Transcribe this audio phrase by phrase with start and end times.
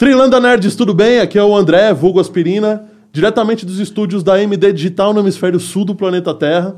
[0.00, 1.20] Trilanda Nerds, tudo bem?
[1.20, 5.84] Aqui é o André, vulgo Aspirina, diretamente dos estúdios da MD Digital no hemisfério sul
[5.84, 6.76] do planeta Terra.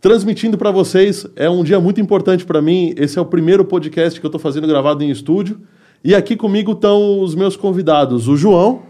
[0.00, 2.94] Transmitindo para vocês, é um dia muito importante para mim.
[2.96, 5.60] Esse é o primeiro podcast que eu estou fazendo gravado em estúdio.
[6.02, 8.80] E aqui comigo estão os meus convidados, o João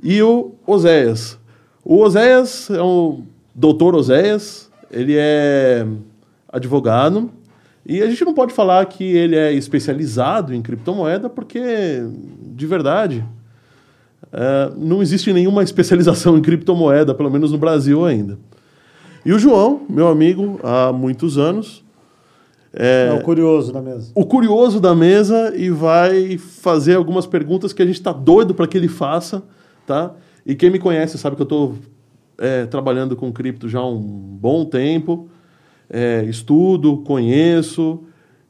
[0.00, 1.36] e o Oséias.
[1.84, 3.22] O Oséias é o
[3.52, 5.84] doutor Oséias, ele é
[6.48, 7.28] advogado,
[7.88, 12.02] e a gente não pode falar que ele é especializado em criptomoeda, porque,
[12.42, 13.24] de verdade,
[14.32, 18.38] é, não existe nenhuma especialização em criptomoeda, pelo menos no Brasil ainda.
[19.24, 21.84] E o João, meu amigo há muitos anos.
[22.72, 24.10] É, é o curioso da mesa.
[24.16, 28.66] O curioso da mesa e vai fazer algumas perguntas que a gente está doido para
[28.66, 29.44] que ele faça,
[29.86, 30.12] tá?
[30.44, 31.76] E quem me conhece sabe que eu estou
[32.36, 35.28] é, trabalhando com cripto já há um bom tempo
[35.90, 38.00] é, estudo, conheço,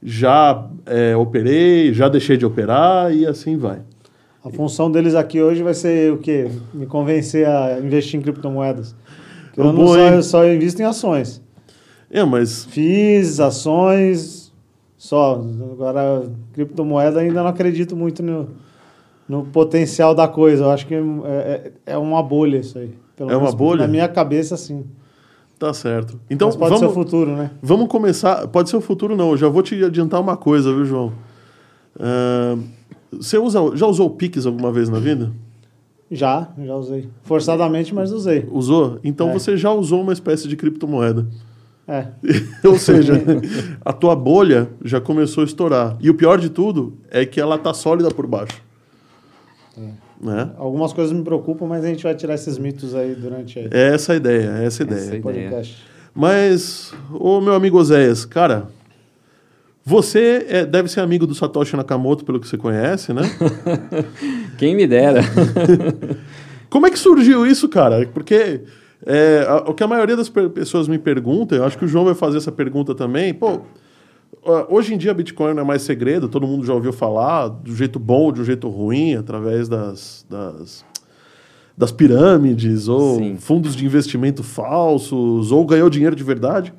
[0.02, 3.80] já é, operei, já deixei de operar e assim vai.
[4.44, 6.48] A função deles aqui hoje vai ser o quê?
[6.72, 8.94] Me convencer a investir em criptomoedas.
[9.56, 11.42] eu não bom, só, só invisto em ações.
[12.08, 12.64] É, mas...
[12.66, 14.52] Fiz ações
[14.96, 15.44] só.
[15.72, 18.48] Agora, criptomoeda ainda não acredito muito no,
[19.28, 20.62] no potencial da coisa.
[20.62, 22.94] Eu acho que é, é, é uma bolha isso aí.
[23.16, 23.82] Pelo é uma bolha?
[23.82, 24.84] Na minha cabeça, sim.
[25.58, 26.20] Tá certo.
[26.28, 27.50] Então, Mas pode vamos, ser o futuro, né?
[27.62, 28.46] Vamos começar.
[28.48, 29.30] Pode ser o futuro, não.
[29.30, 31.12] Eu já vou te adiantar uma coisa, viu, João?
[31.96, 32.62] Uh,
[33.10, 35.32] você usa, já usou o Pix alguma vez na vida?
[36.10, 37.08] Já, já usei.
[37.22, 38.46] Forçadamente, mas usei.
[38.50, 39.00] Usou?
[39.02, 39.32] Então é.
[39.32, 41.26] você já usou uma espécie de criptomoeda.
[41.88, 42.08] É.
[42.66, 43.14] Ou seja,
[43.84, 45.96] a tua bolha já começou a estourar.
[46.00, 48.62] E o pior de tudo é que ela tá sólida por baixo.
[49.78, 50.05] É.
[50.20, 50.50] Né?
[50.56, 53.68] Algumas coisas me preocupam, mas a gente vai tirar esses mitos aí durante aí.
[53.70, 55.00] É essa a ideia, é essa a ideia.
[55.00, 55.62] Essa ideia.
[56.14, 58.68] Mas, ô meu amigo Oséias, cara,
[59.84, 63.22] você é, deve ser amigo do Satoshi Nakamoto, pelo que você conhece, né?
[64.58, 65.20] Quem me dera.
[66.68, 68.04] Como é que surgiu isso, cara?
[68.12, 68.62] Porque
[69.04, 72.04] é, a, o que a maioria das pessoas me pergunta, eu acho que o João
[72.04, 73.60] vai fazer essa pergunta também, pô,
[74.68, 77.98] Hoje em dia, Bitcoin não é mais segredo, todo mundo já ouviu falar, do jeito
[77.98, 80.84] bom ou de um jeito ruim, através das, das,
[81.76, 83.36] das pirâmides, ou Sim.
[83.38, 86.72] fundos de investimento falsos, ou ganhou dinheiro de verdade.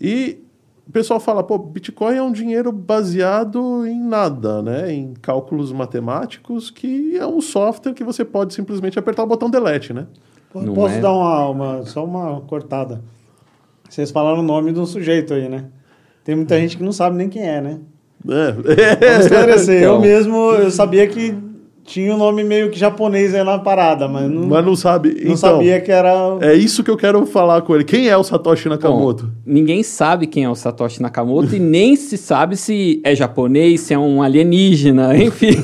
[0.00, 0.42] E
[0.88, 4.92] o pessoal fala, pô, Bitcoin é um dinheiro baseado em nada, né?
[4.92, 9.92] Em cálculos matemáticos, que é um software que você pode simplesmente apertar o botão delete,
[9.92, 10.06] né?
[10.50, 11.00] Posso é...
[11.00, 13.02] dar uma, uma, só uma cortada?
[13.88, 15.66] Vocês falaram o nome de um sujeito aí, né?
[16.24, 17.78] Tem muita gente que não sabe nem quem é, né?
[18.26, 18.52] É.
[18.52, 19.82] Vamos esclarecer.
[19.82, 19.94] Então.
[19.96, 21.36] Eu mesmo, eu sabia que
[21.84, 25.10] tinha um nome meio que japonês aí na parada, mas não, mas não sabe.
[25.10, 26.38] Não então, sabia que era.
[26.40, 27.84] É isso que eu quero falar com ele.
[27.84, 29.26] Quem é o Satoshi Nakamoto?
[29.26, 33.82] Bom, ninguém sabe quem é o Satoshi Nakamoto e nem se sabe se é japonês,
[33.82, 35.56] se é um alienígena, enfim.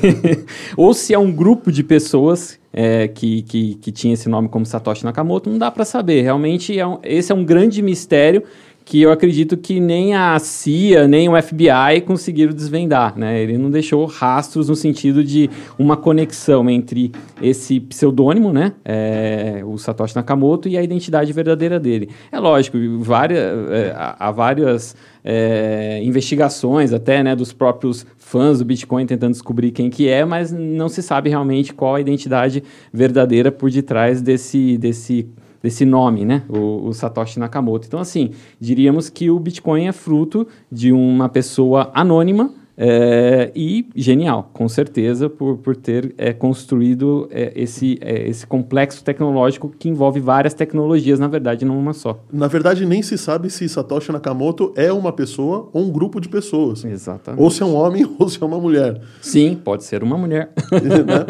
[0.77, 4.67] Ou se é um grupo de pessoas é, que, que, que tinha esse nome como
[4.67, 5.49] Satoshi Nakamoto.
[5.49, 6.21] Não dá para saber.
[6.21, 8.43] Realmente, é um, esse é um grande mistério
[8.91, 13.41] que eu acredito que nem a CIA, nem o FBI conseguiram desvendar, né?
[13.41, 18.73] Ele não deixou rastros no sentido de uma conexão entre esse pseudônimo, né?
[18.85, 22.11] É, o Satoshi Nakamoto e a identidade verdadeira dele.
[22.33, 23.39] É lógico, várias,
[23.71, 29.89] é, há várias é, investigações até, né, dos próprios fãs do Bitcoin tentando descobrir quem
[29.89, 32.61] que é, mas não se sabe realmente qual a identidade
[32.93, 35.29] verdadeira por detrás desse, desse
[35.63, 36.43] desse nome, né?
[36.49, 37.87] O, o, Satoshi Nakamoto.
[37.87, 44.49] Então, assim, diríamos que o Bitcoin é fruto de uma pessoa anônima é, e genial,
[44.55, 50.19] com certeza, por, por ter é, construído é, esse, é, esse complexo tecnológico que envolve
[50.19, 52.25] várias tecnologias, na verdade, não uma só.
[52.33, 56.31] Na verdade, nem se sabe se Satoshi Nakamoto é uma pessoa ou um grupo de
[56.31, 56.83] pessoas.
[56.83, 57.43] Exatamente.
[57.43, 58.99] Ou se é um homem ou se é uma mulher.
[59.21, 60.51] Sim, pode ser uma mulher.
[60.73, 61.27] né?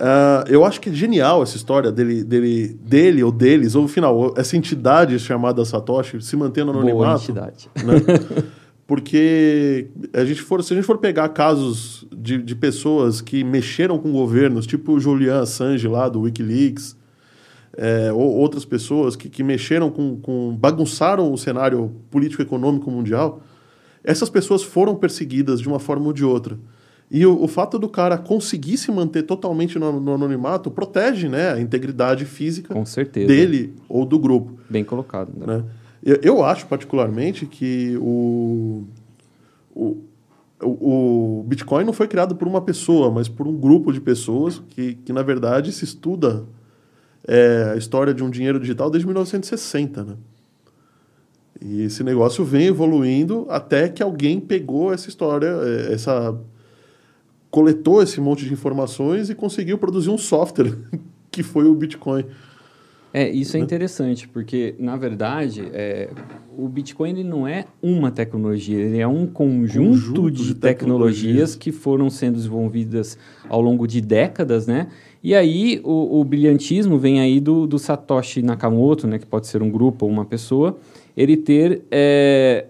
[0.00, 3.88] uh, eu acho que é genial essa história dele, dele, dele ou deles, ou no
[3.88, 7.04] final, essa entidade chamada Satoshi se mantendo no anonimato.
[7.04, 7.68] Boa entidade.
[7.84, 8.46] Né?
[8.86, 13.98] porque a gente for, se a gente for pegar casos de, de pessoas que mexeram
[13.98, 16.96] com governos, tipo o Julian Assange lá do Wikileaks,
[17.76, 20.56] é, ou outras pessoas que, que mexeram com, com.
[20.56, 23.42] bagunçaram o cenário político-econômico mundial,
[24.02, 26.56] essas pessoas foram perseguidas de uma forma ou de outra.
[27.10, 31.52] E o, o fato do cara conseguir se manter totalmente no, no, anonimato protege né,
[31.52, 32.74] a integridade física
[33.26, 34.58] dele ou do grupo.
[34.70, 35.32] Bem colocado.
[35.36, 35.58] Né?
[35.58, 35.64] né?
[36.06, 38.84] Eu, eu acho, particularmente, que o,
[39.74, 40.04] o,
[40.62, 44.94] o, Bitcoin não foi criado por uma pessoa, mas por um grupo de pessoas que,
[44.94, 46.44] que na verdade, se estuda
[47.26, 50.14] é, a história de um dinheiro digital desde 1960, né?
[51.60, 56.38] E esse negócio vem evoluindo até que alguém pegou essa história, é, essa
[57.50, 60.72] coletou esse monte de informações e conseguiu produzir um software
[61.32, 62.24] que foi o Bitcoin.
[63.16, 63.64] É, isso é né?
[63.64, 66.10] interessante, porque, na verdade, é,
[66.54, 71.22] o Bitcoin ele não é uma tecnologia, ele é um conjunto, conjunto de, de tecnologias,
[71.22, 73.16] tecnologias que foram sendo desenvolvidas
[73.48, 74.88] ao longo de décadas, né?
[75.24, 79.62] E aí o, o brilhantismo vem aí do, do, Satoshi Nakamoto, né, que pode ser
[79.62, 80.76] um grupo ou uma pessoa,
[81.16, 82.66] ele ter é,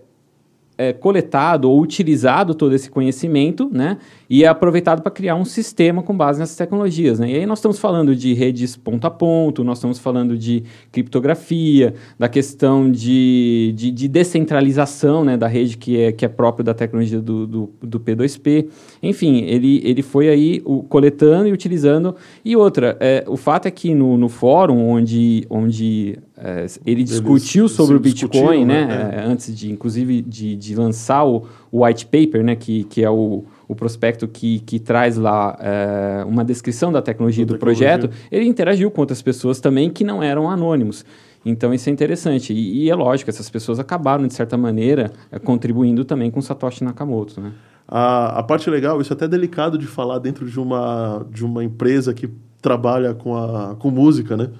[0.78, 3.98] é, coletado ou utilizado todo esse conhecimento, né?
[4.28, 7.31] E é aproveitado para criar um sistema com base nessas tecnologias, né?
[7.31, 11.94] E aí nós estamos falando de redes ponto a ponto, nós estamos falando de criptografia,
[12.19, 15.37] da questão de, de, de descentralização, né?
[15.37, 18.69] Da rede que é, que é próprio da tecnologia do, do, do P2P.
[19.02, 22.17] Enfim, ele, ele foi aí o, coletando e utilizando.
[22.44, 27.64] E outra, é, o fato é que no, no fórum onde, onde é, ele discutiu
[27.64, 28.87] Eles sobre o Bitcoin, né?
[28.87, 29.14] né?
[29.17, 29.20] É.
[29.25, 32.56] antes de, inclusive, de, de lançar o, o white paper, né?
[32.56, 37.45] Que, que é o, o prospecto que, que traz lá é, uma descrição da tecnologia
[37.45, 37.99] do, do tecnologia.
[37.99, 38.15] projeto.
[38.31, 41.05] Ele interagiu com outras pessoas também que não eram anônimos.
[41.45, 42.53] Então isso é interessante.
[42.53, 46.85] E, e é lógico, essas pessoas acabaram, de certa maneira, é, contribuindo também com Satoshi
[46.85, 47.53] Nakamoto, né?
[47.89, 51.63] A, a parte legal, isso é até delicado de falar dentro de uma, de uma
[51.63, 52.29] empresa que
[52.61, 54.51] trabalha com, a, com música, né?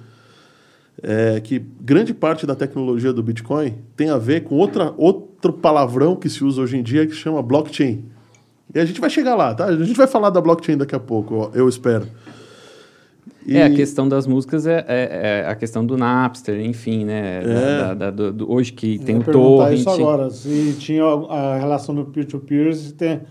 [1.01, 6.15] é que grande parte da tecnologia do Bitcoin tem a ver com outra, outro palavrão
[6.15, 8.05] que se usa hoje em dia que chama blockchain.
[8.73, 9.65] E a gente vai chegar lá, tá?
[9.65, 12.07] A gente vai falar da blockchain daqui a pouco, eu espero.
[13.45, 13.55] E...
[13.55, 17.41] É, a questão das músicas é, é, é, a questão do Napster, enfim, né?
[17.41, 17.77] É.
[17.79, 19.79] Da, da, do, do, hoje que tem eu o Torrent...
[19.79, 23.21] isso agora, se tinha a relação do peer-to-peer, -peer,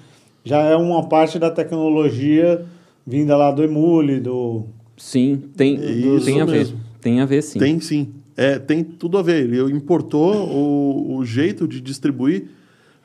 [0.42, 2.64] já é uma parte da tecnologia
[3.06, 4.64] vinda lá do Emule, do...
[4.96, 6.68] Sim, tem, do, tem a ver.
[7.00, 7.58] Tem a ver, sim.
[7.58, 8.14] Tem, sim.
[8.34, 9.44] É, tem tudo a ver.
[9.44, 12.48] Ele importou o, o jeito de distribuir.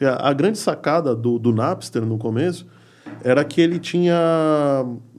[0.06, 2.66] A, grande sacada do, do Napster no começo
[3.24, 4.16] era que ele tinha.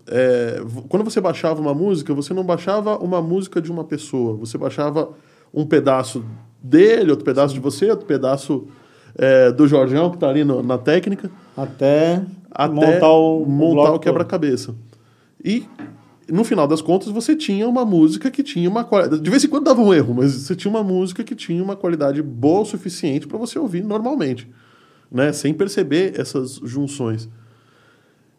[0.07, 4.37] É, quando você baixava uma música, você não baixava uma música de uma pessoa.
[4.37, 5.11] Você baixava
[5.53, 6.25] um pedaço
[6.63, 8.67] dele, outro pedaço de você, outro pedaço
[9.17, 11.31] é, do Jorgeão, que está ali no, na técnica.
[11.57, 14.75] Até, até montar o, montar o quebra-cabeça.
[15.45, 15.67] E
[16.29, 19.23] no final das contas, você tinha uma música que tinha uma qualidade.
[19.23, 21.77] De vez em quando dava um erro, mas você tinha uma música que tinha uma
[21.77, 24.49] qualidade boa o suficiente para você ouvir normalmente,
[25.13, 25.33] né?
[25.33, 27.29] sem perceber essas junções.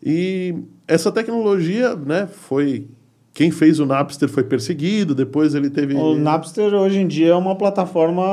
[0.02, 0.56] E
[0.88, 2.88] essa tecnologia né, foi.
[3.34, 5.96] Quem fez o Napster foi perseguido, depois ele teve.
[5.96, 8.24] O Napster hoje em dia é uma plataforma.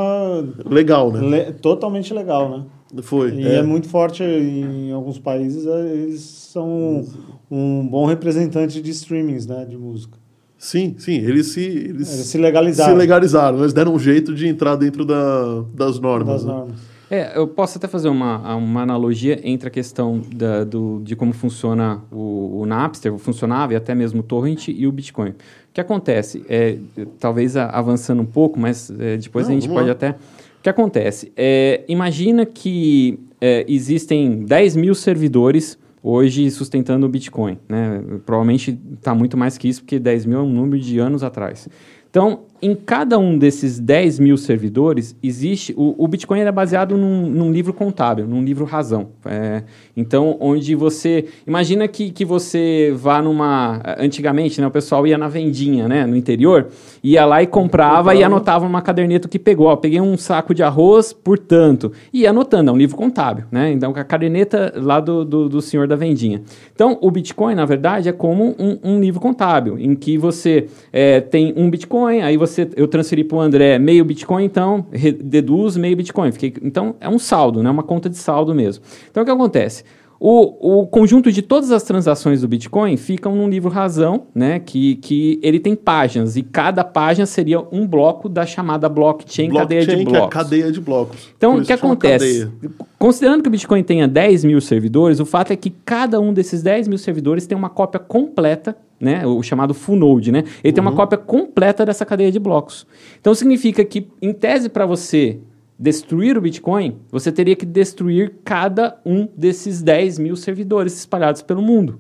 [0.68, 1.20] Legal, né?
[1.20, 1.52] Le...
[1.52, 2.64] Totalmente legal, né?
[3.02, 3.32] Foi.
[3.32, 3.56] E é.
[3.56, 3.62] é.
[3.62, 7.06] muito forte em alguns países, é, eles são
[7.50, 10.18] um bom representante de streamings, né, de música.
[10.58, 12.92] Sim, sim, eles se eles, eles se legalizaram.
[12.92, 16.42] Se legalizaram, eles deram um jeito de entrar dentro da, das normas.
[16.42, 16.52] Das né?
[16.52, 16.80] normas.
[17.10, 21.32] É, eu posso até fazer uma, uma analogia entre a questão da, do, de como
[21.32, 25.30] funciona o, o Napster, funcionava e até mesmo o Torrent e o Bitcoin.
[25.30, 25.34] O
[25.72, 26.44] que acontece?
[26.48, 26.78] É,
[27.18, 29.92] talvez avançando um pouco, mas é, depois Não, a gente pode lá.
[29.92, 31.32] até o que acontece?
[31.36, 37.58] É, imagina que é, existem 10 mil servidores hoje sustentando o Bitcoin.
[37.68, 38.02] Né?
[38.24, 41.68] Provavelmente está muito mais que isso, porque 10 mil é um número de anos atrás.
[42.08, 45.74] Então, em cada um desses 10 mil servidores, existe.
[45.76, 49.08] O, o Bitcoin é baseado num, num, livro contábil, num livro razão.
[49.24, 49.62] É,
[49.96, 51.26] então, onde você.
[51.46, 53.80] Imagina que, que você vá numa.
[53.98, 56.68] Antigamente, né, o pessoal ia na vendinha, né, no interior,
[57.02, 59.66] ia lá e comprava e anotava numa caderneta que pegou.
[59.66, 61.92] Ó, peguei um saco de arroz, portanto.
[62.12, 63.72] E ia anotando, é um livro contábil, né?
[63.72, 66.42] Então, a caderneta lá do, do, do senhor da vendinha.
[66.74, 71.20] Então, o Bitcoin, na verdade, é como um, um livro contábil, em que você é,
[71.20, 74.86] tem um Bitcoin, aí você você, eu transferi para o André meio Bitcoin, então
[75.22, 76.32] deduz meio Bitcoin.
[76.32, 77.70] Fiquei, então é um saldo, né?
[77.70, 78.84] uma conta de saldo mesmo.
[79.10, 79.84] Então o que acontece?
[80.22, 84.58] O, o conjunto de todas as transações do Bitcoin ficam num livro razão, né?
[84.60, 89.86] Que, que ele tem páginas e cada página seria um bloco da chamada blockchain, blockchain
[89.86, 90.20] cadeia de blocos.
[90.20, 91.28] Que é cadeia de blocos.
[91.38, 92.50] Então, o que acontece?
[92.98, 96.62] Considerando que o Bitcoin tenha 10 mil servidores, o fato é que cada um desses
[96.62, 100.40] 10 mil servidores tem uma cópia completa né, o chamado full node, né?
[100.40, 100.72] Ele uhum.
[100.74, 100.96] tem uma uhum.
[100.98, 102.86] cópia completa dessa cadeia de blocos.
[103.18, 105.40] Então significa que, em tese, para você
[105.80, 111.62] destruir o Bitcoin, você teria que destruir cada um desses 10 mil servidores espalhados pelo
[111.62, 111.98] mundo.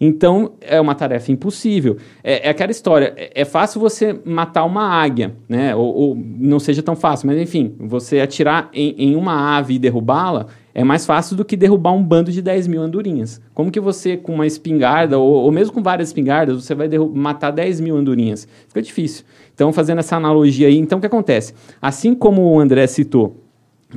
[0.00, 1.96] Então, é uma tarefa impossível.
[2.22, 5.74] É, é aquela história, é, é, fácil você matar uma águia, né?
[5.74, 9.78] Ou, ou, não seja tão fácil, mas enfim, você atirar em, em uma ave e
[9.80, 10.46] derrubá-la
[10.78, 13.40] é mais fácil do que derrubar um bando de 10 mil andorinhas.
[13.52, 17.50] Como que você, com uma espingarda, ou, ou mesmo com várias espingardas, você vai matar
[17.50, 18.46] 10 mil andorinhas?
[18.68, 19.24] Fica difícil.
[19.52, 21.52] Então, fazendo essa analogia aí, então o que acontece?
[21.82, 23.42] Assim como o André citou,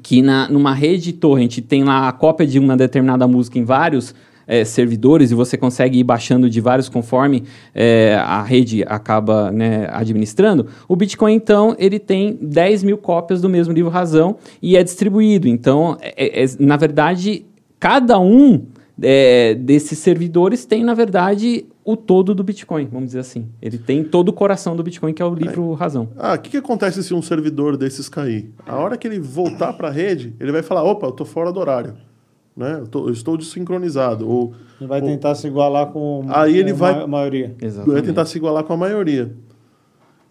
[0.02, 4.16] que na, numa rede torrent tem lá a cópia de uma determinada música em vários
[4.52, 9.88] é, servidores e você consegue ir baixando de vários conforme é, a rede acaba né,
[9.90, 14.84] administrando, o Bitcoin, então, ele tem 10 mil cópias do mesmo livro razão e é
[14.84, 15.48] distribuído.
[15.48, 17.46] Então, é, é, na verdade,
[17.80, 18.66] cada um
[19.02, 23.48] é, desses servidores tem, na verdade, o todo do Bitcoin, vamos dizer assim.
[23.62, 26.10] Ele tem todo o coração do Bitcoin, que é o livro razão.
[26.18, 28.52] Ah, o que, que acontece se um servidor desses cair?
[28.68, 31.54] A hora que ele voltar para a rede, ele vai falar, opa, eu estou fora
[31.54, 32.11] do horário.
[32.62, 32.78] Né?
[32.82, 34.30] Eu, tô, eu estou desincronizado.
[34.30, 35.08] Ou, ele vai ou...
[35.08, 37.56] tentar se igualar com aí ele vai, a maioria.
[37.60, 37.94] Exatamente.
[37.94, 39.36] Vai tentar se igualar com a maioria.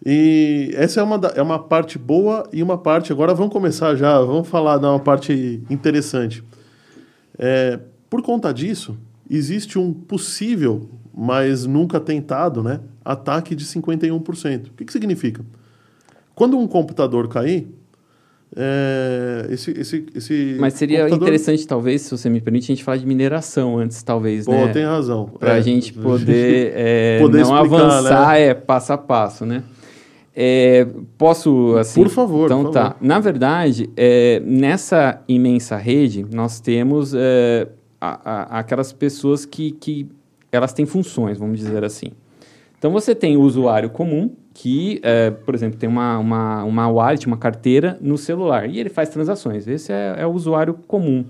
[0.05, 3.11] E essa é uma, é uma parte boa e uma parte.
[3.11, 6.41] Agora vamos começar já, vamos falar de uma parte interessante.
[7.37, 7.77] É,
[8.09, 8.97] por conta disso,
[9.29, 14.67] existe um possível, mas nunca tentado, né, ataque de 51%.
[14.67, 15.45] O que, que significa?
[16.33, 17.67] Quando um computador cair,
[18.55, 21.27] é, esse, esse, esse Mas seria computador...
[21.27, 24.67] interessante, talvez, se você me permite, a gente falar de mineração antes, talvez, Pô, né?
[24.69, 25.27] tem razão.
[25.39, 25.61] Para a é.
[25.61, 28.41] gente poder, é, poder não explicar, avançar né?
[28.41, 29.63] é, passo a passo, né?
[30.35, 30.85] É,
[31.17, 32.03] posso, assim...
[32.03, 32.83] Por favor, Então por tá.
[32.91, 32.97] Favor.
[33.01, 37.67] Na verdade, é, nessa imensa rede, nós temos é,
[37.99, 40.07] a, a, aquelas pessoas que, que
[40.51, 42.11] elas têm funções, vamos dizer assim.
[42.77, 47.25] Então, você tem o usuário comum, que, é, por exemplo, tem uma, uma, uma wallet,
[47.25, 49.67] uma carteira no celular, e ele faz transações.
[49.67, 51.25] Esse é, é o usuário comum.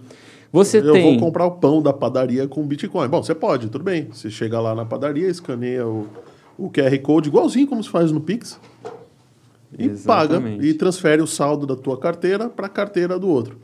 [0.51, 1.17] Você eu tem...
[1.17, 3.07] vou comprar o pão da padaria com Bitcoin.
[3.07, 4.09] Bom, você pode, tudo bem.
[4.11, 6.07] Você chega lá na padaria, escaneia o,
[6.57, 8.59] o QR Code, igualzinho como se faz no Pix,
[9.77, 10.57] e Exatamente.
[10.57, 13.57] paga e transfere o saldo da tua carteira para a carteira do outro.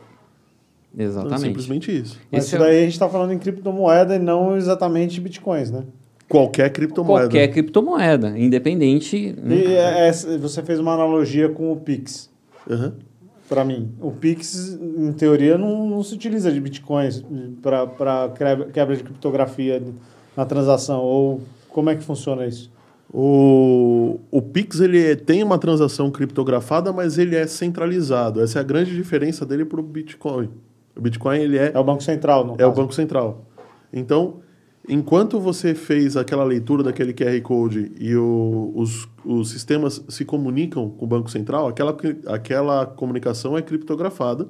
[0.98, 1.28] Exatamente.
[1.28, 2.18] Então, simplesmente isso.
[2.32, 2.80] Mas Esse isso daí é...
[2.80, 5.84] a gente está falando em criptomoeda e não exatamente bitcoins, né?
[6.30, 7.26] Qualquer criptomoeda.
[7.26, 9.36] Qualquer criptomoeda, independente.
[9.46, 12.30] E é, é, você fez uma analogia com o Pix.
[12.70, 12.92] Uhum.
[13.48, 17.24] Para mim, o Pix, em teoria, não, não se utiliza de bitcoins
[17.62, 18.30] para
[18.74, 19.82] quebra de criptografia
[20.36, 21.02] na transação.
[21.02, 22.70] Ou como é que funciona isso?
[23.14, 28.42] O, o Pix ele tem uma transação criptografada, mas ele é centralizado.
[28.42, 30.50] Essa é a grande diferença dele para o Bitcoin.
[30.94, 32.56] O Bitcoin ele é é o banco central, não?
[32.56, 32.72] É caso.
[32.72, 33.46] o banco central.
[33.94, 34.42] Então
[34.88, 40.90] enquanto você fez aquela leitura daquele QR Code e o, os, os sistemas se comunicam
[40.90, 41.96] com o Banco Central, aquela,
[42.28, 44.48] aquela comunicação é criptografada,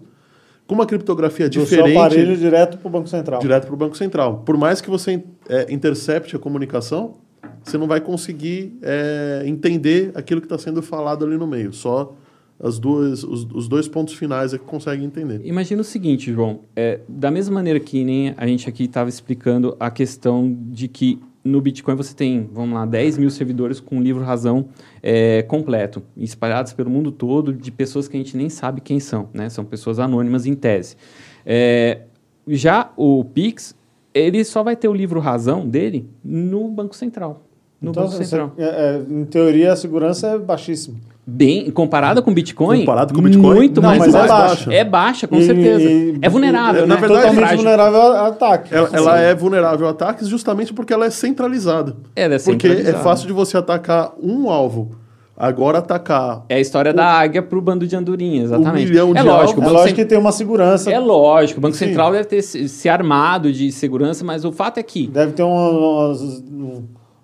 [0.68, 1.92] com uma criptografia Do diferente...
[1.92, 3.40] Seu aparelho direto para o Banco Central.
[3.40, 4.44] Direto para o Banco Central.
[4.46, 7.16] Por mais que você é, intercepte a comunicação,
[7.64, 12.14] você não vai conseguir é, entender aquilo que está sendo falado ali no meio, só
[12.60, 15.42] as duas, os, os, dois pontos finais é que consegue entender.
[15.44, 16.62] Imagina o seguinte, João.
[16.76, 21.22] É, da mesma maneira que nem a gente aqui estava explicando a questão de que
[21.44, 24.70] no Bitcoin você tem, vamos lá, 10 mil servidores com o livro razão
[25.02, 29.30] é, completo, espalhados pelo mundo todo, de pessoas que a gente nem sabe quem são,
[29.34, 29.50] né?
[29.50, 30.98] São pessoas anônimas em tese.
[31.46, 32.02] É,
[32.48, 33.76] já o Pix,
[34.14, 37.44] ele só vai ter o livro razão dele no Banco Central.
[37.80, 38.54] No então, Banco Central.
[38.58, 40.98] É, é, em teoria, a segurança é baixíssima
[41.30, 44.74] bem comparada com Bitcoin, comparado com Bitcoin, muito não, mais, mas é baixa.
[44.74, 45.84] É baixa, com e, certeza.
[45.84, 46.96] E, é vulnerável, e, né?
[46.96, 48.72] Na verdade, totalmente é vulnerável a ataques.
[48.72, 51.98] Ela, ela, é vulnerável a ataques justamente porque ela é centralizada.
[52.16, 52.86] Ela é centralizada.
[52.86, 54.96] Porque é fácil de você atacar um alvo.
[55.36, 56.46] Agora atacar.
[56.50, 58.86] É a história o, da águia para o bando de andorinhas, exatamente.
[58.86, 59.76] Um milhão é de lógico, alvos.
[59.76, 60.90] É lógico que tem uma segurança.
[60.90, 61.88] É lógico, o Banco Sim.
[61.88, 65.08] Central deve ter se, se, armado de segurança, mas o fato é que.
[65.08, 66.42] Deve ter umas,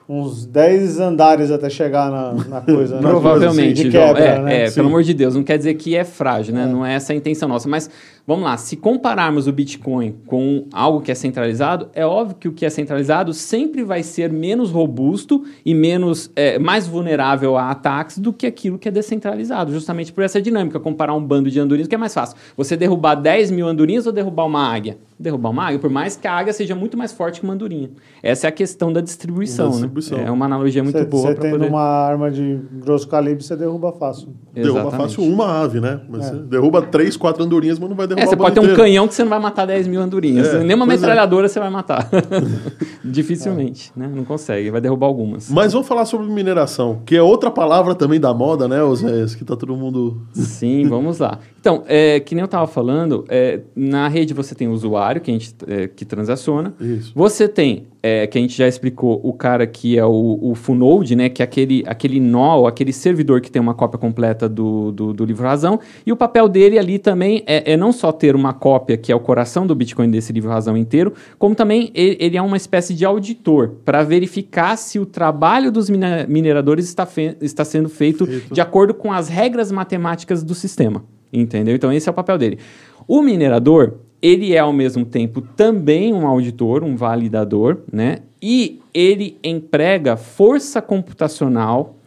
[0.07, 2.95] uns 10 andares até chegar na, na coisa.
[2.95, 3.01] Né?
[3.01, 4.65] Provavelmente, de quebra, é, né?
[4.65, 6.63] é pelo amor de Deus, não quer dizer que é frágil, né?
[6.63, 6.67] É.
[6.67, 7.69] Não é essa a intenção nossa.
[7.69, 7.89] Mas
[8.25, 12.53] vamos lá, se compararmos o Bitcoin com algo que é centralizado, é óbvio que o
[12.53, 18.17] que é centralizado sempre vai ser menos robusto e menos é, mais vulnerável a ataques
[18.17, 20.79] do que aquilo que é descentralizado, justamente por essa dinâmica.
[20.79, 22.37] Comparar um bando de andorinhas, que é mais fácil.
[22.55, 24.97] Você derrubar 10 mil andorinhas ou derrubar uma águia?
[25.19, 27.89] Derrubar uma águia, por mais que a águia seja muito mais forte que uma andorinha.
[28.21, 30.17] Essa é a questão da distribuição, da distribuição.
[30.17, 30.25] né?
[30.25, 31.27] É uma analogia muito cê, boa.
[31.27, 31.69] Você tendo poder...
[31.69, 34.29] uma arma de grosso calibre, você derruba fácil.
[34.53, 36.01] Derruba fácil uma ave, né?
[36.09, 36.35] Mas é.
[36.35, 39.13] derruba três, quatro andorinhas, mas não vai derrubar É, você pode ter um canhão que
[39.13, 40.47] você não vai matar 10 mil andorinhas.
[40.53, 40.87] É, Nem uma é.
[40.87, 41.49] metralhadora é.
[41.49, 42.09] você vai matar.
[43.03, 44.09] Dificilmente, né?
[44.13, 45.49] Não consegue, vai derrubar algumas.
[45.49, 49.35] Mas vamos falar sobre mineração, que é outra palavra também da moda, né, Oséias?
[49.35, 50.21] Que tá todo mundo...
[50.33, 51.39] Sim, vamos lá.
[51.59, 55.31] Então, é, que nem eu estava falando, é, na rede você tem o usuário, que
[55.31, 56.73] a gente é, que transaciona.
[56.79, 57.11] Isso.
[57.15, 60.75] Você tem, é, que a gente já explicou, o cara que é o, o full
[60.75, 64.91] node, né, que é aquele, aquele nó, aquele servidor que tem uma cópia completa do,
[64.91, 65.79] do, do livro razão.
[66.05, 69.15] E o papel dele ali também é, é, não só ter uma cópia, que é
[69.15, 72.93] o coração do Bitcoin desse livro razão inteiro, como também ele, ele é uma espécie
[72.93, 78.53] de auditor para verificar se o trabalho dos mineradores está, fe, está sendo feito, feito
[78.53, 81.05] de acordo com as regras matemáticas do sistema.
[81.31, 81.73] Entendeu?
[81.73, 82.59] Então, esse é o papel dele.
[83.07, 88.19] O minerador, ele é ao mesmo tempo também um auditor, um validador, né?
[88.41, 91.97] E ele emprega força computacional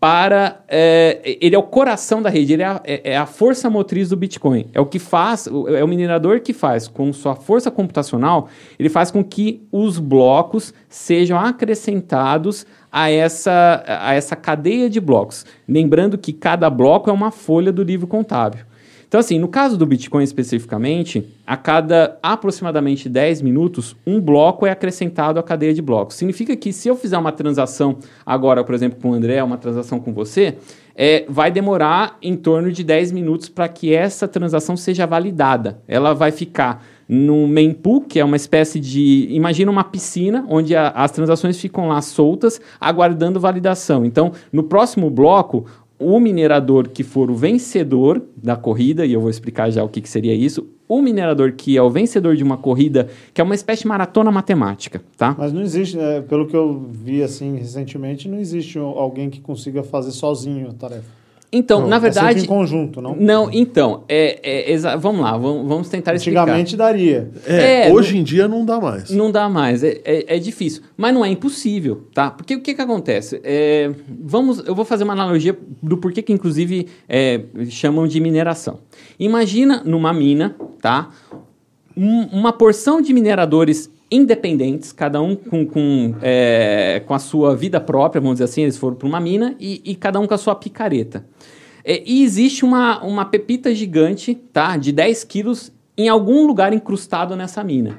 [0.00, 0.64] para.
[0.66, 4.08] É, ele é o coração da rede, ele é a, é, é a, força motriz
[4.08, 4.66] do Bitcoin.
[4.74, 9.12] É o que faz, é o minerador que faz com sua força computacional, ele faz
[9.12, 15.46] com que os blocos sejam acrescentados a essa, a essa cadeia de blocos.
[15.68, 18.69] Lembrando que cada bloco é uma folha do livro contábil.
[19.10, 24.70] Então, assim, no caso do Bitcoin especificamente, a cada aproximadamente 10 minutos, um bloco é
[24.70, 26.14] acrescentado à cadeia de blocos.
[26.14, 29.98] Significa que se eu fizer uma transação agora, por exemplo, com o André, uma transação
[29.98, 30.58] com você,
[30.94, 35.80] é, vai demorar em torno de 10 minutos para que essa transação seja validada.
[35.88, 39.26] Ela vai ficar no mempool, que é uma espécie de.
[39.30, 44.04] Imagina uma piscina onde a, as transações ficam lá soltas, aguardando validação.
[44.04, 45.66] Então, no próximo bloco,
[46.00, 50.00] o minerador que for o vencedor da corrida, e eu vou explicar já o que,
[50.00, 53.54] que, seria isso, o minerador que é o vencedor de uma corrida, que é uma
[53.54, 55.36] espécie de maratona matemática, tá?
[55.38, 59.82] Mas não existe, é, pelo que eu vi assim recentemente, não existe alguém que consiga
[59.82, 61.19] fazer sozinho a tarefa.
[61.52, 62.40] Então, não, na verdade.
[62.40, 63.16] É em conjunto, não?
[63.16, 66.42] Não, então, é, é vamos lá, vamos, vamos tentar explicar.
[66.42, 67.30] Antigamente daria.
[67.44, 69.10] É, é hoje não, em dia não dá mais.
[69.10, 70.82] Não dá mais, é, é, é, difícil.
[70.96, 72.30] Mas não é impossível, tá?
[72.30, 73.40] Porque o que, que acontece?
[73.42, 78.78] É, vamos, eu vou fazer uma analogia do porquê que, inclusive, é, chamam de mineração.
[79.18, 81.10] Imagina numa mina, tá?
[81.96, 87.80] Um, uma porção de mineradores independentes, cada um com, com, é, com a sua vida
[87.80, 90.38] própria, vamos dizer assim, eles foram para uma mina e, e, cada um com a
[90.38, 91.24] sua picareta.
[91.84, 97.36] É, e existe uma, uma pepita gigante, tá, de 10 quilos em algum lugar incrustado
[97.36, 97.98] nessa mina.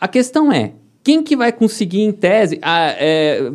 [0.00, 0.72] A questão é,
[1.02, 3.52] quem que vai conseguir, em tese, a, é,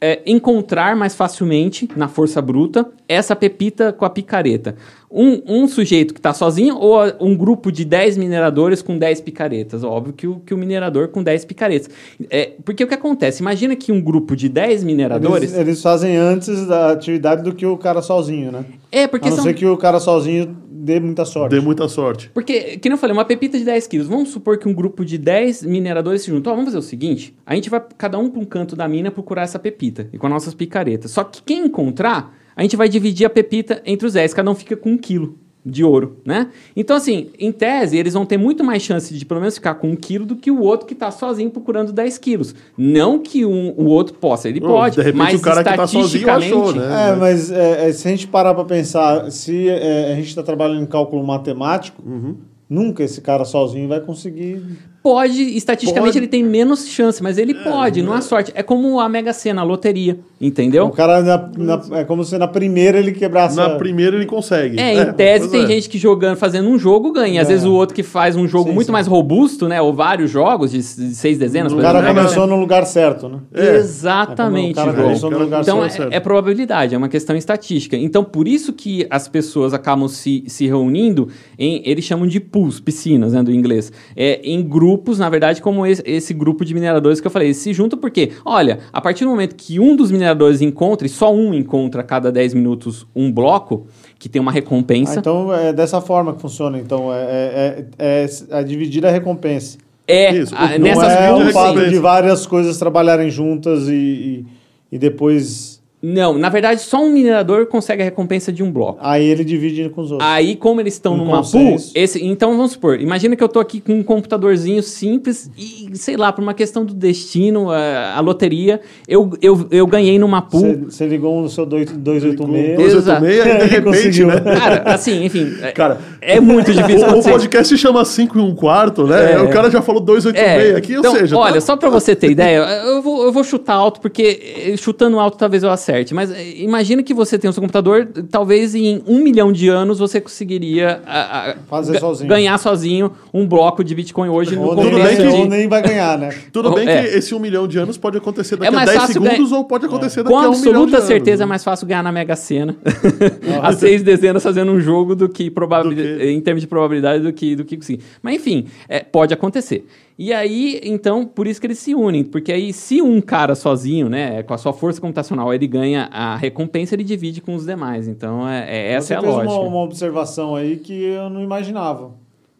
[0.00, 4.76] é, encontrar mais facilmente na força bruta essa pepita com a picareta?
[5.12, 9.84] Um, um sujeito que está sozinho ou um grupo de 10 mineradores com 10 picaretas?
[9.84, 11.90] Óbvio que o, que o minerador com 10 picaretas.
[12.30, 13.42] É, porque o que acontece?
[13.42, 15.52] Imagina que um grupo de 10 mineradores.
[15.52, 18.64] Eles, eles fazem antes da atividade do que o cara sozinho, né?
[18.90, 19.44] É, porque A não são...
[19.44, 21.54] ser que o cara sozinho dê muita sorte.
[21.54, 22.30] Dê muita sorte.
[22.34, 24.08] Porque, que não falei, uma pepita de 10 quilos.
[24.08, 26.52] Vamos supor que um grupo de 10 mineradores se juntam.
[26.52, 29.42] vamos fazer o seguinte: a gente vai cada um para um canto da mina procurar
[29.42, 31.12] essa pepita e com as nossas picaretas.
[31.12, 34.34] Só que quem encontrar, a gente vai dividir a pepita entre os 10.
[34.34, 36.48] Cada um fica com um quilo de ouro, né?
[36.74, 39.90] Então, assim, em tese, eles vão ter muito mais chance de pelo menos ficar com
[39.90, 42.54] um quilo do que o outro que está sozinho procurando 10 quilos.
[42.76, 45.86] Não que um, o outro possa, ele pode, de repente, mas o cara que tá
[45.86, 47.10] sozinho achou, né?
[47.10, 50.42] É, mas é, é, se a gente parar para pensar, se é, a gente está
[50.42, 52.36] trabalhando em cálculo matemático, uhum.
[52.68, 54.60] nunca esse cara sozinho vai conseguir
[55.02, 56.18] pode, estatisticamente pode.
[56.18, 58.52] ele tem menos chance, mas ele é, pode, não, é sorte.
[58.54, 60.86] É como a Mega Sena, a loteria, entendeu?
[60.86, 63.56] O cara, na, na, é como se na primeira ele quebrasse.
[63.56, 63.76] Na a...
[63.76, 64.78] primeira ele consegue.
[64.78, 65.66] É, é em tese tem é.
[65.66, 67.42] gente que jogando, fazendo um jogo ganha.
[67.42, 68.92] Às vezes o outro que faz um jogo sim, muito sim.
[68.92, 69.82] mais robusto, né?
[69.82, 71.72] Ou vários jogos de, de seis dezenas.
[71.72, 73.40] O cara exemplo, começou no lugar certo, né?
[73.52, 76.12] Exatamente, o cara começou no lugar Então certo.
[76.12, 77.96] é, probabilidade, é uma questão estatística.
[77.96, 82.78] Então por isso que as pessoas acabam se, se reunindo em, eles chamam de pools,
[82.78, 86.74] piscinas, né, do inglês, é, em grupos grupos, na verdade, como esse, esse, grupo de
[86.74, 87.48] mineradores que eu falei.
[87.48, 91.10] Eles se juntam porque, olha, a partir do momento que um dos mineradores encontra, e
[91.10, 93.86] só um encontra a cada 10 minutos um bloco,
[94.18, 95.14] que tem uma recompensa.
[95.14, 96.78] Ah, então é dessa forma que funciona.
[96.78, 99.78] Então é, é, é, é dividir a recompensa.
[100.06, 100.54] É, Isso.
[100.54, 104.46] A, não nessas é o fato de várias coisas trabalharem juntas e, e,
[104.92, 105.71] e depois
[106.02, 108.98] não, na verdade, só um minerador consegue a recompensa de um bloco.
[109.00, 110.28] Aí ele divide com os outros.
[110.28, 113.60] Aí, como eles estão um numa pool, esse, então vamos supor, imagina que eu tô
[113.60, 118.20] aqui com um computadorzinho simples e, sei lá, por uma questão do destino, a, a
[118.20, 120.86] loteria, eu, eu, eu ganhei numa pool.
[120.86, 122.76] Você ligou no seu 286.
[123.04, 124.40] 286 e de repente, né?
[124.40, 127.06] Cara, assim, enfim, é, cara, é muito difícil.
[127.06, 129.34] O, o podcast se chama 5 e um quarto, né?
[129.34, 131.36] É, o cara já falou 286 é, aqui, então, ou seja...
[131.36, 131.60] Olha, tá...
[131.60, 135.38] só pra você ter ideia, eu vou, eu vou chutar alto, porque eh, chutando alto
[135.38, 136.14] talvez eu acerte acerte.
[136.14, 139.98] Mas eh, imagina que você tem o seu computador, talvez em um milhão de anos
[139.98, 142.28] você conseguiria a, a, Fazer sozinho.
[142.28, 146.18] ganhar sozinho um bloco de Bitcoin hoje ou no nem, que, ou nem vai ganhar,
[146.18, 146.34] né?
[146.52, 147.02] Tudo bem é.
[147.02, 149.58] que esse um milhão de anos pode acontecer daqui é a 10 segundos ganha...
[149.58, 150.22] ou pode acontecer é.
[150.22, 152.76] daqui Com a um milhão de absoluta certeza é mais fácil ganhar na Mega Sena.
[153.62, 156.30] a seis dezenas fazendo um jogo do que, probabilidade, do que...
[156.30, 157.98] em termos de probabilidade do que do que sim.
[158.22, 159.86] Mas enfim, é, pode acontecer.
[160.22, 164.08] E aí, então, por isso que eles se unem, porque aí se um cara sozinho,
[164.08, 168.06] né, com a sua força computacional, ele ganha a recompensa, ele divide com os demais.
[168.06, 169.52] Então, é, é essa Você é a fez lógica.
[169.52, 172.12] Uma, uma observação aí que eu não imaginava.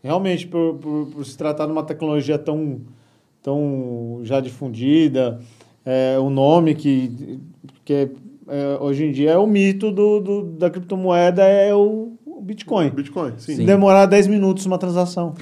[0.03, 2.81] Realmente, por, por, por se tratar de uma tecnologia tão,
[3.41, 5.39] tão já difundida,
[5.87, 7.39] é, o nome que,
[7.85, 8.11] que é,
[8.49, 12.91] é, hoje em dia é o mito do, do, da criptomoeda é o Bitcoin.
[12.91, 13.55] Bitcoin, sim.
[13.55, 13.65] sim.
[13.65, 15.37] Demorar 10 minutos uma transação.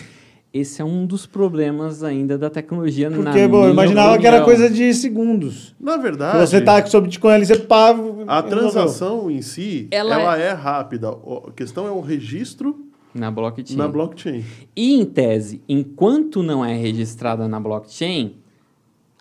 [0.53, 4.21] Esse é um dos problemas ainda da tecnologia Porque, na bom, eu imaginava opinião.
[4.21, 5.75] que era coisa de segundos.
[5.79, 6.39] Na verdade.
[6.39, 7.95] Você tá com o Bitcoin ali, você pá.
[8.27, 10.49] A transação em si, ela, ela é...
[10.49, 10.53] é...
[10.53, 11.11] rápida.
[11.11, 12.85] A questão é o registro.
[13.15, 13.77] Na blockchain.
[13.77, 14.45] Na blockchain.
[14.75, 18.37] E em tese, enquanto não é registrada na blockchain,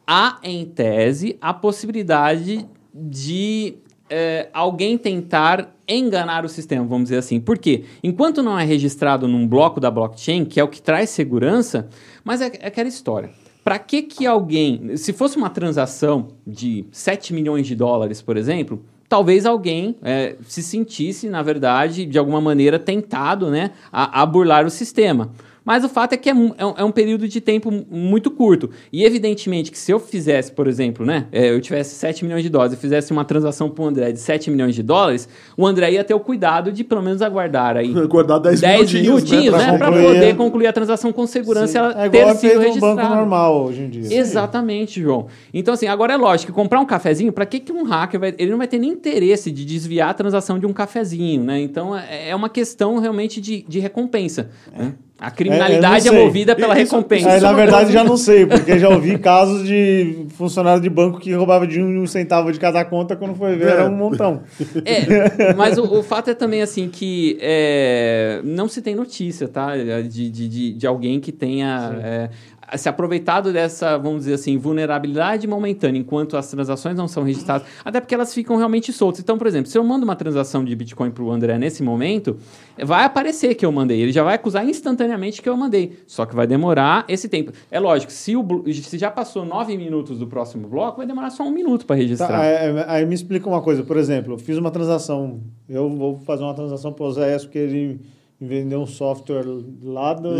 [0.06, 3.78] há em tese a possibilidade de
[4.10, 7.39] é, alguém tentar enganar o sistema, vamos dizer assim.
[7.39, 7.84] Por quê?
[8.04, 11.89] Enquanto não é registrado num bloco da blockchain, que é o que traz segurança,
[12.24, 13.30] mas é, é aquela história.
[13.63, 18.84] Para que que alguém, se fosse uma transação de 7 milhões de dólares, por exemplo,
[19.08, 24.65] talvez alguém é, se sentisse, na verdade, de alguma maneira tentado né, a, a burlar
[24.65, 25.32] o sistema.
[25.70, 28.72] Mas o fato é que é, é, um, é um período de tempo muito curto.
[28.92, 32.50] E evidentemente que se eu fizesse, por exemplo, né, é, eu tivesse 7 milhões de
[32.50, 35.92] dólares e fizesse uma transação para o André de 7 milhões de dólares, o André
[35.92, 39.78] ia ter o cuidado de pelo menos aguardar aí aguardar 10, 10 minutinhos, minutinhos né,
[39.78, 42.94] para né, poder concluir a transação com segurança ela é ter sido registrada.
[42.94, 44.18] um banco normal hoje em dia.
[44.18, 45.02] Exatamente, Sim.
[45.04, 45.28] João.
[45.54, 48.50] Então assim, agora é lógico, comprar um cafezinho, para que que um hacker vai, ele
[48.50, 51.62] não vai ter nem interesse de desviar a transação de um cafezinho, né?
[51.62, 54.82] Então é, é uma questão realmente de, de recompensa, é.
[54.82, 54.94] né?
[55.20, 57.30] A criminalidade é, é movida pela isso, recompensa.
[57.30, 61.34] É, na verdade, já não sei, porque já ouvi casos de funcionário de banco que
[61.34, 64.42] roubava de um centavo de cada conta quando foi ver, era um montão.
[64.86, 69.76] É, mas o, o fato é também assim que é, não se tem notícia, tá?
[69.76, 72.30] De, de, de, de alguém que tenha
[72.78, 78.00] se aproveitado dessa, vamos dizer assim, vulnerabilidade momentânea, enquanto as transações não são registradas, até
[78.00, 79.22] porque elas ficam realmente soltas.
[79.22, 82.38] Então, por exemplo, se eu mando uma transação de Bitcoin para o André nesse momento,
[82.78, 84.02] vai aparecer que eu mandei.
[84.02, 86.00] Ele já vai acusar instantaneamente que eu mandei.
[86.08, 87.52] Só que vai demorar esse tempo.
[87.72, 91.44] É lógico, se, o, se já passou nove minutos do próximo bloco, vai demorar só
[91.44, 92.28] um minuto para registrar.
[92.28, 93.84] Tá, aí, aí, me explica uma coisa.
[93.84, 97.58] Por exemplo, eu fiz uma transação, eu vou fazer uma transação para o Zé, porque
[97.58, 98.00] ele
[98.40, 99.46] vendeu um software
[99.84, 100.34] lá do,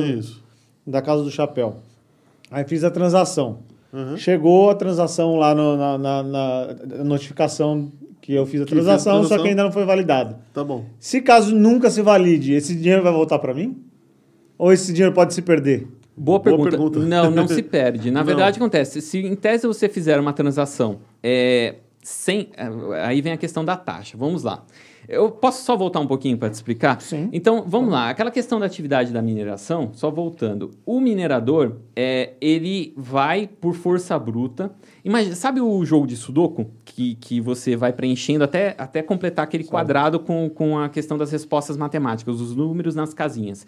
[0.86, 1.78] da Casa do Chapéu.
[2.51, 3.59] Aí fiz a transação.
[3.91, 4.17] Uhum.
[4.17, 9.38] Chegou a transação lá no, na, na, na, notificação que eu fiz a transação, transação,
[9.38, 10.35] só que ainda não foi validado.
[10.53, 10.85] Tá bom.
[10.99, 13.83] Se caso nunca se valide, esse dinheiro vai voltar para mim?
[14.57, 15.88] Ou esse dinheiro pode se perder?
[16.15, 16.77] Boa pergunta.
[16.77, 16.99] Boa pergunta.
[16.99, 18.12] Não, não se perde.
[18.12, 19.01] Na verdade, acontece.
[19.01, 22.49] Se em tese você fizer uma transação é, sem.
[23.03, 24.17] Aí vem a questão da taxa.
[24.17, 24.65] Vamos lá.
[25.10, 27.02] Eu posso só voltar um pouquinho para te explicar?
[27.02, 27.30] Sim.
[27.34, 28.12] Então, vamos lá.
[28.12, 30.69] Aquela questão da atividade da mineração, só voltando.
[30.86, 34.72] O minerador, é, ele vai por força bruta.
[35.04, 36.69] Imagina, sabe o jogo de Sudoku?
[36.86, 39.72] Que, que você vai preenchendo até, até completar aquele Sabe.
[39.72, 43.65] quadrado com, com a questão das respostas matemáticas, os números nas casinhas.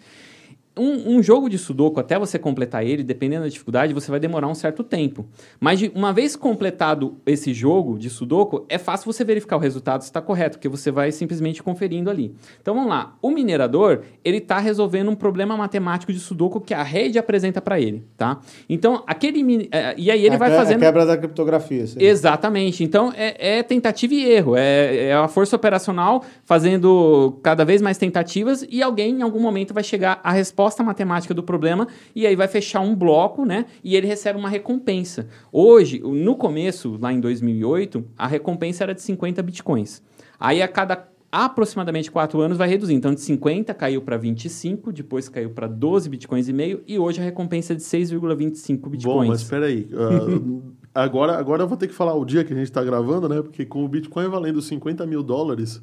[0.74, 4.48] Um, um, jogo de Sudoku, até você completar ele, dependendo da dificuldade, você vai demorar
[4.48, 5.26] um certo tempo.
[5.60, 10.00] Mas de, uma vez completado esse jogo de Sudoku, é fácil você verificar o resultado
[10.00, 12.34] se está correto, porque você vai simplesmente conferindo ali.
[12.62, 13.14] Então vamos lá.
[13.20, 17.78] O minerador, ele está resolvendo um problema matemático de Sudoku que a rede apresenta para
[17.78, 18.40] ele, tá?
[18.66, 19.68] Então, aquele.
[19.70, 20.82] É, e aí ele a vai fazendo.
[20.82, 21.86] A quebra da criptografia.
[21.86, 21.98] Sim.
[22.00, 22.82] Exatamente.
[22.82, 24.56] Então, é, é, tentativa e erro.
[24.56, 29.74] É, é a força operacional fazendo cada vez mais tentativas e alguém, em algum momento,
[29.74, 33.66] vai chegar à resposta resposta matemática do problema e aí vai fechar um bloco, né?
[33.82, 35.26] E ele recebe uma recompensa.
[35.50, 40.02] Hoje, no começo, lá em 2008, a recompensa era de 50 bitcoins.
[40.38, 42.94] Aí a cada aproximadamente 4 anos vai reduzir.
[42.94, 47.20] Então, de 50 caiu para 25, depois caiu para 12 bitcoins e meio, e hoje
[47.20, 49.02] a recompensa é de 6,25 bitcoins.
[49.02, 49.88] Bom, mas espera aí.
[49.90, 50.62] Uh,
[50.94, 53.40] agora, agora eu vou ter que falar o dia que a gente está gravando, né?
[53.40, 55.82] Porque com o Bitcoin valendo 50 mil dólares,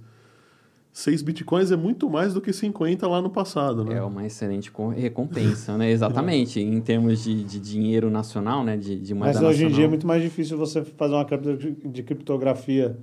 [1.00, 3.96] 6 bitcoins é muito mais do que 50 lá no passado, né?
[3.96, 5.90] É uma excelente recompensa, né?
[5.90, 8.76] Exatamente, em termos de, de, dinheiro nacional, né?
[8.76, 9.72] De, de moeda Mas hoje nacional.
[9.72, 12.98] em dia é muito mais difícil você fazer uma de criptografia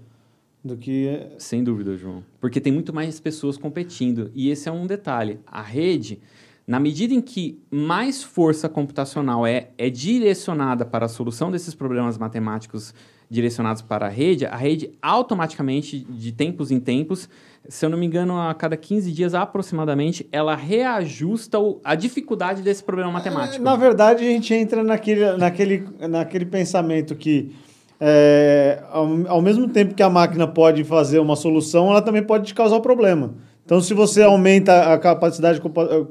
[0.62, 1.26] do que...
[1.38, 2.22] Sem dúvida, João.
[2.38, 4.30] Porque tem muito mais pessoas competindo.
[4.34, 5.40] E esse é um detalhe.
[5.46, 6.20] A rede,
[6.66, 12.18] na medida em que mais força computacional é, é direcionada para a solução desses problemas
[12.18, 12.92] matemáticos
[13.28, 17.28] direcionados para a rede, a rede automaticamente, de tempos em tempos,
[17.68, 22.62] se eu não me engano, a cada 15 dias aproximadamente, ela reajusta o, a dificuldade
[22.62, 23.62] desse problema matemático.
[23.62, 27.52] Na verdade, a gente entra naquele, naquele, naquele pensamento que,
[28.00, 32.46] é, ao, ao mesmo tempo que a máquina pode fazer uma solução, ela também pode
[32.46, 33.34] te causar problema.
[33.64, 36.10] Então, se você aumenta a capacidade computacional,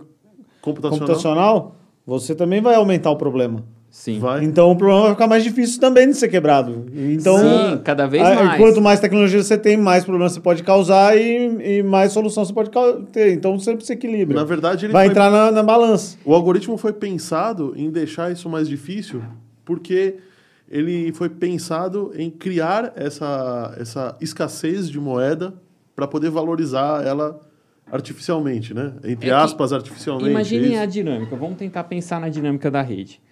[0.61, 1.75] computacional
[2.05, 3.63] você também vai aumentar o problema.
[3.95, 4.19] Sim.
[4.19, 4.43] Vai.
[4.43, 6.85] Então o problema vai ficar mais difícil também de ser quebrado.
[6.93, 8.61] Então, Sim, cada vez a, mais.
[8.61, 12.51] Quanto mais tecnologia você tem, mais problemas você pode causar e, e mais solução você
[12.53, 12.69] pode
[13.13, 13.31] ter.
[13.31, 14.35] Então sempre se equilibra.
[14.35, 15.11] Na verdade, ele vai foi...
[15.11, 16.17] entrar na, na balança.
[16.25, 19.23] O algoritmo foi pensado em deixar isso mais difícil
[19.63, 20.17] porque
[20.69, 25.53] ele foi pensado em criar essa, essa escassez de moeda
[25.95, 27.39] para poder valorizar ela
[27.89, 28.91] artificialmente, né?
[29.05, 30.31] Entre é aspas, artificialmente.
[30.31, 31.33] Imaginem a dinâmica.
[31.37, 33.23] Vamos tentar pensar na dinâmica da rede.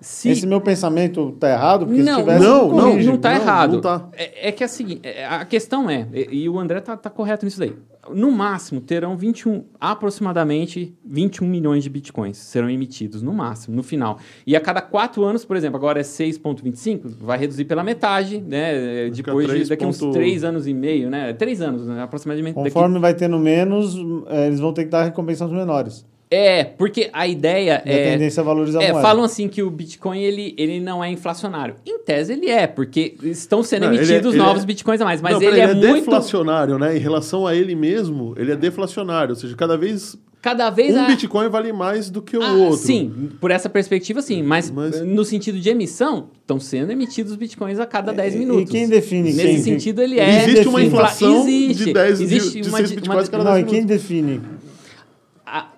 [0.00, 0.30] Se...
[0.30, 1.86] Esse meu pensamento está errado?
[1.86, 2.44] Porque não, se tivesse...
[2.44, 3.72] não, não, não está errado.
[3.74, 4.08] Não tá.
[4.12, 6.96] É, é, que é a seguinte, é, a questão é, e, e o André está
[6.96, 7.74] tá correto nisso daí.
[8.08, 14.18] No máximo, terão 21, aproximadamente 21 milhões de bitcoins serão emitidos, no máximo, no final.
[14.46, 19.10] E a cada quatro anos, por exemplo, agora é 6,25, vai reduzir pela metade, né?
[19.10, 19.64] Depois 3.
[19.64, 21.34] de daqui uns três anos e meio, né?
[21.34, 22.02] Três anos, né?
[22.02, 22.54] aproximadamente.
[22.54, 23.02] Conforme daqui...
[23.02, 23.94] vai tendo menos,
[24.28, 26.06] é, eles vão ter que dar recompensas menores.
[26.30, 28.08] É, porque a ideia e é.
[28.08, 31.74] A tendência a valorizar é, Falam assim que o Bitcoin ele, ele não é inflacionário.
[31.84, 35.04] Em tese ele é, porque estão sendo não, emitidos ele é, novos é, Bitcoins a
[35.04, 35.20] mais.
[35.20, 36.04] Mas não, ele, ele, é, é muito.
[36.04, 36.96] deflacionário, né?
[36.96, 39.30] Em relação a ele mesmo, ele é deflacionário.
[39.30, 41.06] Ou seja, cada vez cada vez um a...
[41.06, 42.78] Bitcoin vale mais do que o ah, outro.
[42.78, 44.42] Sim, por essa perspectiva, sim.
[44.42, 45.00] Mas, mas...
[45.02, 48.70] no sentido de emissão, estão sendo emitidos Bitcoins a cada 10 minutos.
[48.70, 49.32] E quem define?
[49.32, 50.44] Nesse quem, sentido, ele é.
[50.44, 53.58] Existe uma inflação existe, de 10 existe de, de uma, Bitcoins uma, cada 10 Não,
[53.58, 54.40] e quem define?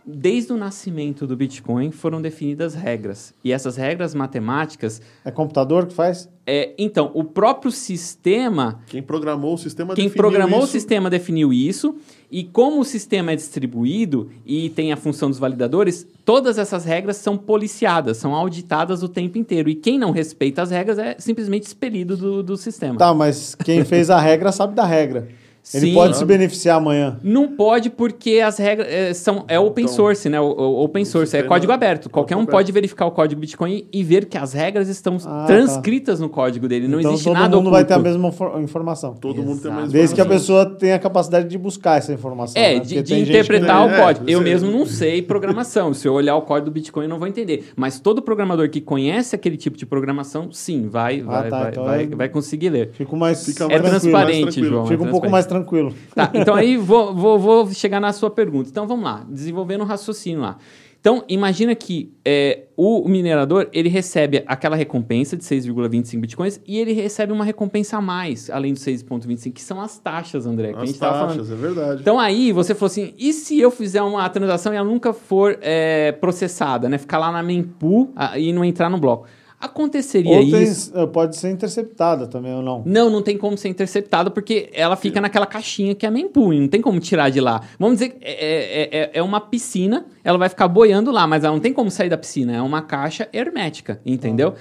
[0.04, 3.34] Desde o nascimento do Bitcoin foram definidas regras.
[3.42, 5.00] E essas regras matemáticas.
[5.24, 6.28] É computador que faz?
[6.46, 8.80] É, então, o próprio sistema.
[8.86, 10.68] Quem programou o sistema Quem programou isso.
[10.68, 11.94] o sistema definiu isso.
[12.30, 17.18] E como o sistema é distribuído e tem a função dos validadores, todas essas regras
[17.18, 19.68] são policiadas, são auditadas o tempo inteiro.
[19.68, 22.98] E quem não respeita as regras é simplesmente expelido do, do sistema.
[22.98, 25.28] Tá, mas quem fez a regra sabe da regra.
[25.74, 25.94] Ele Sim.
[25.94, 27.18] pode se beneficiar amanhã.
[27.22, 30.40] Não pode porque as regras é, são é open então, source, né?
[30.40, 32.10] O, o open source é código aberto.
[32.10, 35.46] Qualquer um pode verificar o código Bitcoin e ver que as regras estão ah, tá.
[35.46, 36.24] transcritas tá.
[36.24, 36.88] no código dele.
[36.88, 37.76] Não então, existe todo nada todo mundo oculto.
[37.76, 39.14] vai ter a mesma informação.
[39.14, 39.48] Todo Exato.
[39.48, 42.60] mundo tem a mesma Desde que a pessoa tenha a capacidade de buscar essa informação.
[42.60, 42.80] É, né?
[42.80, 44.28] de, de interpretar o código.
[44.28, 45.94] É, eu mesmo não sei programação.
[45.94, 47.72] Se eu olhar o código do Bitcoin, eu não vou entender.
[47.76, 51.70] Mas todo programador que conhece aquele tipo de programação, sim, vai, ah, vai, tá, vai,
[51.70, 52.90] então vai, vai, conseguir ler.
[52.92, 54.86] Fico mais, Fica mais é transparente, mais João.
[54.86, 55.94] Fica é um pouco mais tranquilo.
[56.14, 58.68] Tá, então aí vou, vou, vou chegar na sua pergunta.
[58.68, 60.58] Então vamos lá, desenvolvendo um raciocínio lá.
[61.02, 66.92] Então, imagina que é, o minerador ele recebe aquela recompensa de 6,25 bitcoins e ele
[66.92, 70.70] recebe uma recompensa a mais, além dos 6,25, que são as taxas, André.
[70.70, 72.02] As a gente taxas, é verdade.
[72.02, 75.58] Então aí você falou assim: e se eu fizer uma transação e ela nunca for
[75.60, 76.98] é, processada, né?
[76.98, 79.26] Ficar lá na mempool e não entrar no bloco?
[79.62, 80.92] Aconteceria ou tem, isso.
[81.12, 82.82] Pode ser interceptada também ou não?
[82.84, 86.66] Não, não tem como ser interceptada porque ela fica naquela caixinha que é mempool, não
[86.66, 87.62] tem como tirar de lá.
[87.78, 91.44] Vamos dizer que é, é, é, é uma piscina, ela vai ficar boiando lá, mas
[91.44, 94.54] ela não tem como sair da piscina, é uma caixa hermética, entendeu?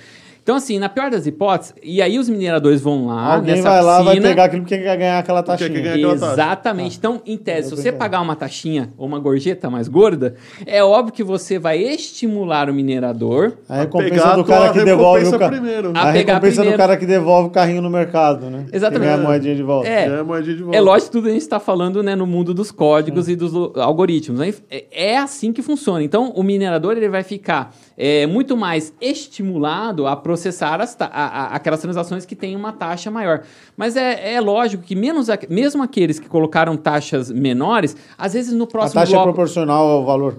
[0.52, 3.36] Então, assim, na pior das hipóteses, e aí os mineradores vão lá.
[3.36, 5.70] Alguém vai lá, piscina, vai pegar aquilo porque quer ganhar aquela taxinha.
[5.70, 7.00] Quer ganhar aquela Exatamente.
[7.00, 7.16] Taxa.
[7.16, 10.36] Então, em tese, se você pagar uma taxinha ou uma gorjeta mais gorda,
[10.66, 13.54] é óbvio que você vai estimular o minerador.
[13.70, 15.52] A recompensa do cara que devolve o carro.
[15.54, 16.00] Primeiro, né?
[16.02, 16.72] A, a recompensa primeiro.
[16.72, 18.66] do cara que devolve o carrinho no mercado, né?
[18.74, 19.08] Exatamente.
[19.08, 19.88] Ganha a moedinha de volta.
[19.88, 20.78] É, é, moedinha de volta.
[20.78, 23.54] é lógico que tudo a gente está falando né, no mundo dos códigos e dos
[23.78, 24.42] algoritmos.
[24.42, 24.54] Né?
[24.92, 26.04] É assim que funciona.
[26.04, 30.62] Então, o minerador ele vai ficar é, muito mais estimulado a processar as
[31.00, 33.44] a, a, aquelas transações que têm uma taxa maior.
[33.76, 38.68] Mas é, é lógico que menos, mesmo aqueles que colocaram taxas menores, às vezes no
[38.68, 40.38] próximo A taxa é bloco, é proporcional ao valor.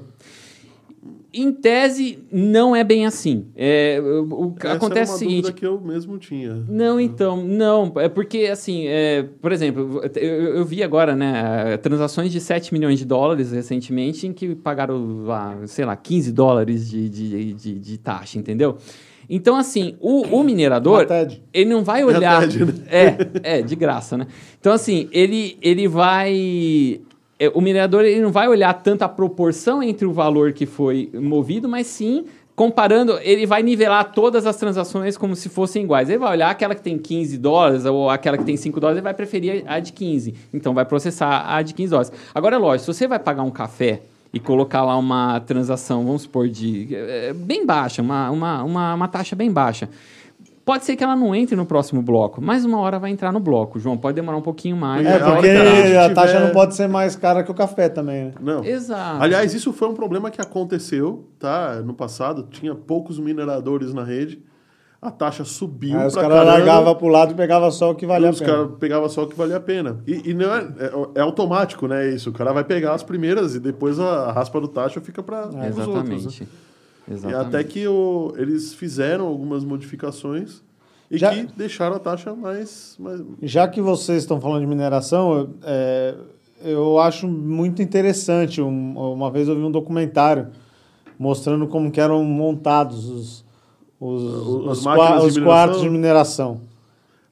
[1.34, 3.46] Em tese, não é bem assim.
[3.56, 6.62] É, o, Essa acontece é uma seguinte, que eu mesmo tinha.
[6.68, 7.90] Não, então, não.
[7.96, 12.98] É porque, assim, é, por exemplo, eu, eu, vi agora, né, transações de 7 milhões
[12.98, 15.24] de dólares recentemente em que pagaram,
[15.66, 18.76] sei lá, 15 dólares de, de, de, de taxa, entendeu?
[19.34, 21.06] Então, assim, o, o minerador,
[21.54, 22.42] ele não vai olhar.
[22.42, 22.72] TED, né?
[23.42, 24.26] É, é, de graça, né?
[24.60, 27.00] Então, assim, ele, ele vai.
[27.38, 31.08] É, o minerador ele não vai olhar tanto a proporção entre o valor que foi
[31.14, 36.10] movido, mas sim comparando, ele vai nivelar todas as transações como se fossem iguais.
[36.10, 39.04] Ele vai olhar aquela que tem 15 dólares ou aquela que tem 5 dólares, ele
[39.04, 40.34] vai preferir a de 15.
[40.52, 42.12] Então vai processar a de 15 dólares.
[42.34, 46.22] Agora, é lógico, se você vai pagar um café e colocar lá uma transação, vamos
[46.22, 49.88] supor, de é, bem baixa, uma, uma, uma, uma taxa bem baixa.
[50.64, 53.40] Pode ser que ela não entre no próximo bloco, mas uma hora vai entrar no
[53.40, 53.98] bloco, João.
[53.98, 55.04] Pode demorar um pouquinho mais.
[55.04, 56.46] É, porque a, a taxa tiver...
[56.46, 58.32] não pode ser mais cara que o café também, né?
[58.40, 58.64] Não.
[58.64, 59.22] Exato.
[59.22, 61.82] Aliás, isso foi um problema que aconteceu, tá?
[61.84, 64.40] No passado, tinha poucos mineradores na rede
[65.02, 68.06] a taxa subiu Aí os caras largavam para o lado e pegavam só o que
[68.06, 68.44] valia a pena.
[68.44, 69.98] Os caras pegavam só o que valia a pena.
[70.06, 72.08] E, e não é, é, é, automático, né?
[72.10, 72.30] Isso.
[72.30, 75.50] O cara vai pegar as primeiras e depois a, a raspa do taxa fica para
[75.54, 76.40] é, os outros.
[76.40, 76.46] Né?
[77.10, 77.26] Exatamente.
[77.26, 80.62] E até que o, eles fizeram algumas modificações
[81.10, 81.30] e Já...
[81.30, 83.20] que deixaram a taxa mais, mais...
[83.42, 86.14] Já que vocês estão falando de mineração, eu, é,
[86.62, 88.62] eu acho muito interessante.
[88.62, 90.50] Um, uma vez eu vi um documentário
[91.18, 93.51] mostrando como que eram montados os
[94.02, 96.60] os, os, os, qua os quartos de mineração.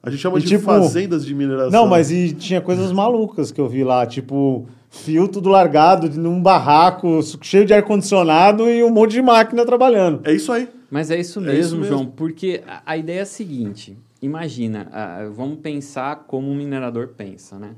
[0.01, 1.71] A gente chama e, de tipo, fazendas de mineração.
[1.71, 6.43] Não, mas e tinha coisas malucas que eu vi lá, tipo fio tudo largado num
[6.43, 10.21] barraco cheio de ar-condicionado e um monte de máquina trabalhando.
[10.25, 10.69] É isso aí.
[10.91, 11.87] Mas é isso mesmo, é isso mesmo.
[11.87, 17.09] João, porque a, a, ideia é a seguinte: imagina, uh, vamos pensar como um minerador
[17.09, 17.71] pensa, né?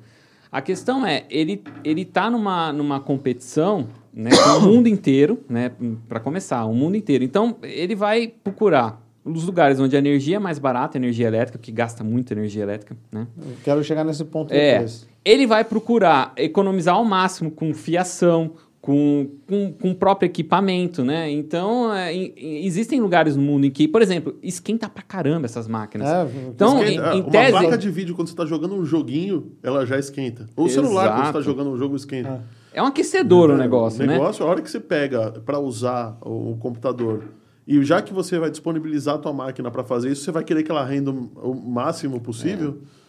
[0.50, 5.72] A questão é, ele, ele tá numa, numa competição né, com o mundo inteiro, né?
[6.08, 7.24] Para começar, o mundo inteiro.
[7.24, 11.70] Então, ele vai procurar os lugares onde a energia é mais barata, energia elétrica, que
[11.70, 13.26] gasta muita energia elétrica, né?
[13.38, 15.06] Eu quero chegar nesse ponto é, depois.
[15.24, 21.30] Ele vai procurar economizar ao máximo com fiação, com, com, com o próprio equipamento, né?
[21.30, 26.08] Então, é, existem lugares no mundo em que, por exemplo, esquenta pra caramba essas máquinas.
[26.08, 27.50] É, então, esquenta, em, em uma tese...
[27.52, 30.48] placa de vídeo, quando você está jogando um joguinho, ela já esquenta.
[30.56, 32.28] O celular, quando você está jogando um jogo, esquenta.
[32.28, 34.14] É, é um aquecedor o negócio, o né?
[34.14, 37.24] Negócio, a hora que você pega para usar o computador
[37.66, 40.62] e já que você vai disponibilizar a tua máquina para fazer isso, você vai querer
[40.62, 42.78] que ela renda o máximo possível.
[42.82, 43.02] É.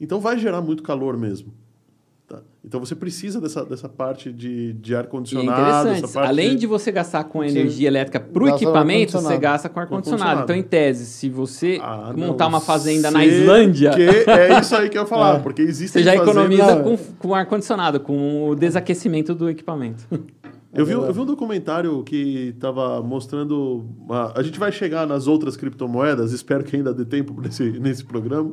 [0.00, 1.52] Então vai gerar muito calor mesmo.
[2.68, 5.88] Então você precisa dessa, dessa parte de, de ar-condicionado.
[5.88, 6.56] É Além de...
[6.58, 6.66] de...
[6.66, 10.42] você gastar com energia elétrica para o equipamento, você gasta com ar-condicionado.
[10.42, 13.92] Então, em tese, se você ah, montar não, uma fazenda na Islândia.
[13.92, 15.38] Que é isso aí que eu ia falar, é.
[15.38, 15.94] porque existe.
[15.94, 20.04] Você já economiza com, com ar-condicionado, com o desaquecimento do equipamento.
[20.70, 23.86] Eu vi, eu vi um documentário que estava mostrando.
[24.10, 28.04] A, a gente vai chegar nas outras criptomoedas, espero que ainda dê tempo nesse, nesse
[28.04, 28.52] programa,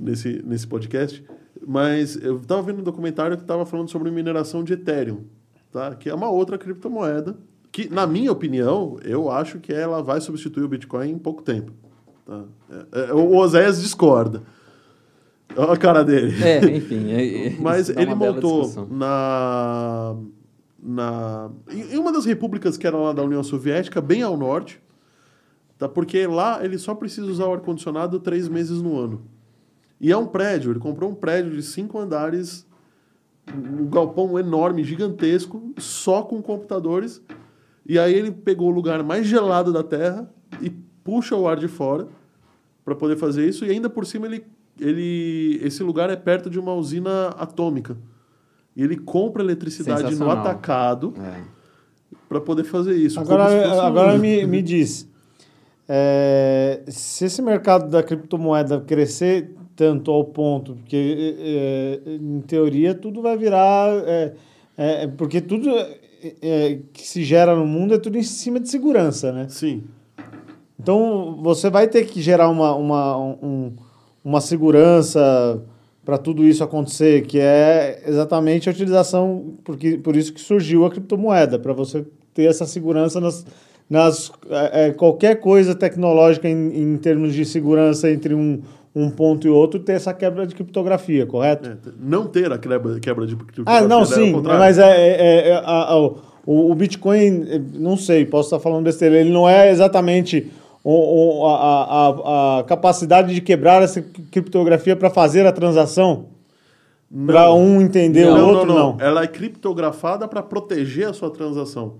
[0.00, 1.22] nesse, nesse podcast.
[1.68, 5.24] Mas eu estava vendo um documentário que estava falando sobre mineração de Ethereum,
[5.72, 5.96] tá?
[5.96, 7.36] que é uma outra criptomoeda,
[7.72, 11.72] que, na minha opinião, eu acho que ela vai substituir o Bitcoin em pouco tempo.
[12.24, 12.44] Tá?
[12.92, 14.44] É, é, o Oséias discorda.
[15.56, 16.40] Olha a cara dele.
[16.40, 17.10] É, enfim.
[17.10, 20.16] É, Mas ele montou na
[20.80, 24.80] na em uma das repúblicas que era lá da União Soviética, bem ao norte,
[25.76, 25.88] tá?
[25.88, 29.35] porque lá ele só precisa usar o ar-condicionado três meses no ano.
[30.00, 32.66] E é um prédio, ele comprou um prédio de cinco andares,
[33.52, 37.22] um galpão enorme, gigantesco, só com computadores.
[37.88, 40.28] E aí ele pegou o lugar mais gelado da Terra
[40.60, 40.70] e
[41.02, 42.08] puxa o ar de fora
[42.84, 43.64] para poder fazer isso.
[43.64, 44.44] E ainda por cima ele,
[44.78, 47.96] ele, esse lugar é perto de uma usina atômica.
[48.74, 51.40] E ele compra eletricidade no atacado é.
[52.28, 53.18] para poder fazer isso.
[53.18, 54.18] Agora, agora um...
[54.18, 55.08] me, me diz,
[55.88, 63.20] é, se esse mercado da criptomoeda crescer tanto ao ponto, porque é, em teoria tudo
[63.20, 64.32] vai virar, é,
[64.76, 65.70] é, porque tudo
[66.92, 69.46] que se gera no mundo é tudo em cima de segurança, né?
[69.48, 69.84] Sim.
[70.80, 73.72] Então você vai ter que gerar uma, uma, um,
[74.24, 75.62] uma segurança
[76.04, 80.90] para tudo isso acontecer, que é exatamente a utilização, porque, por isso que surgiu a
[80.90, 83.44] criptomoeda, para você ter essa segurança nas,
[83.90, 84.30] nas
[84.72, 88.62] é, qualquer coisa tecnológica em, em termos de segurança entre um,
[88.98, 91.68] um ponto e outro, ter essa quebra de criptografia, correto?
[91.68, 93.84] É, não ter a quebra, quebra de criptografia.
[93.84, 94.06] Ah, não, né?
[94.06, 98.58] sim, mas é, é, é, é a, a, o, o Bitcoin, não sei, posso estar
[98.58, 100.50] falando besteira, ele não é exatamente
[100.82, 106.28] a, a, a capacidade de quebrar essa criptografia para fazer a transação?
[107.26, 108.96] Para um entender não, o outro, não, não.
[108.96, 109.00] não.
[109.00, 111.96] Ela é criptografada para proteger a sua transação.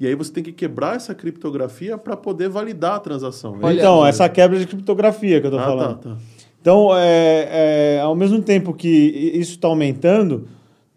[0.00, 3.58] E aí você tem que quebrar essa criptografia para poder validar a transação.
[3.62, 5.98] É então, essa quebra de criptografia que eu estou ah, tá, falando.
[5.98, 6.16] Tá, tá.
[6.60, 10.46] Então, é, é, ao mesmo tempo que isso está aumentando,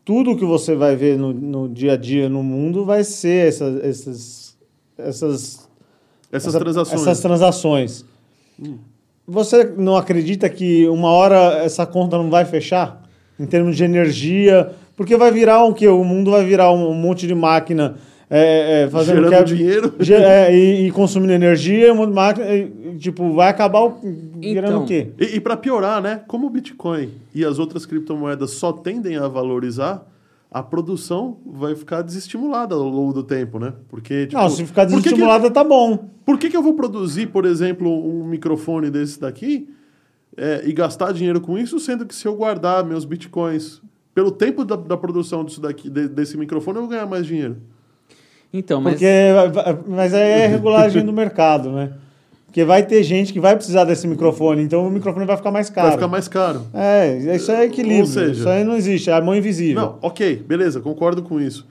[0.03, 3.79] tudo que você vai ver no, no, dia a dia no mundo vai ser essa,
[3.81, 4.57] essas,
[4.97, 5.69] essas
[6.33, 7.01] essas essa, transações.
[7.01, 8.05] Essas transações.
[8.61, 8.77] Hum.
[9.25, 13.01] Você não acredita que uma hora essa conta não vai fechar?
[13.39, 14.71] Em termos de energia?
[14.97, 15.87] Porque vai virar o quê?
[15.87, 17.95] O mundo vai virar um monte de máquina
[18.35, 22.47] é, é, fazendo Gerando dinheiro é, e, e, consumindo energia, máquina.
[22.97, 23.99] Tipo, vai acabar o,
[24.39, 25.11] virando então, o quê?
[25.19, 26.23] E, e para piorar, né?
[26.27, 30.03] Como o Bitcoin e as outras criptomoedas só tendem a valorizar,
[30.49, 33.73] a produção vai ficar desestimulada ao longo do tempo, né?
[33.87, 36.09] Porque, tipo, não, se ficar desestimulada, que, tá bom.
[36.25, 39.69] Por que, que eu vou produzir, por exemplo, um microfone desse daqui
[40.35, 43.79] é, e gastar dinheiro com isso, sendo que se eu guardar meus bitcoins
[44.15, 47.57] pelo tempo da, da produção disso daqui, de, desse microfone, eu vou ganhar mais dinheiro?
[48.53, 48.93] Então, mas...
[48.93, 49.07] Porque,
[49.87, 51.89] mas é regulagem do mercado, né?
[52.45, 55.71] Porque vai ter gente que vai precisar desse microfone, então o microfone vai ficar mais
[55.71, 55.87] caro.
[55.87, 56.61] Vai ficar mais caro.
[56.71, 58.01] É, isso é equilíbrio.
[58.01, 59.81] Ou seja, isso aí não existe, é a mão invisível.
[59.81, 61.65] Não, ok, beleza, concordo com isso.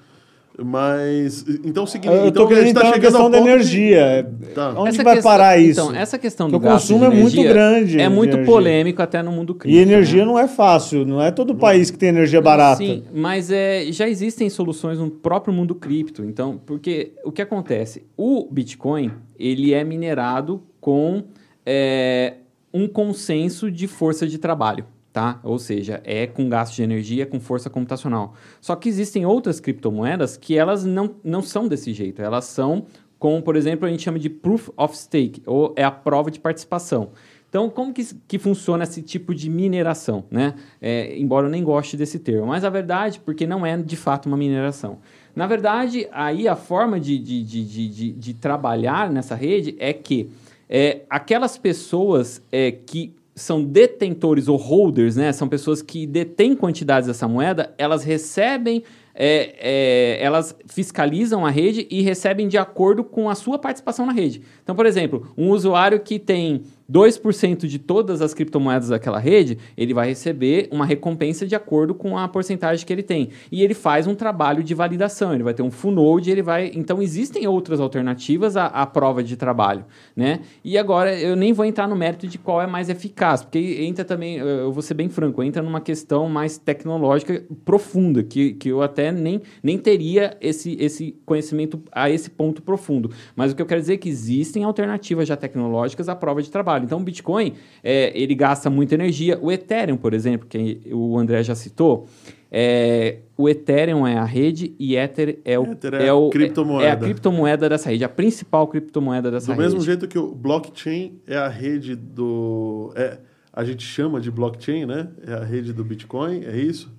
[0.58, 4.28] Mas, então, seguinte, eu então a gente está questão da energia.
[4.30, 4.48] De...
[4.48, 4.74] Tá.
[4.76, 5.80] Onde essa vai questão, parar isso?
[5.80, 7.98] Então, essa questão do o consumo é muito grande.
[7.98, 9.80] É muito polêmico até no mundo crítico.
[9.80, 10.26] E energia né?
[10.26, 12.76] não é fácil, não é todo país que tem energia barata.
[12.76, 16.22] Sim, mas é, já existem soluções no próprio mundo cripto.
[16.22, 18.04] Então, porque o que acontece?
[18.14, 21.24] O Bitcoin, ele é minerado com
[21.64, 22.34] é,
[22.74, 24.84] um consenso de força de trabalho.
[25.12, 25.38] Tá?
[25.42, 28.34] Ou seja, é com gasto de energia, com força computacional.
[28.60, 32.22] Só que existem outras criptomoedas que elas não, não são desse jeito.
[32.22, 32.86] Elas são,
[33.18, 36.40] como por exemplo, a gente chama de Proof of Stake, ou é a prova de
[36.40, 37.10] participação.
[37.52, 40.24] Então, como que, que funciona esse tipo de mineração?
[40.30, 40.54] Né?
[40.80, 42.46] É, embora eu nem goste desse termo.
[42.46, 45.00] Mas a verdade, porque não é de fato uma mineração.
[45.36, 50.30] Na verdade, aí a forma de, de, de, de, de trabalhar nessa rede é que
[50.66, 55.32] é, aquelas pessoas é, que são detentores ou holders, né?
[55.32, 58.82] São pessoas que detêm quantidades dessa moeda, elas recebem,
[59.14, 64.12] é, é, elas fiscalizam a rede e recebem de acordo com a sua participação na
[64.12, 64.42] rede.
[64.62, 66.62] Então, por exemplo, um usuário que tem
[66.92, 72.18] 2% de todas as criptomoedas daquela rede, ele vai receber uma recompensa de acordo com
[72.18, 73.30] a porcentagem que ele tem.
[73.50, 76.70] E ele faz um trabalho de validação, ele vai ter um full node, ele vai...
[76.74, 79.84] Então, existem outras alternativas à, à prova de trabalho,
[80.14, 80.40] né?
[80.62, 84.04] E agora, eu nem vou entrar no mérito de qual é mais eficaz, porque entra
[84.04, 88.82] também, eu vou ser bem franco, entra numa questão mais tecnológica profunda, que, que eu
[88.82, 93.10] até nem, nem teria esse, esse conhecimento a esse ponto profundo.
[93.34, 96.50] Mas o que eu quero dizer é que existem alternativas já tecnológicas à prova de
[96.50, 96.81] trabalho.
[96.84, 99.38] Então, o Bitcoin, é, ele gasta muita energia.
[99.40, 102.06] O Ethereum, por exemplo, que o André já citou,
[102.50, 106.86] é, o Ethereum é a rede e Ether é, o, Ether é, é, o, criptomoeda.
[106.86, 109.62] é a criptomoeda dessa rede, a principal criptomoeda dessa do rede.
[109.62, 112.92] Do mesmo jeito que o blockchain é a rede do...
[112.94, 113.18] É,
[113.52, 115.08] a gente chama de blockchain, né?
[115.26, 116.92] É a rede do Bitcoin, é isso?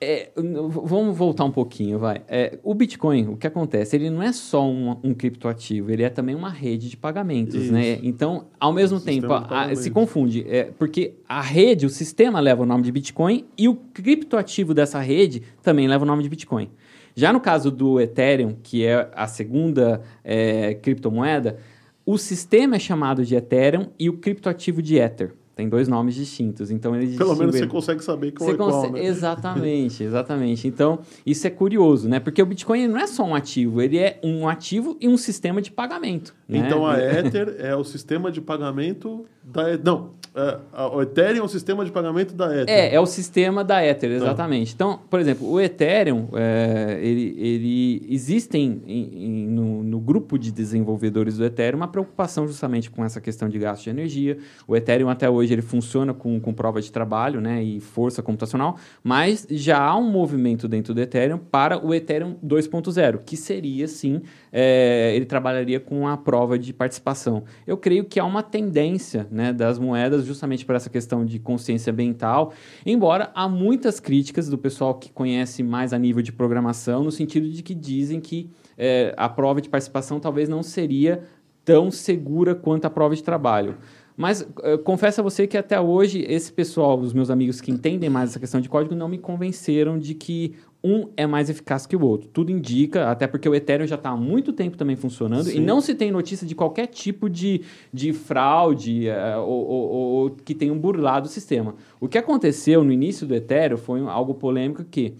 [0.00, 2.22] É, vamos voltar um pouquinho, vai.
[2.28, 3.96] É, o Bitcoin, o que acontece?
[3.96, 7.72] Ele não é só um, um criptoativo, ele é também uma rede de pagamentos, Isso.
[7.72, 7.98] né?
[8.02, 12.62] Então, ao mesmo tempo, a, a, se confunde, é, porque a rede, o sistema leva
[12.62, 16.70] o nome de Bitcoin e o criptoativo dessa rede também leva o nome de Bitcoin.
[17.16, 21.58] Já no caso do Ethereum, que é a segunda é, criptomoeda,
[22.06, 25.32] o sistema é chamado de Ethereum e o criptoativo de Ether.
[25.58, 26.70] Tem dois nomes distintos.
[26.70, 29.04] Então ele Pelo menos você consegue saber qual você é qual, né?
[29.04, 30.68] Exatamente, exatamente.
[30.68, 32.20] Então, isso é curioso, né?
[32.20, 35.60] Porque o Bitcoin não é só um ativo, ele é um ativo e um sistema
[35.60, 36.32] de pagamento.
[36.48, 36.58] Né?
[36.58, 39.76] Então a Ether é o sistema de pagamento da.
[39.78, 40.58] Não, é,
[40.92, 42.68] o Ethereum é o sistema de pagamento da Ether.
[42.68, 44.72] É, é o sistema da Ether, exatamente.
[44.72, 50.52] Então, por exemplo, o Ethereum, é, ele, ele existem em, em, no, no, grupo de
[50.52, 54.38] desenvolvedores do Ethereum uma preocupação justamente com essa questão de gasto de energia.
[54.66, 58.76] O Ethereum até hoje ele funciona com, com prova de trabalho né, e força computacional,
[59.02, 64.22] mas já há um movimento dentro do Ethereum para o Ethereum 2.0, que seria sim,
[64.52, 67.44] é, ele trabalharia com a prova de participação.
[67.66, 71.92] Eu creio que há uma tendência né, das moedas justamente por essa questão de consciência
[71.92, 72.52] ambiental,
[72.84, 77.48] embora há muitas críticas do pessoal que conhece mais a nível de programação, no sentido
[77.48, 81.22] de que dizem que é, a prova de participação talvez não seria
[81.68, 83.76] tão segura quanto a prova de trabalho.
[84.18, 88.10] Mas uh, confesso a você que até hoje esse pessoal, os meus amigos que entendem
[88.10, 91.94] mais essa questão de código, não me convenceram de que um é mais eficaz que
[91.94, 92.28] o outro.
[92.28, 95.58] Tudo indica, até porque o Ethereum já está há muito tempo também funcionando Sim.
[95.58, 97.62] e não se tem notícia de qualquer tipo de,
[97.92, 101.76] de fraude uh, ou, ou, ou, que tenham burlado o sistema.
[102.00, 105.14] O que aconteceu no início do Ethereum foi algo polêmico que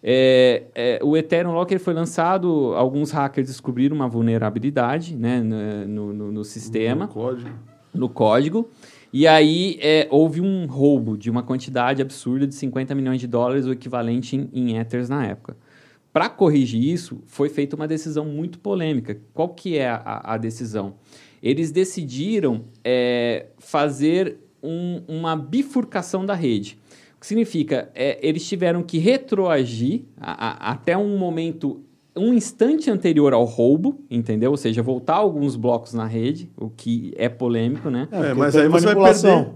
[0.00, 6.30] é, é, o Ethereum, ele foi lançado, alguns hackers descobriram uma vulnerabilidade né, no, no,
[6.30, 7.06] no sistema.
[7.06, 8.68] No código no código.
[9.12, 13.64] E aí é, houve um roubo de uma quantidade absurda de 50 milhões de dólares,
[13.64, 15.56] o equivalente em, em Ethers na época.
[16.12, 19.20] Para corrigir isso, foi feita uma decisão muito polêmica.
[19.32, 20.94] Qual que é a, a decisão?
[21.40, 26.78] Eles decidiram é, fazer um, uma bifurcação da rede.
[27.16, 31.83] O que significa, é, eles tiveram que retroagir a, a, até um momento
[32.16, 34.52] um instante anterior ao roubo, entendeu?
[34.52, 38.08] Ou seja, voltar alguns blocos na rede, o que é polêmico, né?
[38.10, 39.50] É, é mas aí você vai perder.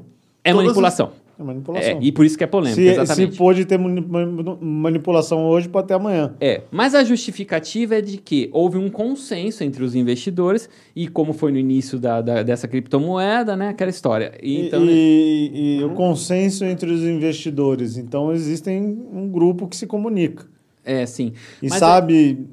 [0.44, 1.12] É manipulação.
[1.38, 1.92] É manipulação.
[1.92, 3.32] É, e por isso que é polêmico, se, exatamente.
[3.32, 6.34] Se pôde ter manipulação hoje, pode ter amanhã.
[6.40, 11.32] É, mas a justificativa é de que houve um consenso entre os investidores e como
[11.32, 14.32] foi no início da, da dessa criptomoeda, né, aquela história.
[14.42, 17.96] E, então, e, e, e o consenso entre os investidores.
[17.96, 20.57] Então, existem um grupo que se comunica.
[20.88, 21.34] É, sim.
[21.62, 22.46] E mas sabe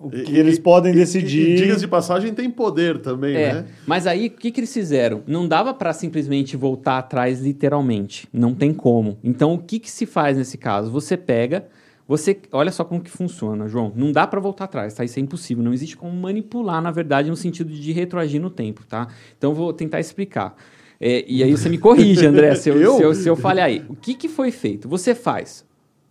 [0.00, 0.04] é...
[0.04, 1.50] o que e, eles podem decidir.
[1.50, 3.66] E, e, digas de passagem, tem poder também, é, né?
[3.86, 5.22] Mas aí, o que, que eles fizeram?
[5.26, 8.26] Não dava para simplesmente voltar atrás literalmente.
[8.32, 9.18] Não tem como.
[9.22, 10.90] Então, o que, que se faz nesse caso?
[10.90, 11.68] Você pega...
[12.08, 13.92] Você, olha só como que funciona, João.
[13.94, 15.04] Não dá para voltar atrás, tá?
[15.04, 15.62] Isso é impossível.
[15.62, 19.06] Não existe como manipular, na verdade, no sentido de retroagir no tempo, tá?
[19.38, 20.56] Então, vou tentar explicar.
[21.00, 22.96] É, e aí você me corrige, André, se eu, eu?
[22.96, 23.84] Se, eu, se eu falhar aí.
[23.88, 24.88] O que, que foi feito?
[24.88, 25.64] Você faz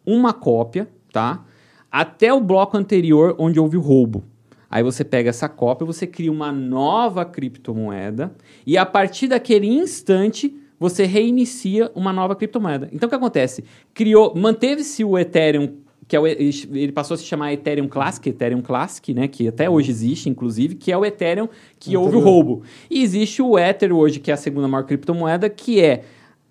[0.05, 1.45] uma cópia, tá?
[1.91, 4.23] Até o bloco anterior onde houve o roubo.
[4.69, 8.33] Aí você pega essa cópia, você cria uma nova criptomoeda
[8.65, 12.89] e a partir daquele instante você reinicia uma nova criptomoeda.
[12.93, 13.65] Então o que acontece?
[13.93, 15.81] Criou, manteve-se o Ethereum
[16.11, 19.69] que é o, ele passou a se chamar Ethereum Classic, Ethereum Classic, né, que até
[19.69, 21.47] hoje existe, inclusive, que é o Ethereum
[21.79, 22.63] que houve o roubo.
[22.89, 26.03] E existe o Ether hoje, que é a segunda maior criptomoeda, que é,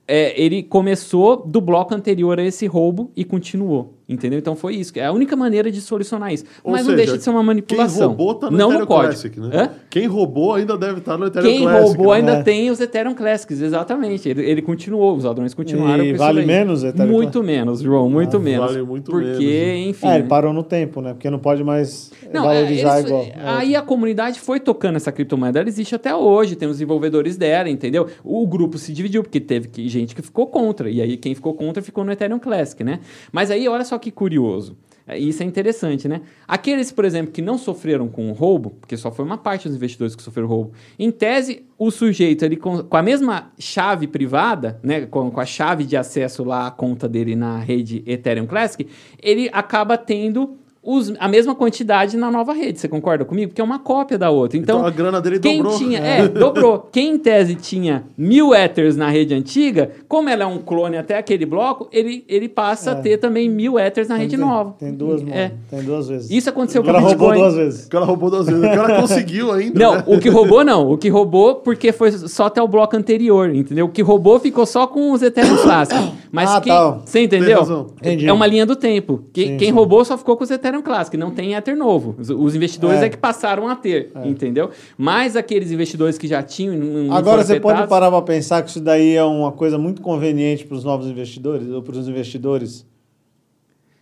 [0.08, 3.99] é ele começou do bloco anterior a esse roubo e continuou.
[4.10, 4.40] Entendeu?
[4.40, 4.92] Então foi isso.
[4.96, 6.44] É a única maneira de solucionar isso.
[6.64, 8.08] Ou Mas seja, não deixa de ser uma manipulação.
[8.08, 9.50] Quem roubou tá no não Ethereum no Classic, né?
[9.54, 9.70] Hã?
[9.88, 11.80] Quem roubou ainda deve estar tá no Ethereum quem Classic.
[11.80, 12.18] Quem roubou né?
[12.18, 14.28] ainda tem os Ethereum Classics, exatamente.
[14.28, 16.04] Ele, ele continuou, os ladrões continuaram.
[16.04, 18.72] E vale menos Ethereum Muito menos, João, muito ah, menos.
[18.72, 19.38] Vale muito porque, menos.
[19.38, 20.06] Porque, enfim.
[20.08, 21.12] É, ele parou no tempo, né?
[21.12, 23.26] Porque não pode mais não, valorizar é, eles, igual.
[23.44, 27.70] Aí a comunidade foi tocando essa criptomoeda, ela existe até hoje, tem os desenvolvedores dela,
[27.70, 28.08] entendeu?
[28.24, 30.90] O grupo se dividiu, porque teve gente que ficou contra.
[30.90, 32.98] E aí quem ficou contra ficou no Ethereum Classic, né?
[33.30, 34.76] Mas aí, olha só que curioso.
[35.10, 36.20] É, isso é interessante, né?
[36.46, 39.76] Aqueles, por exemplo, que não sofreram com o roubo, porque só foi uma parte dos
[39.76, 44.78] investidores que sofreram roubo, em tese, o sujeito ele com, com a mesma chave privada,
[44.84, 48.86] né, com, com, a chave de acesso lá à conta dele na rede Ethereum Classic,
[49.20, 52.80] ele acaba tendo os, a mesma quantidade na nova rede.
[52.80, 53.50] Você concorda comigo?
[53.50, 54.58] Porque é uma cópia da outra.
[54.58, 55.78] Então, então a grana dele quem dobrou.
[55.78, 56.88] Tinha, é, dobrou.
[56.90, 61.18] Quem em tese tinha mil Ethers na rede antiga, como ela é um clone até
[61.18, 62.92] aquele bloco, ele, ele passa é.
[62.94, 64.74] a ter também mil Ethers na rede tem, nova.
[64.78, 65.52] Tem duas, é.
[65.68, 66.30] tem duas vezes.
[66.30, 67.16] Isso aconteceu com o Bitcoin.
[67.16, 67.86] roubou duas vezes.
[67.86, 68.64] O cara roubou duas vezes.
[68.64, 69.78] O cara conseguiu ainda.
[69.78, 70.04] Não, né?
[70.06, 70.90] o que roubou não.
[70.90, 73.84] O que roubou porque foi só até o bloco anterior, entendeu?
[73.84, 76.10] O que roubou ficou só com os Ethereum clássicos.
[76.32, 76.90] Mas ah, quem, tá.
[77.04, 77.90] você entendeu?
[78.02, 79.24] É uma linha do tempo.
[79.32, 79.74] Quem, sim, quem sim.
[79.74, 82.14] roubou só ficou com os Ethereum clássicos, não tem Ether novo.
[82.18, 83.06] Os, os investidores é.
[83.06, 83.08] é.
[83.08, 84.28] que passaram a ter, é.
[84.28, 84.70] entendeu?
[84.96, 87.12] Mas aqueles investidores que já tinham.
[87.12, 90.76] Agora você pode parar para pensar que isso daí é uma coisa muito conveniente para
[90.76, 92.86] os novos investidores ou para os investidores.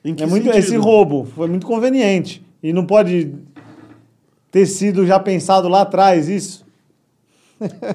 [0.04, 2.46] é muito, esse roubo foi muito conveniente.
[2.62, 3.32] E não pode
[4.50, 6.67] ter sido já pensado lá atrás isso.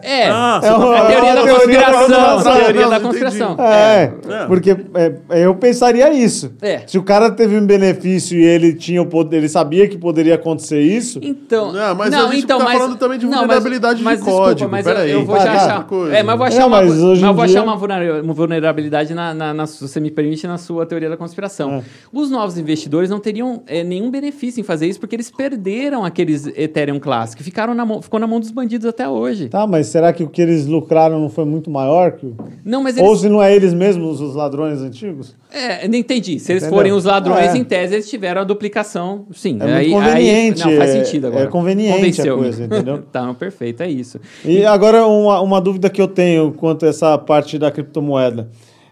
[0.01, 2.37] É, ah, é uma, a teoria, da conspiração.
[2.39, 3.57] A teoria da conspiração.
[3.59, 6.53] É, é, porque é, eu pensaria isso.
[6.61, 6.81] É.
[6.85, 10.35] Se o cara teve um benefício e ele tinha o poder, ele sabia que poderia
[10.35, 11.19] acontecer isso.
[11.21, 14.19] Então, não, mas não, a gente então, tá mas, falando também de vulnerabilidade não, mas,
[14.19, 14.69] de mas, código.
[14.69, 15.87] Desculpa, mas eu, eu, vou tá, achar.
[16.11, 19.81] É, mas vou achar, uma, mas mas vou achar uma vulnerabilidade na, na, na, se
[19.81, 21.75] você me permite, na sua teoria da conspiração.
[21.75, 21.83] É.
[22.11, 26.47] Os novos investidores não teriam é, nenhum benefício em fazer isso porque eles perderam aqueles
[26.47, 29.49] Ethereum Classic, ficaram na mão, ficou na mão dos bandidos até hoje.
[29.53, 32.13] Tá, mas será que o que eles lucraram não foi muito maior?
[32.13, 32.33] Que...
[32.65, 33.07] Não, mas eles...
[33.07, 35.35] Ou se não é eles mesmos os ladrões antigos?
[35.51, 36.39] É, não entendi.
[36.39, 36.75] Se eles Entendeu?
[36.75, 37.57] forem os ladrões, é.
[37.59, 39.27] em tese, eles tiveram a duplicação.
[39.31, 40.63] Sim, é aí, conveniente.
[40.63, 41.43] Aí, não, faz sentido agora.
[41.43, 42.33] É conveniente Convenceu.
[42.33, 43.03] a coisa, entendeu?
[43.13, 44.19] tá, perfeito, é isso.
[44.43, 48.49] E, e agora uma, uma dúvida que eu tenho quanto a essa parte da criptomoeda.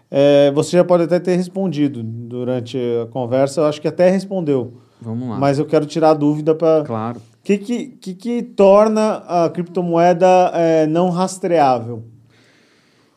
[0.08, 4.74] É, você já pode até ter respondido durante a conversa, eu acho que até respondeu.
[5.00, 5.38] Vamos lá.
[5.38, 6.84] Mas eu quero tirar a dúvida para.
[6.84, 7.20] Claro.
[7.42, 12.04] O que, que, que, que, torna a criptomoeda é, não rastreável?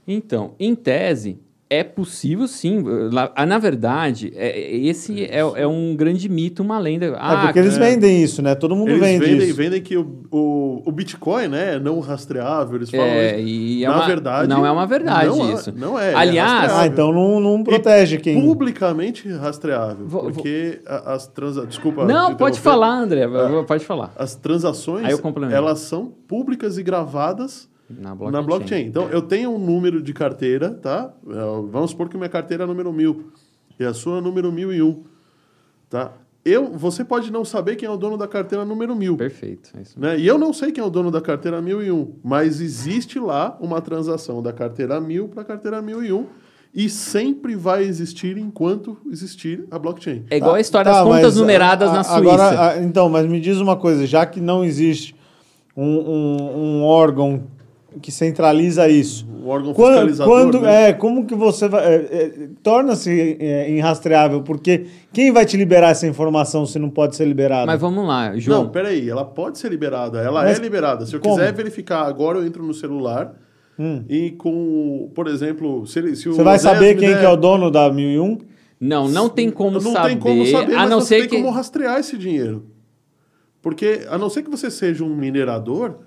[0.08, 2.84] Então, em tese, é possível sim.
[3.48, 7.16] Na verdade, é, esse é, é, um grande mito, uma lenda.
[7.18, 8.54] Ah, é porque eles vendem isso, né?
[8.54, 9.58] Todo mundo eles vende vendem, isso.
[9.58, 12.76] vendem que o, o, o Bitcoin né, é não rastreável.
[12.76, 13.48] Eles falam é, isso.
[13.48, 14.48] E é na uma, verdade.
[14.48, 15.74] Não é uma verdade não, isso.
[15.76, 16.14] Não é.
[16.14, 16.72] Aliás.
[16.72, 18.42] É ah, então não, não protege e quem.
[18.42, 20.06] Publicamente rastreável.
[20.08, 21.14] Vou, porque vou...
[21.14, 21.70] as transações.
[21.70, 22.06] Desculpa.
[22.06, 23.24] Não, pode falar, André.
[23.24, 24.14] Ah, pode falar.
[24.16, 25.08] As transações,
[25.52, 28.32] elas são públicas e gravadas na blockchain.
[28.32, 28.86] Na blockchain.
[28.88, 31.14] Então, eu tenho um número de carteira, tá?
[31.28, 31.34] É,
[31.70, 33.32] vamos supor que minha carteira é número 1000
[33.80, 35.04] e a sua é número 1001,
[35.90, 36.14] tá?
[36.44, 39.18] Eu, você pode não saber quem é o dono da carteira número 1000.
[39.18, 39.72] Perfeito.
[39.76, 40.20] É né?
[40.20, 43.82] E eu não sei quem é o dono da carteira 1001, mas existe lá uma
[43.82, 46.28] transação da carteira 1000 para a carteira 1001
[46.72, 50.26] e sempre vai existir enquanto existir a blockchain.
[50.30, 52.18] É igual a história tá, das contas numeradas a, a, na Suíça.
[52.18, 55.16] Agora, então, mas me diz uma coisa, já que não existe
[55.76, 57.48] um, um, um órgão
[58.02, 59.28] que centraliza isso.
[59.44, 60.90] O órgão fiscalizador, quando, né?
[60.90, 61.86] é, como que você vai...
[61.86, 67.16] É, é, Torna-se é, inrastreável, porque quem vai te liberar essa informação se não pode
[67.16, 67.66] ser liberada?
[67.66, 68.64] Mas vamos lá, João.
[68.64, 71.06] Não, peraí, ela pode ser liberada, ela Mas é liberada.
[71.06, 71.36] Se eu como?
[71.36, 73.34] quiser verificar agora, eu entro no celular
[73.78, 74.04] hum.
[74.10, 75.86] e com, por exemplo...
[75.86, 77.20] Se, se você vai saber quem der...
[77.20, 78.40] que é o dono da 1001?
[78.80, 79.98] Não, não tem como não saber.
[79.98, 81.36] Não tem como saber, a não ser tem que...
[81.38, 82.66] como rastrear esse dinheiro.
[83.62, 86.00] Porque, a não ser que você seja um minerador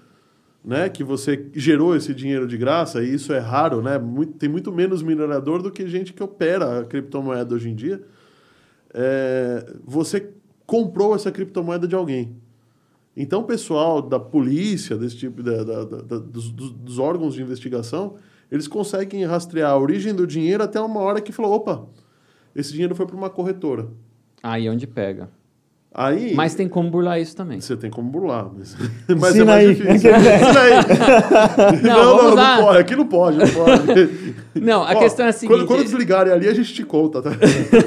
[0.65, 3.99] né, que você gerou esse dinheiro de graça, e isso é raro, né?
[3.99, 8.03] Muito, tem muito menos minerador do que gente que opera a criptomoeda hoje em dia.
[8.93, 10.31] É, você
[10.67, 12.37] comprou essa criptomoeda de alguém.
[13.17, 18.17] Então, o pessoal da polícia, desse tipo, da, da, da, dos, dos, órgãos de investigação,
[18.51, 21.89] eles conseguem rastrear a origem do dinheiro até uma hora que falou: opa,
[22.55, 23.89] esse dinheiro foi para uma corretora.
[24.43, 25.31] Aí é onde pega.
[25.93, 27.61] Aí, mas tem como burlar isso também.
[27.61, 28.51] Você tem como burlar.
[28.57, 28.77] Mas,
[29.09, 29.75] mas Ensina é mais aí.
[29.75, 30.11] difícil.
[30.11, 31.83] Ensina aí.
[31.83, 32.79] Não, não, não, não, pode.
[32.79, 34.35] Aqui não pode, não pode.
[34.55, 35.59] Não, a Ó, questão é a seguinte...
[35.59, 37.31] Quando, quando, desligarem ali, a gente te conta, tá?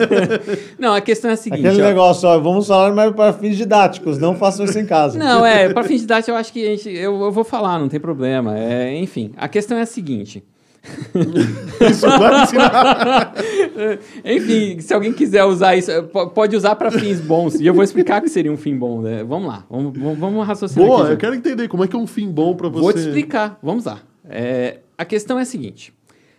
[0.79, 1.65] não, a questão é a seguinte...
[1.65, 5.17] Aquele ó, negócio, ó, vamos falar mais para fins didáticos, não façam isso em casa.
[5.17, 6.89] Não, é, para fins didáticos eu acho que a gente...
[6.89, 8.57] Eu, eu vou falar, não tem problema.
[8.57, 10.43] É, enfim, a questão é a seguinte...
[11.89, 13.33] isso vai ensinar.
[14.25, 15.91] Enfim, se alguém quiser usar isso,
[16.33, 17.59] pode usar para fins bons.
[17.59, 19.01] E eu vou explicar que seria um fim bom.
[19.01, 19.23] Né?
[19.23, 20.87] Vamos lá, vamos, vamos raciocinar.
[20.87, 22.81] Boa, aqui, eu quero entender como é que é um fim bom para você.
[22.81, 23.99] Vou te explicar, vamos lá.
[24.27, 25.93] É, a questão é a seguinte: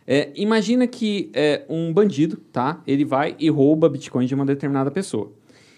[0.06, 2.82] é, imagina que é, um bandido, tá?
[2.86, 5.30] Ele vai e rouba bitcoins de uma determinada pessoa.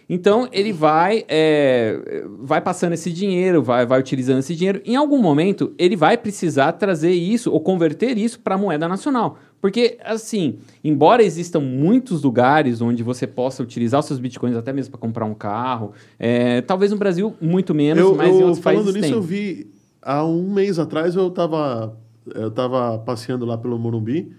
[0.08, 4.80] Então ele vai, é, vai passando esse dinheiro, vai, vai utilizando esse dinheiro.
[4.84, 9.96] Em algum momento ele vai precisar trazer isso ou converter isso para moeda nacional, porque
[10.04, 15.00] assim, embora existam muitos lugares onde você possa utilizar os seus bitcoins até mesmo para
[15.00, 18.84] comprar um carro, é, talvez no Brasil muito menos, eu, mas eu, em outros falando
[18.84, 19.14] países nisso tem.
[19.14, 19.70] eu vi
[20.02, 21.96] há um mês atrás eu estava
[22.34, 24.32] eu tava passeando lá pelo Morumbi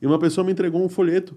[0.00, 1.36] e uma pessoa me entregou um folheto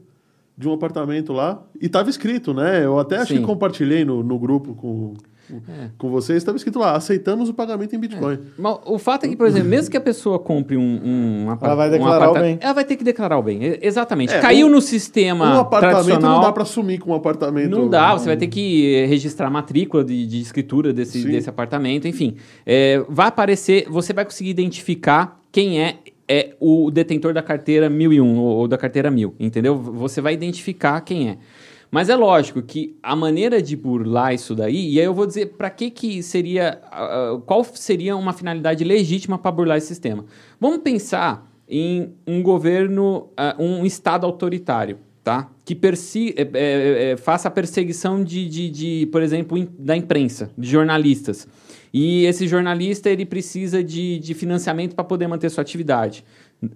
[0.58, 2.84] de um apartamento lá e estava escrito, né?
[2.84, 3.42] Eu até acho Sim.
[3.42, 5.14] que compartilhei no, no grupo com,
[5.52, 5.90] é.
[6.00, 8.34] com vocês, estava escrito lá, aceitamos o pagamento em Bitcoin.
[8.34, 8.62] É.
[8.86, 11.76] O fato é que, por exemplo, mesmo que a pessoa compre um, um, um Ela
[11.76, 12.58] vai declarar um o bem.
[12.60, 14.34] Ela vai ter que declarar o bem, exatamente.
[14.34, 17.70] É, Caiu um, no sistema Um apartamento não dá para sumir com um apartamento.
[17.70, 22.08] Não dá, você vai ter que registrar a matrícula de, de escritura desse, desse apartamento,
[22.08, 22.36] enfim.
[22.66, 28.38] É, vai aparecer, você vai conseguir identificar quem é é o detentor da carteira 1001
[28.38, 29.78] ou da carteira 1000, entendeu?
[29.78, 31.38] Você vai identificar quem é.
[31.90, 35.54] Mas é lógico que a maneira de burlar isso daí, e aí eu vou dizer
[35.58, 40.26] para que que seria, uh, qual seria uma finalidade legítima para burlar esse sistema.
[40.60, 45.50] Vamos pensar em um governo, uh, um estado autoritário, tá?
[45.64, 50.52] Que persi é, é, é, faça a perseguição de, de, de, por exemplo, da imprensa,
[50.58, 51.48] de jornalistas.
[51.94, 56.24] E esse jornalista ele precisa de, de financiamento para poder manter sua atividade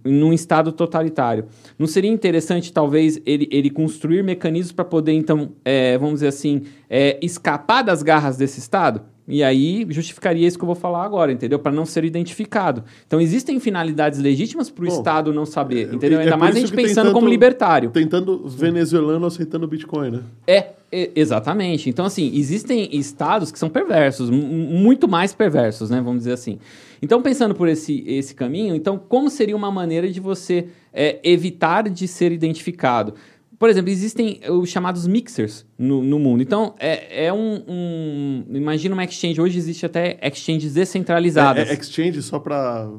[0.04, 1.46] num estado totalitário.
[1.78, 6.64] Não seria interessante, talvez, ele, ele construir mecanismos para poder, então, é, vamos dizer assim,
[6.90, 9.02] é, escapar das garras desse estado?
[9.32, 11.58] E aí justificaria isso que eu vou falar agora, entendeu?
[11.58, 12.84] Para não ser identificado.
[13.08, 16.20] Então existem finalidades legítimas para o Estado não saber, é, entendeu?
[16.20, 17.90] É Ainda mais a gente pensando tanto, como libertário.
[17.92, 20.24] Tentando venezuelano aceitando Bitcoin, né?
[20.46, 21.90] É, é, exatamente.
[21.90, 26.02] Então, assim, existem estados que são perversos, muito mais perversos, né?
[26.02, 26.60] Vamos dizer assim.
[27.02, 31.88] Então, pensando por esse, esse caminho, então, como seria uma maneira de você é, evitar
[31.90, 33.14] de ser identificado?
[33.62, 36.42] Por exemplo, existem os chamados mixers no, no mundo.
[36.42, 39.40] Então, é, é um, um, Imagina uma exchange.
[39.40, 41.70] Hoje existe até exchanges descentralizadas.
[41.70, 42.90] É, é exchange, só para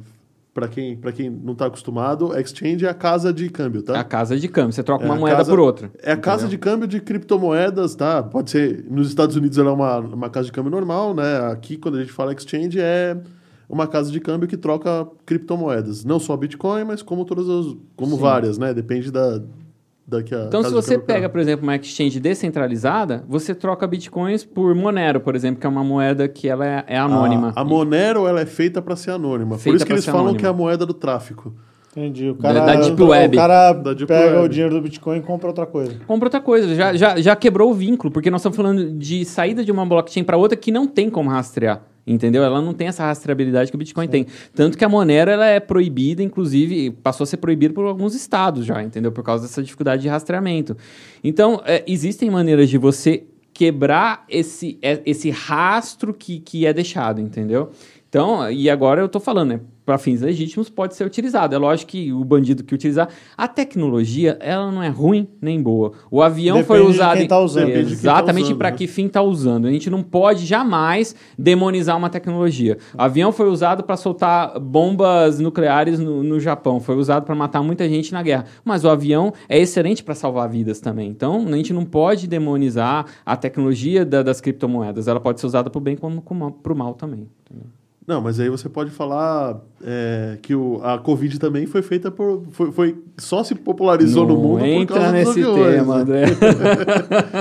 [0.55, 3.97] para quem, quem não está acostumado, exchange é a casa de câmbio, tá?
[3.97, 4.73] É a casa de câmbio.
[4.73, 5.87] Você troca é uma moeda casa, por outra.
[5.95, 6.21] É a entendeu?
[6.21, 8.23] casa de câmbio de criptomoedas, tá?
[8.23, 8.85] Pode ser...
[8.89, 11.51] Nos Estados Unidos ela é uma, uma casa de câmbio normal, né?
[11.51, 13.17] Aqui, quando a gente fala exchange, é
[13.69, 16.05] uma casa de câmbio que troca criptomoedas.
[16.05, 17.75] Não só Bitcoin, mas como todas as...
[17.97, 18.21] Como Sim.
[18.21, 18.73] várias, né?
[18.73, 19.43] Depende da,
[20.13, 20.45] daqui a.
[20.45, 25.35] Então, se você pega, por exemplo, uma exchange descentralizada, você troca bitcoins por Monero, por
[25.35, 27.53] exemplo, que é uma moeda que ela é, é anônima.
[27.57, 29.59] A, a Monero ela é feita para ser anônima.
[29.59, 30.39] Feita por isso que eles falam anônima.
[30.41, 31.53] que é a moeda do tráfico.
[31.95, 32.31] Entendi.
[32.31, 33.37] O cara, da, da Deep Web.
[33.37, 34.47] O cara Deep pega Web.
[34.47, 35.95] o dinheiro do Bitcoin e compra outra coisa.
[36.07, 36.75] Compra outra coisa.
[36.75, 40.25] Já, já, já quebrou o vínculo, porque nós estamos falando de saída de uma blockchain
[40.25, 41.83] para outra que não tem como rastrear.
[42.07, 42.43] Entendeu?
[42.43, 44.11] Ela não tem essa rastreabilidade que o Bitcoin Sim.
[44.11, 44.27] tem.
[44.55, 48.67] Tanto que a Monero ela é proibida, inclusive, passou a ser proibida por alguns estados
[48.67, 49.13] já, entendeu?
[49.13, 50.77] Por causa dessa dificuldade de rastreamento.
[51.23, 53.25] Então, é, existem maneiras de você
[53.55, 57.71] quebrar esse, é, esse rastro que, que é deixado, entendeu?
[58.13, 59.61] Então, e agora eu estou falando, né?
[59.85, 61.55] para fins legítimos pode ser utilizado.
[61.55, 65.93] É lógico que o bandido que utilizar a tecnologia, ela não é ruim nem boa.
[66.11, 67.73] O avião Depende foi usado de tá usando.
[67.73, 68.77] Tá exatamente tá para né?
[68.77, 69.67] que fim está usando.
[69.67, 72.79] A gente não pode jamais demonizar uma tecnologia.
[72.97, 77.63] O avião foi usado para soltar bombas nucleares no, no Japão, foi usado para matar
[77.63, 78.45] muita gente na guerra.
[78.65, 81.09] Mas o avião é excelente para salvar vidas também.
[81.09, 85.09] Então a gente não pode demonizar a tecnologia da, das criptomoedas.
[85.09, 87.29] Ela pode ser usada para o bem como para o mal também.
[87.45, 87.82] Entendeu?
[88.07, 92.45] Não, mas aí você pode falar é, que o, a Covid também foi feita por.
[92.51, 96.03] Foi, foi só se popularizou Não no mundo por causa nesse dos aviões, tema, né?
[96.03, 96.27] André.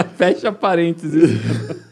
[0.15, 1.31] Fecha parênteses.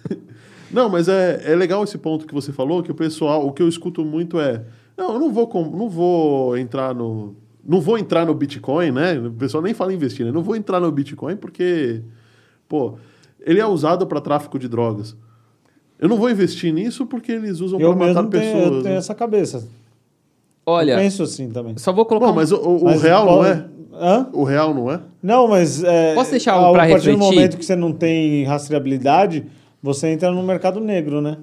[0.71, 3.61] Não, mas é, é legal esse ponto que você falou, que o pessoal, o que
[3.61, 4.63] eu escuto muito é.
[4.95, 7.35] Não, eu não vou, não vou entrar no.
[7.65, 9.17] Não vou entrar no Bitcoin, né?
[9.17, 10.31] O pessoal nem fala em investir, né?
[10.31, 12.01] Não vou entrar no Bitcoin porque,
[12.67, 12.97] pô,
[13.41, 15.15] ele é usado para tráfico de drogas.
[15.99, 18.63] Eu não vou investir nisso porque eles usam para matar pessoas.
[18.63, 18.95] Eu tenho né?
[18.95, 19.67] essa cabeça.
[20.65, 21.77] Olha, eu penso assim também.
[21.77, 22.27] Só vou colocar.
[22.27, 23.37] Não, mas o, o mas real pode...
[23.37, 23.65] não é.
[24.01, 24.29] Hã?
[24.31, 25.01] O real não é?
[25.21, 25.83] Não, mas.
[25.83, 27.09] É, Posso deixar algo para refletir?
[27.09, 29.45] A partir do momento que você não tem rastreabilidade,
[29.83, 31.37] você entra no mercado negro, né?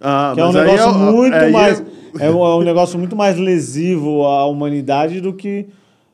[0.00, 1.84] Ah, que é um negócio é, muito é, mais.
[2.18, 2.26] É...
[2.26, 5.66] é um negócio muito mais lesivo à humanidade do que.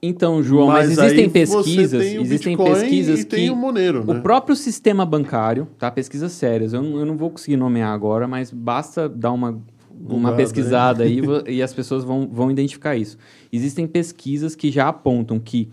[0.02, 4.18] Então, João, mas, mas existem pesquisas, existem pesquisas que o, Monero, né?
[4.18, 5.90] o próprio sistema bancário, tá?
[5.90, 6.72] Pesquisas sérias.
[6.72, 9.60] Eu, eu não vou conseguir nomear agora, mas basta dar uma
[10.08, 13.18] uma pesquisada aí e as pessoas vão, vão identificar isso.
[13.52, 15.68] Existem pesquisas que já apontam que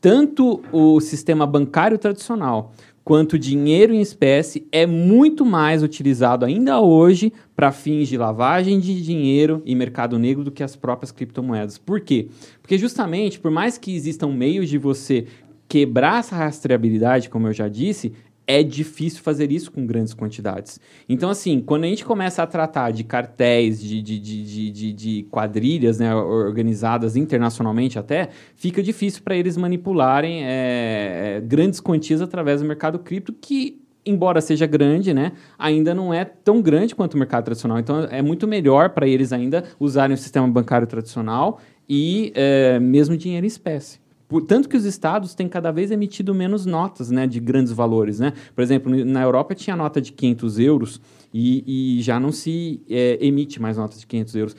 [0.00, 2.72] tanto o sistema bancário tradicional
[3.04, 9.02] quanto dinheiro em espécie é muito mais utilizado ainda hoje para fins de lavagem de
[9.02, 11.76] dinheiro e mercado negro do que as próprias criptomoedas.
[11.76, 12.28] Por quê?
[12.62, 15.26] Porque justamente, por mais que existam meios de você
[15.66, 18.12] quebrar essa rastreabilidade, como eu já disse,
[18.46, 20.78] é difícil fazer isso com grandes quantidades.
[21.08, 25.22] Então, assim, quando a gente começa a tratar de cartéis, de, de, de, de, de
[25.24, 32.68] quadrilhas né, organizadas internacionalmente até, fica difícil para eles manipularem é, grandes quantias através do
[32.68, 37.44] mercado cripto, que embora seja grande, né, ainda não é tão grande quanto o mercado
[37.44, 37.78] tradicional.
[37.78, 43.16] Então, é muito melhor para eles ainda usarem o sistema bancário tradicional e é, mesmo
[43.16, 43.98] dinheiro em espécie.
[44.46, 48.20] Tanto que os estados têm cada vez emitido menos notas né, de grandes valores.
[48.20, 48.34] Né?
[48.54, 51.00] Por exemplo, na Europa tinha nota de 500 euros
[51.32, 54.56] e, e já não se é, emite mais notas de 500 euros.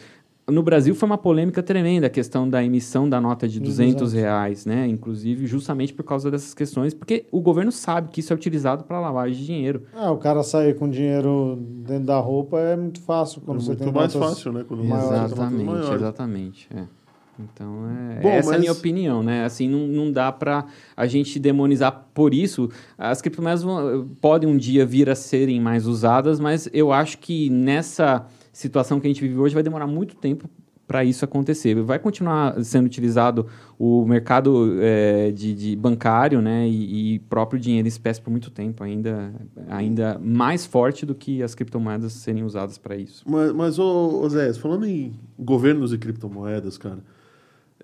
[0.51, 4.65] No Brasil foi uma polêmica tremenda a questão da emissão da nota de 200 reais,
[4.65, 4.87] né?
[4.87, 8.99] Inclusive, justamente por causa dessas questões, porque o governo sabe que isso é utilizado para
[8.99, 9.83] lavagem de dinheiro.
[9.93, 13.69] Ah, o cara sair com dinheiro dentro da roupa é muito fácil quando é você
[13.69, 14.65] muito tem mais fácil, né?
[14.67, 16.67] Quando exatamente, exatamente.
[16.75, 16.99] É.
[17.39, 17.85] Então,
[18.17, 18.55] é, Bom, essa mas...
[18.55, 19.45] é a minha opinião, né?
[19.45, 22.69] Assim, não, não dá para a gente demonizar por isso.
[22.97, 27.49] As criptomoedas vão, podem um dia vir a serem mais usadas, mas eu acho que
[27.49, 28.25] nessa
[28.59, 30.49] situação que a gente vive hoje vai demorar muito tempo
[30.85, 31.75] para isso acontecer.
[31.83, 33.45] Vai continuar sendo utilizado
[33.77, 38.49] o mercado é, de, de, bancário né, e, e, próprio dinheiro em espécie por muito
[38.49, 39.31] tempo, ainda,
[39.69, 43.23] ainda mais forte do que as criptomoedas serem usadas para isso.
[43.27, 46.99] Mas, mas ô, ô Zé, falando em governos e criptomoedas, cara,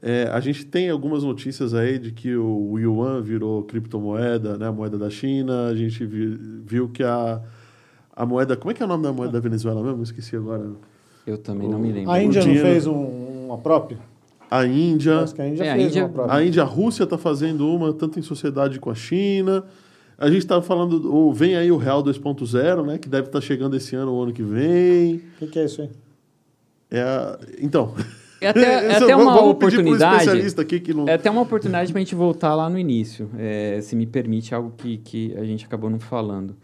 [0.01, 4.71] é, a gente tem algumas notícias aí de que o yuan virou criptomoeda, né, a
[4.71, 5.67] moeda da China.
[5.67, 7.41] A gente viu, viu que a,
[8.15, 8.55] a moeda.
[8.55, 10.01] Como é que é o nome da moeda da Venezuela mesmo?
[10.03, 10.71] Esqueci agora.
[11.27, 12.11] Eu também o, não me lembro.
[12.11, 13.97] A Índia não fez um, uma própria?
[14.49, 15.21] A Índia.
[15.21, 16.35] Acho que a Índia é, fez a Índia, uma própria.
[16.35, 19.63] A Índia, a Rússia está fazendo uma, tanto em sociedade com a China.
[20.17, 22.97] A gente estava falando, oh, vem aí o Real 2.0, né?
[22.97, 25.15] Que deve estar tá chegando esse ano ou ano que vem.
[25.15, 25.89] O que, que, é isso aí?
[26.89, 27.39] É a...
[27.59, 27.93] Então.
[28.39, 28.61] É até,
[28.93, 30.25] é até uma oportunidade.
[30.93, 31.09] Não...
[31.09, 34.55] É até uma oportunidade para a gente voltar lá no início, é, se me permite,
[34.55, 36.55] algo que, que a gente acabou não falando.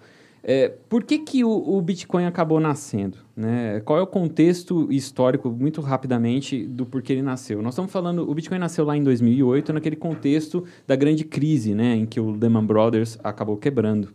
[0.43, 3.19] É, por que, que o, o, Bitcoin acabou nascendo?
[3.35, 3.79] Né?
[3.81, 7.61] Qual é o contexto histórico, muito rapidamente, do porquê ele nasceu?
[7.61, 11.95] Nós estamos falando, o Bitcoin nasceu lá em 2008, naquele contexto da grande crise, né,
[11.95, 14.09] em que o Lehman Brothers acabou quebrando.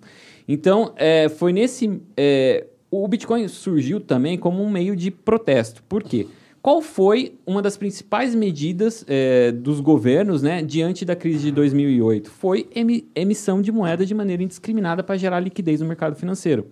[0.49, 2.01] Então, é, foi nesse...
[2.16, 5.83] É, o Bitcoin surgiu também como um meio de protesto.
[5.89, 6.27] Por quê?
[6.67, 12.29] Qual foi uma das principais medidas é, dos governos né, diante da crise de 2008?
[12.29, 12.69] Foi
[13.14, 16.67] emissão de moeda de maneira indiscriminada para gerar liquidez no mercado financeiro.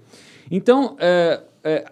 [0.50, 1.84] Então, é, é,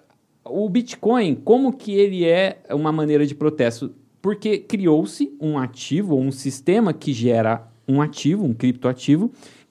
[0.44, 3.94] o Bitcoin, como que ele é uma maneira de protesto?
[4.20, 9.30] Porque criou-se um ativo, um sistema que gera um ativo, um criptoativo,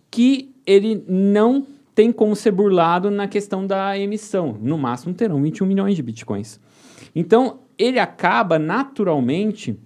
[0.10, 4.58] que ele não tem como ser burlado na questão da emissão.
[4.62, 6.62] No máximo terão 21 milhões de bitcoins.
[7.14, 9.80] Então, ele acaba naturalmente,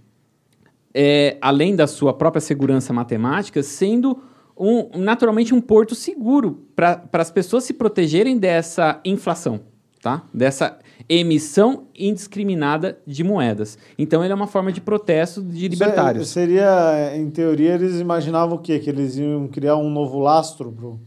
[0.93, 4.21] é, além da sua própria segurança matemática, sendo
[4.57, 9.61] um, naturalmente um porto seguro para as pessoas se protegerem dessa inflação,
[10.01, 10.23] tá?
[10.33, 10.77] dessa
[11.07, 13.77] emissão indiscriminada de moedas.
[13.97, 16.29] Então ele é uma forma de protesto de libertários.
[16.29, 18.79] seria, em teoria, eles imaginavam o quê?
[18.79, 20.99] Que eles iam criar um novo lastro pro...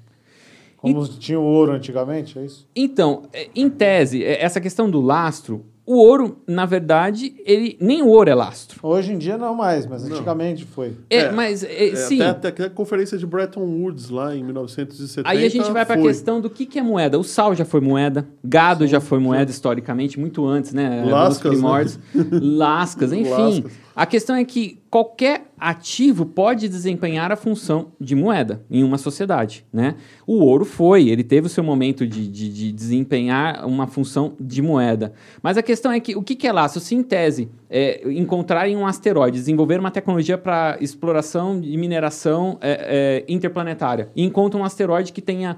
[0.77, 1.09] Como e...
[1.09, 2.67] tinha o ouro antigamente, é isso?
[2.75, 8.03] Então, é, em tese, é, essa questão do lastro, o ouro, na verdade, ele nem
[8.03, 8.79] o ouro é lastro.
[8.83, 10.15] Hoje em dia não mais, mas não.
[10.15, 10.93] antigamente foi.
[11.09, 12.21] É, é mas é, é, sim.
[12.21, 15.27] Até, até, a conferência de Bretton Woods lá em 1970.
[15.27, 17.19] Aí a gente vai para a questão do que, que é moeda.
[17.19, 19.57] O sal já foi moeda, gado sim, já foi moeda sim.
[19.57, 21.07] historicamente, muito antes, né?
[21.07, 21.99] Lascas, primórdios.
[22.15, 22.25] Né?
[22.39, 23.31] Lascas, enfim.
[23.31, 23.73] Lascas.
[23.99, 29.67] A questão é que qualquer ativo pode desempenhar a função de moeda em uma sociedade,
[29.73, 29.97] né?
[30.25, 34.63] O ouro foi, ele teve o seu momento de, de, de desempenhar uma função de
[34.63, 35.15] moeda.
[35.43, 36.79] Mas a questão é que o que, que é laço?
[36.79, 43.25] Se em tese é, encontrarem um asteroide, desenvolver uma tecnologia para exploração e mineração é,
[43.27, 45.57] é, interplanetária e encontram um asteroide que tenha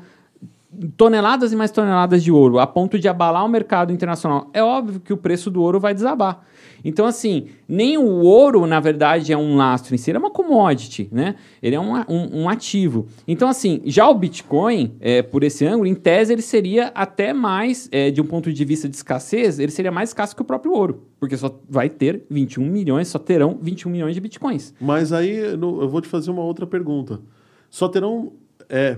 [0.96, 5.00] toneladas e mais toneladas de ouro, a ponto de abalar o mercado internacional, é óbvio
[5.00, 6.44] que o preço do ouro vai desabar.
[6.84, 10.30] Então, assim, nem o ouro, na verdade, é um lastro em si, ele é uma
[10.30, 11.34] commodity, né?
[11.62, 13.06] Ele é um, um, um ativo.
[13.26, 17.88] Então, assim, já o Bitcoin, é, por esse ângulo, em tese, ele seria até mais,
[17.92, 20.72] é, de um ponto de vista de escassez, ele seria mais escasso que o próprio
[20.72, 24.72] ouro, porque só vai ter 21 milhões, só terão 21 milhões de Bitcoins.
[24.80, 27.20] Mas aí eu vou te fazer uma outra pergunta.
[27.68, 28.32] Só terão,
[28.70, 28.96] é,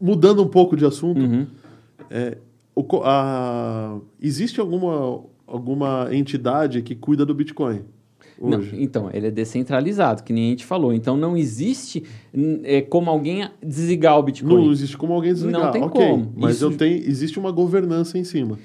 [0.00, 1.46] mudando um pouco de assunto, uhum.
[2.10, 2.38] é,
[2.74, 7.82] o, a, existe alguma alguma entidade que cuida do Bitcoin.
[8.40, 10.92] Não, então, ele é descentralizado, que nem a gente falou.
[10.92, 12.02] Então, não existe
[12.64, 14.64] é, como alguém desligar o Bitcoin.
[14.66, 15.64] Não existe como alguém desligar.
[15.64, 16.32] Não tem okay, como.
[16.36, 16.64] Mas Isso...
[16.64, 18.58] eu tenho, existe uma governança em cima.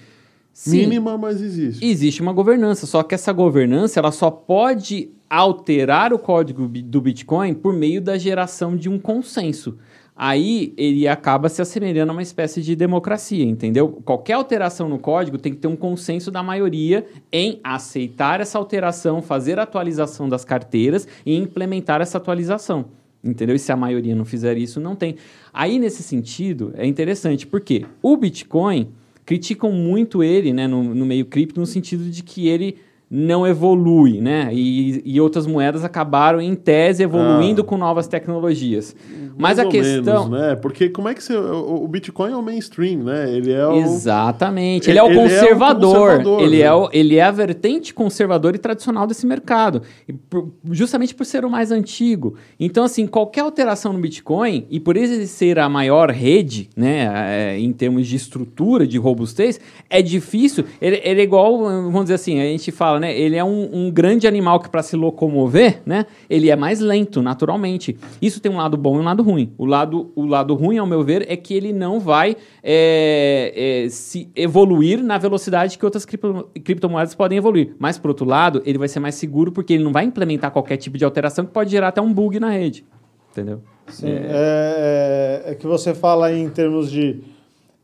[0.52, 1.86] Sim, Mínima, mas existe.
[1.86, 7.54] Existe uma governança, só que essa governança ela só pode alterar o código do Bitcoin
[7.54, 9.78] por meio da geração de um consenso
[10.24, 13.90] aí ele acaba se assemelhando a uma espécie de democracia, entendeu?
[14.06, 19.20] Qualquer alteração no código tem que ter um consenso da maioria em aceitar essa alteração,
[19.20, 22.86] fazer a atualização das carteiras e implementar essa atualização.
[23.24, 23.56] Entendeu?
[23.56, 25.16] E se a maioria não fizer isso, não tem.
[25.52, 28.90] Aí, nesse sentido, é interessante, porque o Bitcoin
[29.26, 32.78] criticam muito ele né, no, no meio cripto, no sentido de que ele
[33.14, 34.50] não evolui, né?
[34.54, 37.66] E, e outras moedas acabaram, em tese, evoluindo ah.
[37.66, 38.96] com novas tecnologias.
[39.38, 40.30] Mas a questão.
[40.30, 40.56] Menos, né?
[40.56, 41.36] Porque como é que você.
[41.36, 43.30] O, Bitcoin é o mainstream, né?
[43.36, 43.76] Ele é o.
[43.76, 44.90] Exatamente.
[44.90, 45.90] Ele, ele é o conservador.
[45.92, 46.64] Ele, é, o conservador, ele, né?
[46.64, 49.82] é o, ele é a vertente conservadora e tradicional desse mercado.
[50.30, 52.36] Por, justamente por ser o mais antigo.
[52.58, 57.10] Então, assim, qualquer alteração no Bitcoin, e por ele ser a maior rede, né?
[57.54, 59.60] É, em termos de estrutura, de robustez,
[59.90, 60.64] é difícil.
[60.82, 63.18] Ele, ele é igual, vamos dizer assim, a gente fala né?
[63.18, 66.06] Ele é um, um grande animal que para se locomover, né?
[66.30, 67.98] Ele é mais lento, naturalmente.
[68.22, 69.52] Isso tem um lado bom e um lado ruim.
[69.58, 73.90] O lado, o lado ruim, ao meu ver, é que ele não vai é, é,
[73.90, 77.76] se evoluir na velocidade que outras cripto, criptomoedas podem evoluir.
[77.78, 80.78] Mas, por outro lado, ele vai ser mais seguro porque ele não vai implementar qualquer
[80.78, 82.86] tipo de alteração que pode gerar até um bug na rede.
[83.32, 83.62] Entendeu?
[83.88, 87.20] Sim, é, é, é que você fala em termos de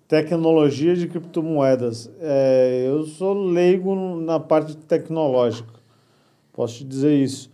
[0.08, 2.10] Tecnologia de criptomoedas.
[2.22, 5.74] É, eu sou leigo na parte tecnológica,
[6.54, 7.52] posso te dizer isso.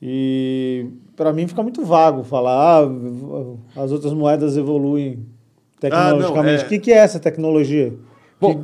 [0.00, 5.24] E para mim fica muito vago falar, ah, as outras moedas evoluem
[5.80, 6.38] tecnologicamente.
[6.38, 6.66] Ah, não, é...
[6.66, 7.94] O que, que é essa tecnologia?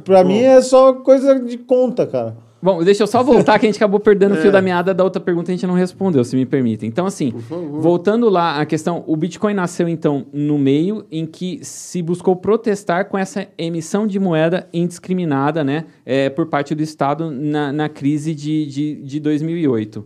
[0.04, 2.36] Para mim é só coisa de conta, cara.
[2.62, 4.52] Bom, deixa eu só voltar que a gente acabou perdendo o fio é.
[4.52, 6.88] da meada da outra pergunta e a gente não respondeu, se me permitem.
[6.88, 7.32] Então, assim,
[7.72, 13.08] voltando lá à questão, o Bitcoin nasceu, então, no meio em que se buscou protestar
[13.08, 18.32] com essa emissão de moeda indiscriminada, né, é, por parte do Estado na, na crise
[18.32, 20.04] de, de, de 2008.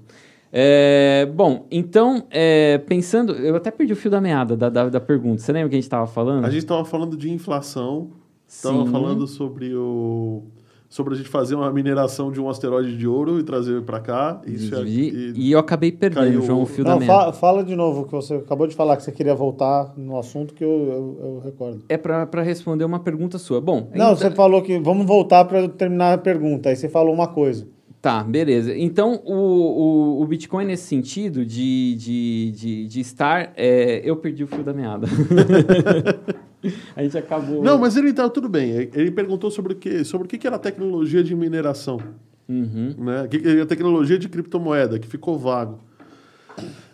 [0.51, 3.35] É, bom, então, é, pensando...
[3.35, 5.43] Eu até perdi o fio da meada da, da, da pergunta.
[5.43, 6.47] Você lembra que a gente estava falando?
[6.47, 8.13] A gente estava falando de inflação,
[8.49, 10.45] estava falando sobre o
[10.89, 14.41] sobre a gente fazer uma mineração de um asteroide de ouro e trazer para cá.
[14.47, 16.43] Isso é, e, e, eu acabei perdendo.
[16.43, 19.03] João, o fio Não, da fa Fala de novo, que você acabou de falar que
[19.03, 21.85] você queria voltar no assunto que eu, eu, eu recordo.
[21.89, 23.61] É para responder uma pergunta sua.
[23.61, 23.89] Bom...
[23.95, 24.17] Não, então...
[24.17, 24.79] você falou que...
[24.79, 26.69] Vamos voltar para terminar a pergunta.
[26.69, 27.67] Aí você falou uma coisa.
[28.07, 28.73] Tá, beleza.
[28.77, 33.53] Então, o, o, o, Bitcoin, nesse sentido de, de, de, de estar.
[33.57, 35.09] É, eu perdi o fio da meada.
[36.95, 37.63] a gente acabou.
[37.63, 38.91] Não, mas ele tá tudo bem.
[38.95, 42.01] Ele perguntou sobre o que, sobre o que era a tecnologia de mineração.
[42.49, 42.95] Uhum.
[42.99, 43.29] Né?
[43.63, 45.81] A tecnologia de criptomoeda, que ficou vago.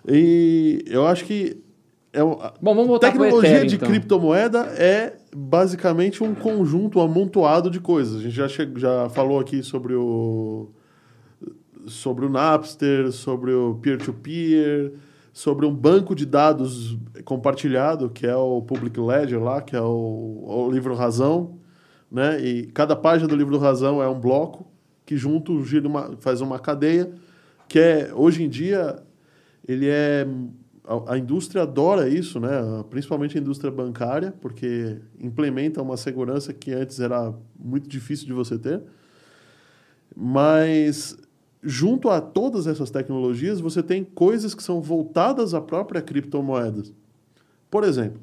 [0.06, 1.62] E eu acho que.
[2.12, 3.88] É, Bom, vamos voltar tecnologia Ethereum, de então.
[3.88, 8.16] criptomoeda é basicamente um conjunto, um amontoado de coisas.
[8.16, 8.68] A gente já, che...
[8.76, 10.68] já falou aqui sobre o
[11.86, 14.92] sobre o Napster, sobre o peer-to-peer,
[15.33, 20.45] sobre um banco de dados compartilhado, que é o Public Ledger lá, que é o,
[20.47, 21.59] o livro Razão,
[22.11, 22.41] né?
[22.41, 24.66] E cada página do livro Razão é um bloco
[25.07, 27.11] que junto gira uma, faz uma cadeia,
[27.66, 29.03] que é hoje em dia
[29.66, 30.26] ele é
[30.85, 32.51] a, a indústria adora isso, né?
[32.91, 38.59] Principalmente a indústria bancária, porque implementa uma segurança que antes era muito difícil de você
[38.59, 38.83] ter.
[40.14, 41.16] Mas
[41.62, 46.82] junto a todas essas tecnologias, você tem coisas que são voltadas à própria criptomoeda.
[47.70, 48.20] Por exemplo,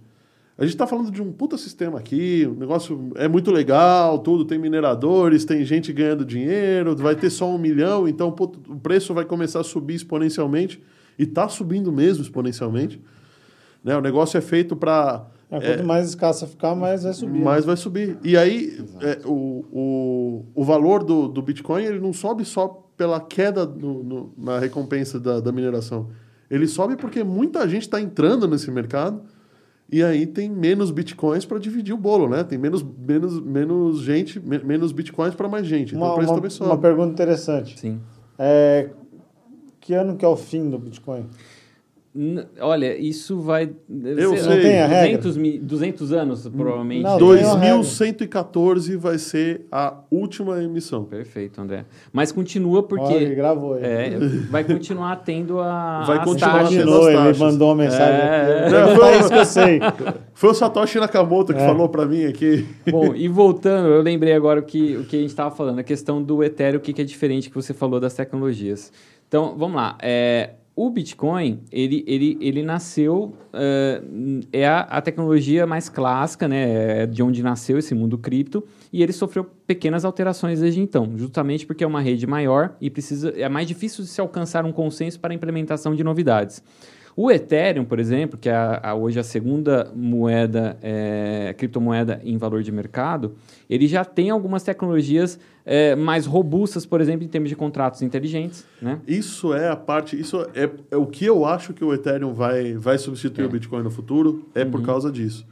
[0.57, 4.43] a gente está falando de um puta sistema aqui, o negócio é muito legal, tudo,
[4.43, 8.35] tem mineradores, tem gente ganhando dinheiro, vai ter só um milhão, então
[8.67, 10.83] o preço vai começar a subir exponencialmente,
[11.17, 13.01] e está subindo mesmo exponencialmente.
[13.81, 13.95] Né?
[13.95, 15.27] O negócio é feito para...
[15.49, 17.39] É, quanto é, mais escassa ficar, mais vai subir.
[17.41, 17.67] Mais né?
[17.67, 18.17] vai subir.
[18.21, 23.21] E aí, é, o, o, o valor do, do Bitcoin ele não sobe só pela
[23.21, 26.09] queda no, no, na recompensa da, da mineração.
[26.51, 29.21] Ele sobe porque muita gente está entrando nesse mercado
[29.89, 32.43] E aí tem menos bitcoins para dividir o bolo, né?
[32.43, 35.95] Tem menos, menos, menos gente, menos bitcoins para mais gente.
[35.95, 36.69] Então uma, o preço uma, também sobe.
[36.71, 37.79] Uma pergunta interessante.
[37.79, 38.01] Sim.
[38.37, 38.89] É,
[39.79, 41.25] que ano que é o fim do Bitcoin?
[42.59, 43.69] Olha, isso vai.
[43.87, 45.61] Eu sei, tem a 200, regra.
[45.61, 47.03] 200 anos, provavelmente.
[47.03, 51.05] Não, 2114 vai ser a última emissão.
[51.05, 51.85] Perfeito, André.
[52.11, 53.05] Mas continua porque.
[53.05, 53.83] Olha, ele gravou aí.
[53.83, 54.17] É,
[54.49, 56.03] vai continuar tendo a.
[56.07, 57.41] Vai continuar tendo as taxas.
[57.41, 58.71] Ele mandou uma mensagem é, aqui.
[58.73, 59.79] Não, foi, isso que eu sei.
[60.33, 61.65] Foi o Satoshi Nakamoto que é.
[61.65, 62.65] falou para mim aqui.
[62.89, 65.83] Bom, e voltando, eu lembrei agora o que, o que a gente estava falando, a
[65.83, 68.91] questão do Ethereum, o que, que é diferente que você falou das tecnologias.
[69.27, 69.95] Então, vamos lá.
[70.01, 70.51] É,
[70.81, 77.05] o Bitcoin, ele, ele, ele nasceu, uh, é a, a, tecnologia mais clássica, né, é
[77.05, 78.63] de onde nasceu esse mundo cripto,
[78.93, 83.33] e ele sofreu pequenas alterações desde então, justamente porque é uma rede maior e precisa
[83.35, 86.63] é mais difícil de se alcançar um consenso para a implementação de novidades.
[87.13, 92.37] O Ethereum, por exemplo, que é a, a, hoje a segunda moeda, é, criptomoeda em
[92.37, 93.35] valor de mercado,
[93.69, 95.37] ele já tem algumas tecnologias
[95.71, 98.65] é, mais robustas, por exemplo, em termos de contratos inteligentes.
[98.81, 98.99] Né?
[99.07, 102.73] Isso é a parte, isso é, é o que eu acho que o Ethereum vai,
[102.73, 103.47] vai substituir é.
[103.47, 104.71] o Bitcoin no futuro, é uhum.
[104.71, 105.45] por causa disso.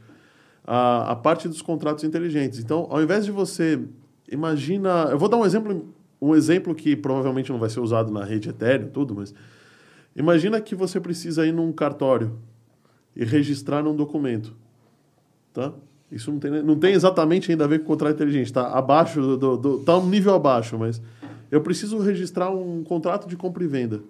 [0.66, 2.58] A, a parte dos contratos inteligentes.
[2.58, 3.80] Então, ao invés de você.
[4.30, 5.08] Imagina.
[5.10, 8.48] Eu vou dar um exemplo, um exemplo que provavelmente não vai ser usado na rede
[8.48, 9.32] Ethereum, tudo, mas
[10.18, 12.40] Imagina que você precisa ir num cartório
[13.14, 14.52] e registrar num documento,
[15.52, 15.72] tá?
[16.10, 19.36] Isso não tem, não tem exatamente ainda a ver com contrato inteligente, está abaixo do,
[19.36, 21.02] do, do tá um nível abaixo, mas
[21.50, 24.00] eu preciso registrar um contrato de compra e venda.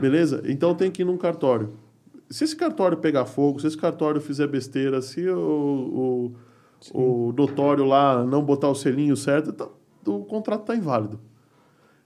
[0.00, 0.42] Beleza?
[0.46, 1.72] Então tem que ir num cartório.
[2.28, 6.32] Se esse cartório pegar fogo, se esse cartório fizer besteira, se o,
[6.92, 9.68] o, o notório lá não botar o selinho certo, tá,
[10.06, 11.20] o contrato está inválido.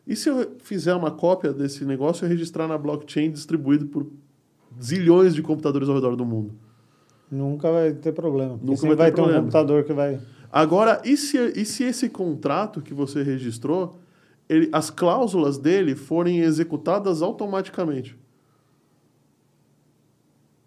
[0.07, 4.07] E se eu fizer uma cópia desse negócio e registrar na blockchain distribuído por
[4.81, 6.55] zilhões de computadores ao redor do mundo?
[7.31, 8.59] Nunca vai ter problema.
[8.63, 10.21] Nunca vai, vai ter, ter um computador que vai.
[10.51, 13.99] Agora, e se, e se esse contrato que você registrou,
[14.49, 18.17] ele, as cláusulas dele forem executadas automaticamente?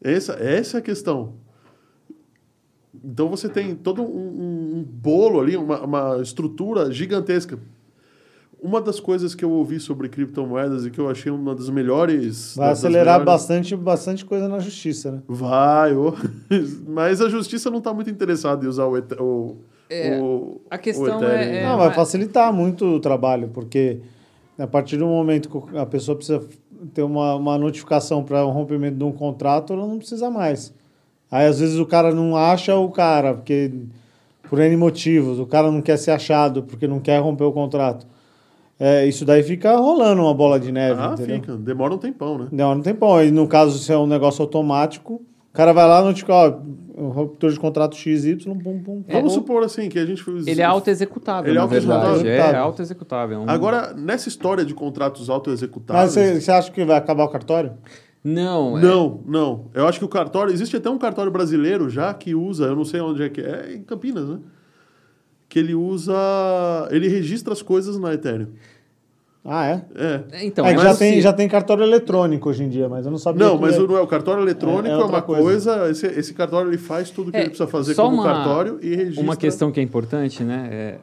[0.01, 1.33] Essa, essa é a questão.
[3.03, 7.57] Então você tem todo um, um bolo ali, uma, uma estrutura gigantesca
[8.61, 12.55] uma das coisas que eu ouvi sobre criptomoedas e que eu achei uma das melhores.
[12.55, 13.25] Vai acelerar melhores...
[13.25, 15.21] bastante, bastante coisa na justiça, né?
[15.27, 16.13] Vai, oh.
[16.87, 19.57] mas a justiça não está muito interessada em usar o, o,
[19.89, 23.99] é, o A questão é, é, Não, vai facilitar muito o trabalho, porque
[24.57, 26.41] a partir do momento que a pessoa precisa
[26.93, 30.73] ter uma, uma notificação para o um rompimento de um contrato, ela não precisa mais.
[31.31, 33.71] Aí às vezes o cara não acha o cara, porque
[34.49, 38.05] por N motivos, o cara não quer ser achado porque não quer romper o contrato.
[38.79, 40.99] É, isso daí fica rolando uma bola de neve.
[41.01, 41.35] Ah, entendeu?
[41.35, 41.57] fica.
[41.57, 42.47] Demora um tempão, né?
[42.49, 43.21] Demora um tempão.
[43.21, 46.59] E no caso, se é um negócio automático, o cara vai lá, notifica, ó,
[47.09, 49.03] ruptura de contrato XY, pum, pum.
[49.07, 50.47] É, Vamos supor assim, que a gente fez.
[50.47, 51.51] Ele é auto-executável.
[51.51, 52.31] Ele é auto-executável.
[52.31, 53.43] É auto-executável.
[53.47, 56.15] É Agora, nessa história de contratos auto-executáveis.
[56.15, 57.73] Mas você acha que vai acabar o cartório?
[58.23, 58.77] Não.
[58.77, 59.31] É não, é...
[59.31, 59.65] não.
[59.73, 60.53] Eu acho que o cartório.
[60.53, 63.71] Existe até um cartório brasileiro já que usa, eu não sei onde é que é,
[63.71, 64.39] é em Campinas, né?
[65.49, 66.13] Que ele usa.
[66.91, 68.49] Ele registra as coisas na Ethereum.
[69.43, 69.85] Ah, é?
[69.95, 70.23] É.
[70.33, 73.17] é então, é já, tem, já tem cartório eletrônico hoje em dia, mas eu não
[73.17, 73.47] sabia.
[73.47, 73.79] Não, mas é...
[73.79, 74.01] não é.
[74.01, 75.41] O cartório eletrônico é, é uma coisa.
[75.41, 78.95] coisa esse, esse, cartório ele faz tudo que ele precisa fazer como uma, cartório e
[78.95, 79.23] registra.
[79.23, 80.69] Uma questão que é importante, né?
[80.71, 80.99] É,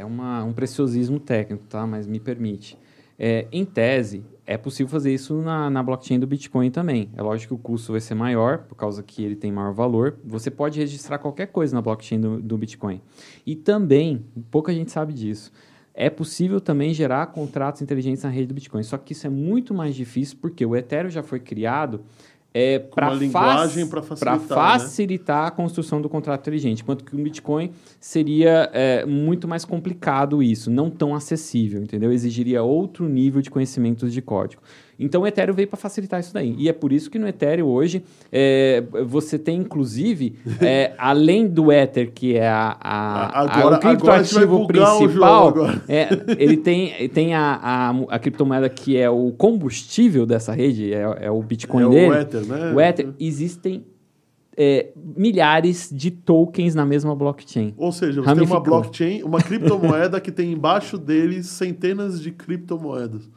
[0.00, 1.86] é uma, um preciosismo técnico, tá?
[1.86, 2.78] Mas me permite.
[3.18, 7.10] É, em tese, é possível fazer isso na, na blockchain do Bitcoin também.
[7.16, 10.18] É lógico que o custo vai ser maior, por causa que ele tem maior valor.
[10.24, 13.00] Você pode registrar qualquer coisa na blockchain do, do Bitcoin.
[13.46, 15.50] E também, pouca gente sabe disso,
[15.94, 18.82] é possível também gerar contratos inteligentes na rede do Bitcoin.
[18.82, 22.02] Só que isso é muito mais difícil porque o Ethereum já foi criado
[22.56, 25.48] é, para facilitar, facilitar né?
[25.48, 30.70] a construção do contrato inteligente, enquanto que o Bitcoin seria é, muito mais complicado isso,
[30.70, 32.12] não tão acessível, entendeu?
[32.12, 34.62] Exigiria outro nível de conhecimentos de código.
[34.98, 36.54] Então o Ethereum veio para facilitar isso daí.
[36.58, 41.72] E é por isso que no Ethereum hoje é, você tem, inclusive, é, além do
[41.72, 45.54] Ether, que é a, a, agora, a, o criptoativo principal,
[45.88, 51.02] é, ele tem, tem a, a, a, criptomoeda que é o combustível dessa rede, é,
[51.22, 52.10] é o Bitcoin é dele.
[52.10, 52.72] O Ether, né?
[52.72, 53.08] O Ether.
[53.18, 53.84] Existem
[54.56, 57.74] é, milhares de tokens na mesma blockchain.
[57.76, 58.46] Ou seja, você Ramificou.
[58.46, 63.28] tem uma blockchain, uma criptomoeda que tem embaixo dele centenas de criptomoedas.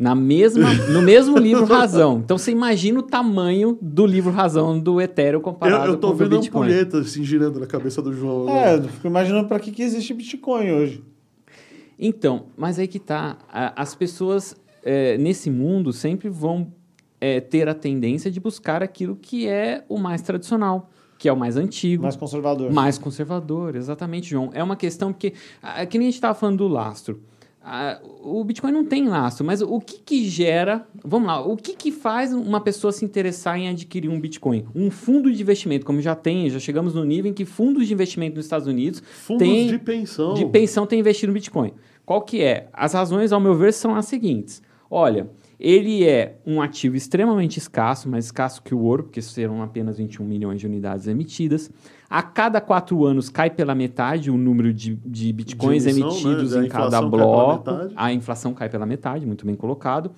[0.00, 2.22] Na mesma, no mesmo livro Razão.
[2.24, 6.14] Então você imagina o tamanho do livro Razão do Ethereum comparado eu, eu tô com
[6.14, 6.38] o Bitcoin.
[6.38, 8.48] Eu tô vendo ampulheta assim girando na cabeça do João.
[8.48, 11.04] É, eu fico imaginando para que, que existe Bitcoin hoje.
[11.98, 13.36] Então, mas aí que tá.
[13.76, 16.72] As pessoas é, nesse mundo sempre vão
[17.20, 20.88] é, ter a tendência de buscar aquilo que é o mais tradicional
[21.18, 22.04] que é o mais antigo.
[22.04, 22.72] Mais conservador.
[22.72, 24.48] Mais conservador, exatamente, João.
[24.54, 25.34] É uma questão porque,
[25.76, 27.20] é que nem a gente estava falando do lastro.
[28.22, 30.86] O Bitcoin não tem lastro, mas o que, que gera.
[31.04, 34.66] Vamos lá, o que, que faz uma pessoa se interessar em adquirir um Bitcoin?
[34.74, 37.92] Um fundo de investimento, como já tem, já chegamos no nível em que fundos de
[37.92, 39.00] investimento nos Estados Unidos.
[39.00, 40.34] Fundos tem, de pensão.
[40.34, 41.72] De pensão tem investido no Bitcoin.
[42.06, 42.68] Qual que é?
[42.72, 44.62] As razões, ao meu ver, são as seguintes.
[44.90, 49.98] Olha, ele é um ativo extremamente escasso, mais escasso que o ouro, porque serão apenas
[49.98, 51.70] 21 milhões de unidades emitidas.
[52.10, 56.56] A cada quatro anos cai pela metade o número de, de bitcoins de emissão, emitidos
[56.56, 56.66] né?
[56.66, 57.70] em cada bloco.
[57.94, 60.10] A inflação cai pela metade, muito bem colocado.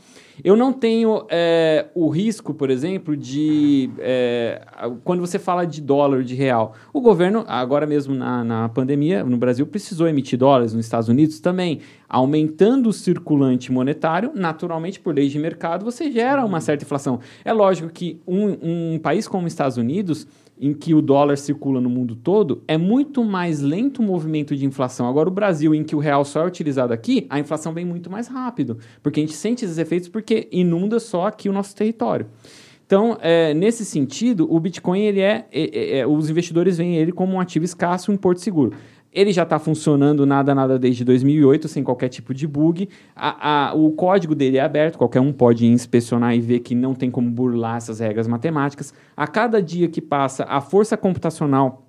[0.43, 3.91] Eu não tenho é, o risco, por exemplo, de.
[3.99, 4.63] É,
[5.05, 6.73] quando você fala de dólar, de real.
[6.95, 11.41] O governo, agora mesmo na, na pandemia, no Brasil, precisou emitir dólares, nos Estados Unidos
[11.41, 11.81] também.
[12.09, 17.21] Aumentando o circulante monetário, naturalmente, por lei de mercado, você gera uma certa inflação.
[17.45, 20.27] É lógico que um, um país como os Estados Unidos
[20.63, 24.65] em que o dólar circula no mundo todo, é muito mais lento o movimento de
[24.65, 25.09] inflação.
[25.09, 28.09] Agora, o Brasil, em que o real só é utilizado aqui, a inflação vem muito
[28.09, 32.27] mais rápido, porque a gente sente esses efeitos porque inunda só aqui o nosso território.
[32.87, 37.11] Então, é, nesse sentido, o Bitcoin, ele é, é, é, é os investidores veem ele
[37.11, 38.73] como um ativo escasso, um porto seguro.
[39.13, 42.89] Ele já está funcionando nada, nada desde 2008, sem qualquer tipo de bug.
[43.15, 46.95] A, a, o código dele é aberto, qualquer um pode inspecionar e ver que não
[46.95, 48.95] tem como burlar essas regras matemáticas.
[49.15, 51.87] A cada dia que passa, a força computacional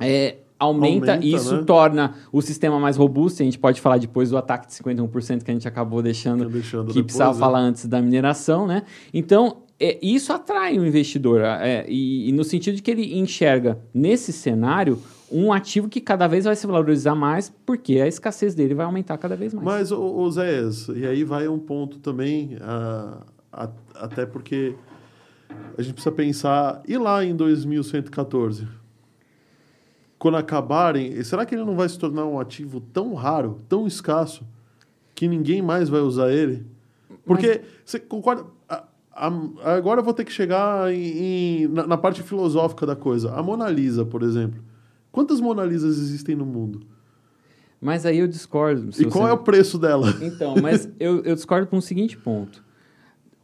[0.00, 1.62] é, aumenta, aumenta, e isso né?
[1.64, 3.42] torna o sistema mais robusto.
[3.42, 6.86] A gente pode falar depois do ataque de 51% que a gente acabou deixando, deixando
[6.86, 7.38] que depois, precisava é.
[7.38, 8.82] falar antes da mineração, né?
[9.12, 13.78] Então, é, isso atrai o investidor, é, e, e no sentido de que ele enxerga
[13.92, 14.98] nesse cenário
[15.30, 19.16] um ativo que cada vez vai se valorizar mais, porque a escassez dele vai aumentar
[19.18, 19.64] cada vez mais.
[19.64, 20.60] Mas, o, Zé,
[20.94, 24.74] e aí vai um ponto também, uh, a, até porque
[25.76, 28.68] a gente precisa pensar, e lá em 2114?
[30.18, 34.46] Quando acabarem, será que ele não vai se tornar um ativo tão raro, tão escasso,
[35.14, 36.66] que ninguém mais vai usar ele?
[37.24, 37.66] Porque, Mas...
[37.84, 38.46] você concorda?
[39.62, 43.32] Agora eu vou ter que chegar em, em, na, na parte filosófica da coisa.
[43.32, 44.60] A Mona Lisa, por exemplo
[45.14, 46.80] Quantas Mona Lisas existem no mundo?
[47.80, 48.90] Mas aí eu discordo.
[49.00, 49.30] E qual você...
[49.30, 50.12] é o preço dela?
[50.20, 52.64] Então, mas eu, eu discordo por um seguinte ponto.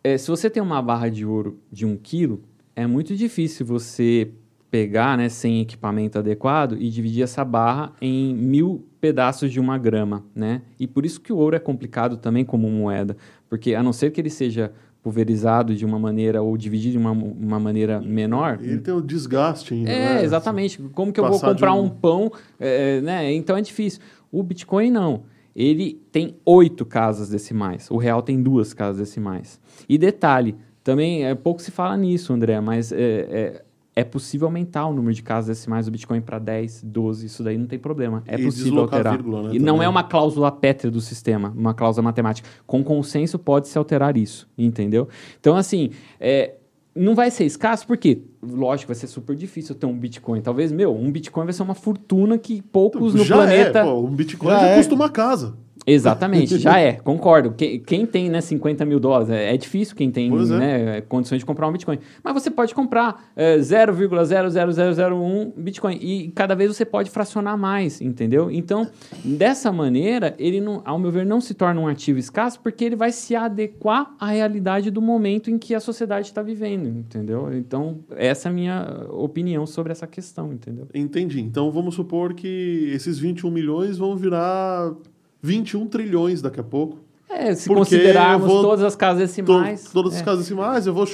[0.02, 2.42] É, se você tem uma barra de ouro de um quilo,
[2.74, 4.32] é muito difícil você
[4.68, 10.24] pegar, né, sem equipamento adequado e dividir essa barra em mil pedaços de uma grama,
[10.34, 10.62] né?
[10.76, 13.16] E por isso que o ouro é complicado também como moeda,
[13.48, 17.12] porque a não ser que ele seja pulverizado de uma maneira ou dividido de uma,
[17.12, 18.58] uma maneira menor.
[18.60, 19.90] E ele tem o desgaste ainda.
[19.90, 20.24] É, né?
[20.24, 20.80] exatamente.
[20.94, 21.84] Como que eu vou comprar um...
[21.84, 21.88] um...
[21.88, 23.32] pão, é, né?
[23.32, 24.00] Então é difícil.
[24.30, 25.22] O Bitcoin não.
[25.54, 27.90] Ele tem oito casas decimais.
[27.90, 29.60] O real tem duas casas decimais.
[29.88, 33.64] E detalhe, também é pouco se fala nisso, André, mas é, é,
[33.94, 37.58] é possível aumentar o número de casas decimais do Bitcoin para 10, 12, isso daí
[37.58, 38.22] não tem problema.
[38.26, 39.16] É e possível alterar.
[39.16, 42.48] Vírgula, né, e não é uma cláusula pétrea do sistema, uma cláusula matemática.
[42.66, 45.08] Com consenso pode-se alterar isso, entendeu?
[45.40, 46.54] Então, assim, é,
[46.94, 50.40] não vai ser escasso porque, lógico, vai ser super difícil ter um Bitcoin.
[50.40, 53.80] Talvez, meu, um Bitcoin vai ser uma fortuna que poucos no já planeta...
[53.80, 54.76] É, pô, um Bitcoin já, já é.
[54.76, 55.56] custa uma casa.
[55.92, 57.52] Exatamente, já é, concordo.
[57.52, 60.46] Quem, quem, tem né, 50 mil dólares, é, é difícil quem tem é.
[60.58, 61.98] né, condições de comprar um Bitcoin.
[62.22, 68.50] Mas você pode comprar é, 0,00001 Bitcoin e cada vez você pode fracionar mais, entendeu?
[68.50, 68.88] Então,
[69.24, 72.96] dessa maneira, ele, não, ao meu ver, não se torna um ativo escasso porque ele
[72.96, 77.52] vai se adequar à realidade do momento em que a sociedade está vivendo, entendeu?
[77.52, 80.86] Então, essa é a minha opinião sobre essa questão, entendeu?
[80.94, 81.40] Entendi.
[81.40, 84.94] Então, vamos supor que esses 21 milhões vão virar
[85.42, 86.98] 21 trilhões daqui a pouco.
[87.28, 89.84] É, se considerarmos vou, todas as casas decimais.
[89.84, 90.16] To, todas é.
[90.16, 91.06] as casas decimais, eu vou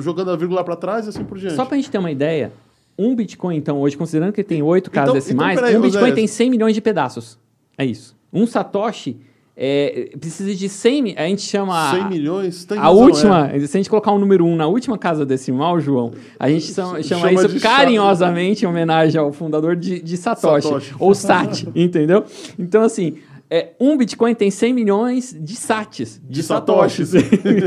[0.00, 1.56] jogando a vírgula para trás e assim por diante.
[1.56, 2.52] Só para a gente ter uma ideia,
[2.98, 6.14] um Bitcoin, então, hoje, considerando que tem oito casas então, então decimais, então, um Bitcoin
[6.14, 7.38] tem 100 milhões de pedaços.
[7.76, 8.16] É isso.
[8.32, 9.20] Um Satoshi
[9.60, 13.58] é, precisa de 100 a gente chama 100 milhões tem a última é.
[13.58, 16.72] se a gente colocar um número 1 um na última casa decimal João a gente
[16.72, 22.24] chama, chama isso carinhosamente em homenagem ao fundador de, de Satoshi, Satoshi, ou Sat entendeu
[22.56, 23.16] então assim
[23.50, 27.14] é, um Bitcoin tem 100 milhões de sats, de, de satoshis,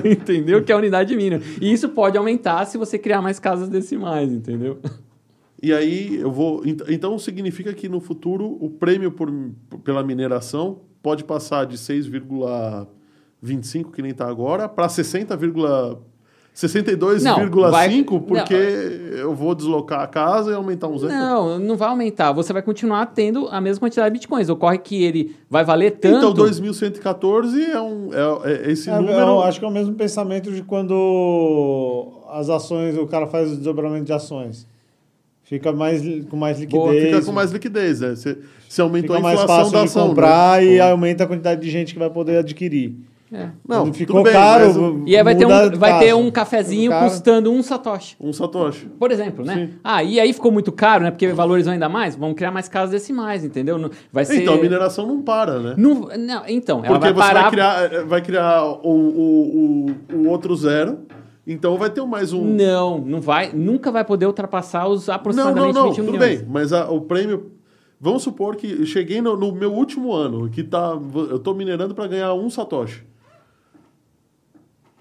[0.06, 0.64] entendeu?
[0.64, 1.42] Que é a unidade mínima.
[1.60, 4.80] E isso pode aumentar se você criar mais casas decimais, entendeu?
[5.62, 6.64] E aí eu vou.
[6.66, 9.32] Então significa que no futuro o prêmio por,
[9.84, 15.36] pela mineração pode passar de 6,25, que nem está agora, para 60,
[16.56, 21.14] 62,5 porque não, eu vou deslocar a casa e aumentar um zero?
[21.14, 22.34] Não, não vai aumentar.
[22.34, 24.50] Você vai continuar tendo a mesma quantidade de bitcoins.
[24.50, 26.18] Ocorre que ele vai valer tanto.
[26.18, 29.18] Então, 2114 é, um, é, é esse é, número.
[29.18, 33.56] Eu acho que é o mesmo pensamento de quando as ações, o cara faz o
[33.56, 34.68] desdobramento de ações.
[35.44, 36.84] Fica mais, com mais liquidez.
[36.84, 38.16] Boa, fica com mais liquidez, né?
[38.16, 38.38] Você,
[38.68, 40.04] você aumentou fica a inflação mais fácil da ação.
[40.04, 40.68] De comprar né?
[40.68, 42.96] e aumenta a quantidade de gente que vai poder adquirir.
[43.34, 43.48] É.
[43.66, 45.04] Não, ficou bem, caro.
[45.06, 48.18] E aí vai ter um, vai ter um cafezinho custando um satoshi.
[48.20, 48.88] Um satoshi.
[49.00, 49.56] Por exemplo, né?
[49.56, 49.74] Sim.
[49.82, 51.12] Ah, e aí ficou muito caro, né?
[51.12, 52.14] Porque valorizou ainda mais.
[52.14, 53.90] Vamos criar mais casas decimais, entendeu?
[54.12, 54.42] Vai ser...
[54.42, 55.76] Então a mineração não para, né?
[55.78, 57.42] Não, não então, Porque vai você parar...
[57.42, 61.00] vai criar, vai criar o, o, o, o outro zero.
[61.48, 62.44] Então vai ter mais um.
[62.44, 63.52] Não, não vai.
[63.54, 66.42] Nunca vai poder ultrapassar os aproximadamente não, não, não, 21 tudo milhões.
[66.42, 67.52] bem, mas a, o prêmio.
[68.00, 71.00] Vamos supor que cheguei no, no, meu último ano, que tá,
[71.30, 73.04] eu estou minerando para ganhar um Satoshi.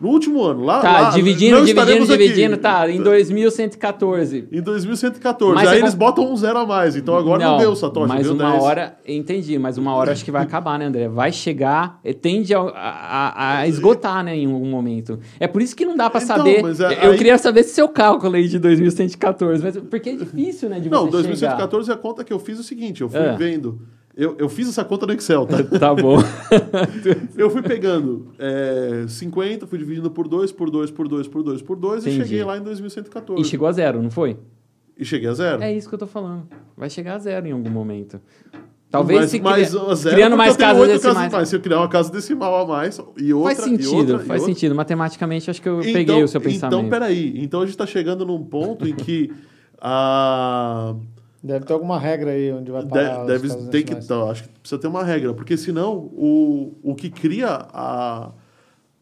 [0.01, 0.81] No último ano, lá.
[0.81, 4.48] Tá, lá, dividindo, dividindo, dividindo, tá, em 2114.
[4.51, 5.55] Em 2014.
[5.55, 8.09] Mas aí eles botam um zero a mais, então agora não, não deu, Satoshi.
[8.09, 8.62] Mas deu uma 10.
[8.62, 11.06] hora, entendi, mas uma hora acho que vai acabar, né, André?
[11.06, 15.18] Vai chegar, tende a, a, a esgotar, né, em algum momento.
[15.39, 16.64] É por isso que não dá pra então, saber.
[16.64, 17.18] É, eu aí...
[17.18, 21.09] queria saber se seu cálculo aí de 2114, mas porque é difícil, né, de Não,
[21.09, 21.94] 2114 chegar.
[21.94, 23.36] é a conta que eu fiz o seguinte, eu fui é.
[23.36, 23.81] vendo
[24.16, 25.62] eu, eu fiz essa conta no Excel, tá?
[25.78, 26.19] tá bom.
[27.37, 31.62] eu fui pegando é, 50, fui dividindo por 2, por 2, por 2, por 2,
[31.62, 33.41] por 2 e cheguei lá em 2114.
[33.41, 34.37] E chegou a zero, não foi?
[34.97, 35.62] E cheguei a zero.
[35.62, 36.47] É isso que eu tô falando.
[36.77, 38.20] Vai chegar a zero em algum momento.
[38.91, 39.95] Talvez mas, se mas, cria...
[39.95, 41.32] zero criando mais casas decimais.
[41.32, 41.49] Mais.
[41.49, 44.55] Se eu criar uma casa decimal a mais e outra Faz sentido, outra, faz outra.
[44.55, 44.74] sentido.
[44.74, 46.77] Matematicamente, acho que eu então, peguei o seu pensamento.
[46.77, 47.35] Então, peraí.
[47.37, 49.32] Então, a gente está chegando num ponto em que
[49.81, 50.97] a...
[51.43, 54.49] Deve ter alguma regra aí onde vai parar Deve, deve ter que, então, acho que
[54.59, 58.31] precisa ter uma regra, porque senão o, o que cria a,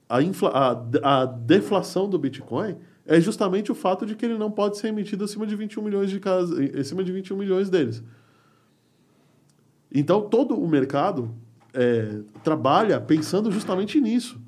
[0.08, 4.50] a, infla, a, a deflação do Bitcoin é justamente o fato de que ele não
[4.50, 8.04] pode ser emitido acima de 21 milhões de casas, acima de 21 milhões deles.
[9.92, 11.34] Então todo o mercado
[11.74, 14.40] é, trabalha pensando justamente nisso.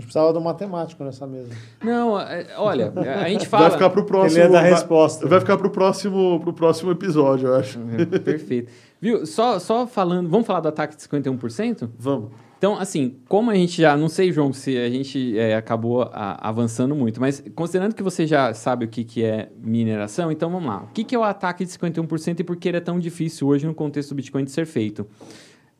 [0.00, 1.50] A gente precisava de um matemático nessa mesa.
[1.82, 2.90] Não, é, olha,
[3.22, 3.64] a gente fala.
[3.64, 4.40] Vai ficar para o próximo.
[4.40, 5.20] Ele é da resposta.
[5.20, 7.78] Vai, vai ficar para o próximo, pro próximo episódio, eu acho.
[7.98, 8.72] É, perfeito.
[8.98, 9.26] Viu?
[9.26, 10.30] Só, só falando.
[10.30, 11.90] Vamos falar do ataque de 51%?
[11.98, 12.30] Vamos.
[12.56, 13.94] Então, assim, como a gente já.
[13.94, 18.26] Não sei, João, se a gente é, acabou a, avançando muito, mas considerando que você
[18.26, 20.84] já sabe o que, que é mineração, então vamos lá.
[20.84, 23.46] O que, que é o ataque de 51% e por que ele é tão difícil
[23.48, 25.06] hoje no contexto do Bitcoin de ser feito?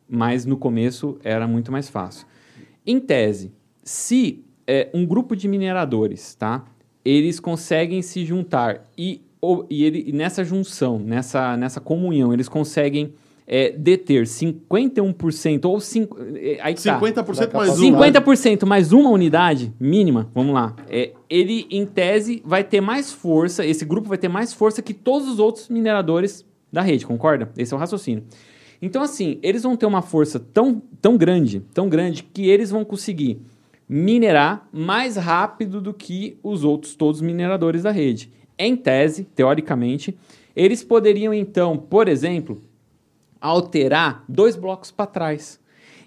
[0.07, 2.27] Mas no começo era muito mais fácil.
[2.85, 3.53] Em tese,
[3.83, 6.63] se é, um grupo de mineradores, tá?
[7.03, 13.13] Eles conseguem se juntar e, ou, e ele, nessa junção, nessa, nessa comunhão, eles conseguem
[13.47, 16.99] é, deter 51% ou cinco, é, aí tá.
[16.99, 20.75] 50% mais 50% mais uma unidade mínima, vamos lá.
[20.89, 24.93] É, ele, em tese, vai ter mais força, esse grupo vai ter mais força que
[24.93, 27.51] todos os outros mineradores da rede, concorda?
[27.57, 28.23] Esse é o raciocínio.
[28.81, 32.85] Então, assim, eles vão ter uma força tão, tão grande, tão grande, que eles vão
[32.85, 33.41] conseguir
[33.93, 38.31] minerar mais rápido do que os outros todos mineradores da rede.
[38.57, 40.17] Em tese, teoricamente,
[40.55, 42.61] eles poderiam então, por exemplo,
[43.41, 45.59] alterar dois blocos para trás.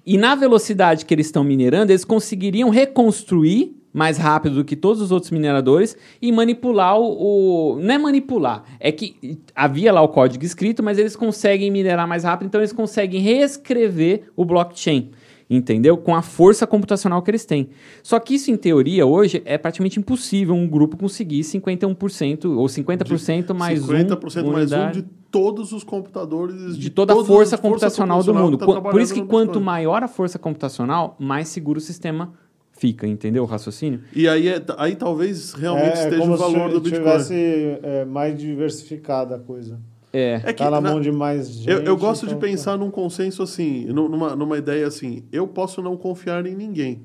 [0.07, 5.03] E na velocidade que eles estão minerando, eles conseguiriam reconstruir mais rápido do que todos
[5.03, 10.09] os outros mineradores e manipular o, o, Não é manipular, é que havia lá o
[10.09, 15.13] código escrito, mas eles conseguem minerar mais rápido, então eles conseguem reescrever o blockchain
[15.49, 15.97] entendeu?
[15.97, 17.69] Com a força computacional que eles têm.
[18.03, 23.55] Só que isso, em teoria, hoje é praticamente impossível um grupo conseguir 51% ou 50%
[23.55, 24.53] mais 50% um.
[24.53, 26.75] mais um de todos os computadores.
[26.75, 28.83] De, de toda a força computacional, força computacional do mundo.
[28.83, 32.33] Tá Por isso que quanto maior a força computacional, mais seguro o sistema
[32.77, 34.01] fica, entendeu o raciocínio?
[34.15, 37.03] E aí, é, aí talvez realmente é, esteja o valor do Bitcoin.
[37.03, 39.81] tivesse é, mais diversificada a coisa.
[40.15, 40.41] É.
[40.45, 41.69] é que, tá na, na mão de mais gente.
[41.69, 45.25] Eu, eu gosto então, de pensar num consenso assim, numa, numa ideia assim.
[45.33, 47.03] Eu posso não confiar em ninguém,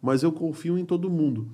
[0.00, 1.48] mas eu confio em todo mundo.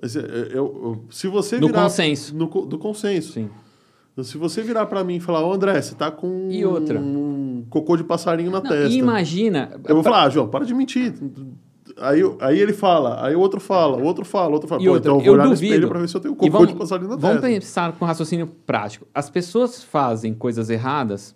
[0.00, 2.34] Eu, eu, se você virar, no consenso.
[2.34, 3.32] No, do consenso.
[3.34, 3.50] Sim.
[4.24, 6.98] Se você virar para mim e falar, ô André, você tá com e outra?
[6.98, 8.88] um cocô de passarinho na não, testa.
[8.88, 9.70] Imagina.
[9.86, 11.14] Eu vou falar, ah, João, para de mentir.
[12.00, 14.82] Aí, aí ele fala, aí o outro fala, o outro fala, o outro fala.
[14.82, 15.62] E outra, então eu vou olhar duvido.
[15.62, 18.04] no espelho pra ver se eu tenho cocô vamos, de passarinho na Vamos pensar com
[18.04, 19.06] raciocínio prático.
[19.14, 21.34] As pessoas fazem coisas erradas,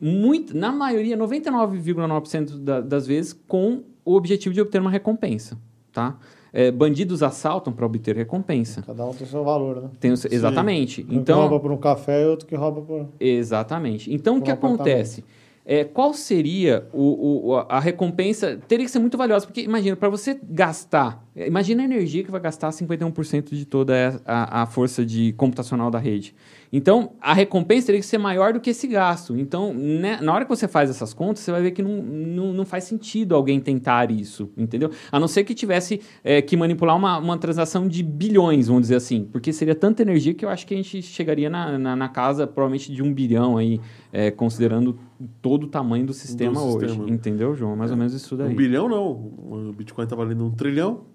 [0.00, 5.56] muito, na maioria, 99,9% da, das vezes, com o objetivo de obter uma recompensa,
[5.92, 6.18] tá?
[6.52, 8.82] É, bandidos assaltam para obter recompensa.
[8.82, 9.90] Cada um tem o seu valor, né?
[9.98, 11.04] Tem o seu, exatamente.
[11.10, 13.08] Um então, que rouba por um café e outro que rouba por...
[13.18, 14.12] Exatamente.
[14.12, 15.24] Então, o que acontece?
[15.66, 18.60] É, qual seria o, o, a recompensa?
[18.68, 22.40] Teria que ser muito valiosa, porque imagina, para você gastar, imagina a energia que vai
[22.40, 26.34] gastar 51% de toda a, a força de computacional da rede.
[26.76, 29.38] Então, a recompensa teria que ser maior do que esse gasto.
[29.38, 32.52] Então, né, na hora que você faz essas contas, você vai ver que não, não,
[32.52, 34.90] não faz sentido alguém tentar isso, entendeu?
[35.12, 38.96] A não ser que tivesse é, que manipular uma, uma transação de bilhões, vamos dizer
[38.96, 42.08] assim, porque seria tanta energia que eu acho que a gente chegaria na, na, na
[42.08, 43.80] casa provavelmente de um bilhão aí,
[44.12, 44.98] é, considerando
[45.40, 46.88] todo o tamanho do sistema do hoje.
[46.88, 47.08] Sistema.
[47.08, 47.76] Entendeu, João?
[47.76, 47.94] Mais é.
[47.94, 48.52] ou menos isso daí.
[48.52, 49.12] Um bilhão não.
[49.12, 51.13] O Bitcoin está valendo um trilhão.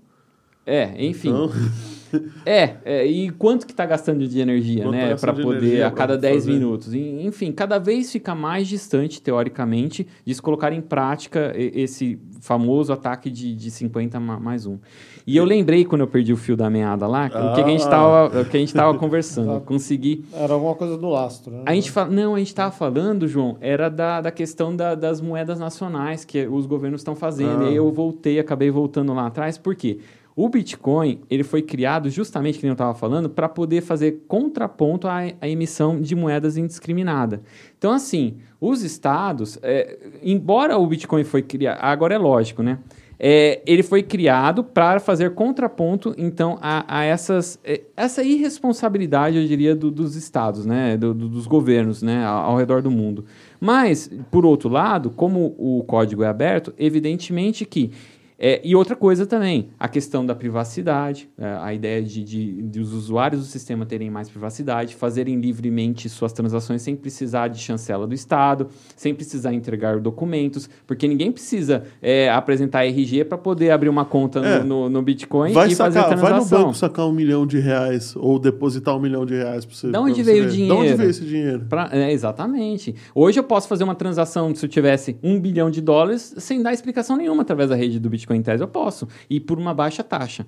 [0.69, 1.29] É, enfim.
[1.29, 1.49] Então...
[2.45, 5.15] é, é, e quanto que está gastando de energia, quanto né?
[5.15, 6.51] Tá para poder, a cada 10 fazer.
[6.51, 6.93] minutos.
[6.93, 13.29] Enfim, cada vez fica mais distante, teoricamente, de se colocar em prática esse famoso ataque
[13.29, 14.77] de, de 50 mais um.
[15.27, 17.51] E eu lembrei quando eu perdi o fio da meada lá, ah.
[17.51, 19.61] o que a gente estava que a gente tava conversando.
[19.65, 20.25] consegui.
[20.33, 21.51] Era alguma coisa do lastro.
[21.51, 21.63] Né?
[21.65, 25.21] A gente fala, não, a gente estava falando, João, era da, da questão da, das
[25.21, 27.63] moedas nacionais que os governos estão fazendo.
[27.63, 27.65] Ah.
[27.65, 29.99] E aí eu voltei, acabei voltando lá atrás, por quê?
[30.39, 35.17] O Bitcoin ele foi criado justamente, que eu estava falando, para poder fazer contraponto à,
[35.41, 37.41] à, emissão de moedas indiscriminada.
[37.77, 42.79] Então, assim, os estados, é, embora o Bitcoin foi criado, agora é lógico, né?
[43.19, 49.45] É, ele foi criado para fazer contraponto, então, a, a essas, é, essa irresponsabilidade, eu
[49.45, 50.95] diria, do, dos estados, né?
[50.95, 52.23] Do, do, dos governos né?
[52.23, 53.25] Ao, ao, redor do mundo.
[53.59, 57.91] Mas, por outro lado, como o código é aberto, evidentemente que
[58.41, 62.79] é, e outra coisa também, a questão da privacidade, é, a ideia de, de, de,
[62.79, 68.07] os usuários do sistema terem mais privacidade, fazerem livremente suas transações sem precisar de chancela
[68.07, 73.89] do Estado, sem precisar entregar documentos, porque ninguém precisa é, apresentar RG para poder abrir
[73.89, 76.29] uma conta é, no, no, no, Bitcoin e sacar, fazer a transação.
[76.29, 79.75] Vai no banco sacar um milhão de reais ou depositar um milhão de reais para
[79.75, 79.91] você.
[79.91, 80.75] De onde veio o dinheiro?
[80.75, 81.65] De onde veio esse dinheiro?
[81.67, 82.95] Pra, é, exatamente.
[83.13, 86.71] Hoje eu posso fazer uma transação se eu tivesse um bilhão de dólares sem dar
[86.71, 88.28] explicação nenhuma através da rede do Bitcoin.
[88.29, 90.45] Bitcoin tese, eu posso, e por uma baixa taxa.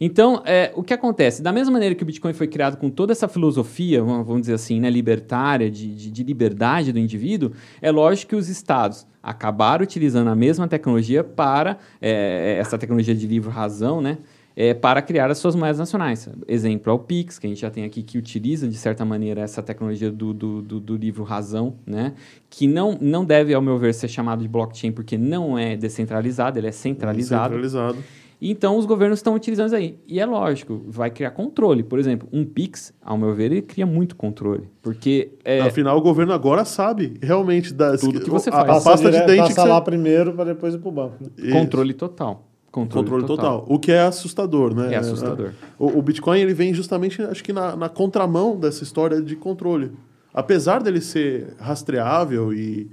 [0.00, 1.42] Então, é, o que acontece?
[1.42, 4.80] Da mesma maneira que o Bitcoin foi criado com toda essa filosofia, vamos dizer assim,
[4.80, 7.52] né, libertária, de, de, de liberdade do indivíduo,
[7.82, 13.26] é lógico que os estados acabaram utilizando a mesma tecnologia para, é, essa tecnologia de
[13.26, 14.18] livre-razão, né?
[14.56, 16.28] É, para criar as suas moedas nacionais.
[16.46, 19.40] Exemplo é o Pix, que a gente já tem aqui, que utiliza, de certa maneira,
[19.40, 22.14] essa tecnologia do, do, do, do, livro Razão, né?
[22.48, 26.58] que não, não deve, ao meu ver, ser chamado de blockchain, porque não é descentralizado,
[26.58, 27.54] ele é centralizado.
[27.54, 27.98] Centralizado.
[28.46, 29.96] Então, os governos estão utilizando isso aí.
[30.06, 31.82] E é lógico, vai criar controle.
[31.82, 34.68] Por exemplo, um Pix, ao meu ver, ele cria muito controle.
[34.82, 35.30] Porque.
[35.44, 35.60] É...
[35.60, 38.68] Afinal, o governo agora sabe realmente das, tudo que você faz.
[38.68, 39.54] A, a pasta de dente.
[39.54, 39.84] Passa lá você...
[39.84, 41.16] primeiro para depois ir para o banco.
[41.20, 41.52] Né?
[41.52, 42.44] Controle total.
[42.74, 43.60] Controle, Controle total.
[43.60, 43.72] total.
[43.76, 44.94] O que é assustador, né?
[44.94, 45.52] É assustador.
[45.78, 49.92] O, o Bitcoin ele vem justamente, acho que na, na, contramão dessa história de controle.
[50.32, 52.90] Apesar dele ser rastreável e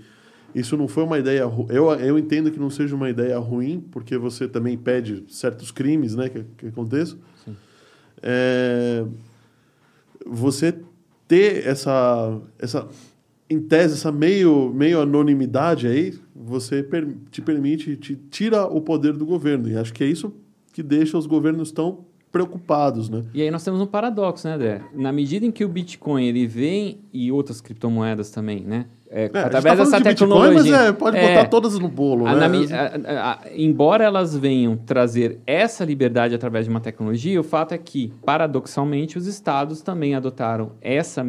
[0.53, 1.51] isso não foi uma ideia...
[1.69, 6.15] Eu, eu entendo que não seja uma ideia ruim, porque você também pede certos crimes
[6.15, 7.17] né, que, que aconteçam.
[8.21, 9.03] É,
[10.23, 10.75] você
[11.27, 12.87] ter essa, essa
[13.51, 19.11] em tese, essa meio, meio anonimidade aí, você per, te permite, te tira o poder
[19.13, 19.67] do governo.
[19.67, 20.33] E acho que é isso
[20.71, 23.23] que deixa os governos tão preocupados, né?
[23.33, 24.81] E aí nós temos um paradoxo, né, André?
[24.95, 28.85] Na medida em que o Bitcoin ele vem e outras criptomoedas também, né?
[29.09, 30.51] É, é, através tá dessa de tecnologia.
[30.51, 32.47] Bitcoin, mas é, pode é, botar todas no bolo, a, né?
[33.05, 37.77] a, a, embora elas venham trazer essa liberdade através de uma tecnologia, o fato é
[37.77, 41.27] que, paradoxalmente, os estados também adotaram essa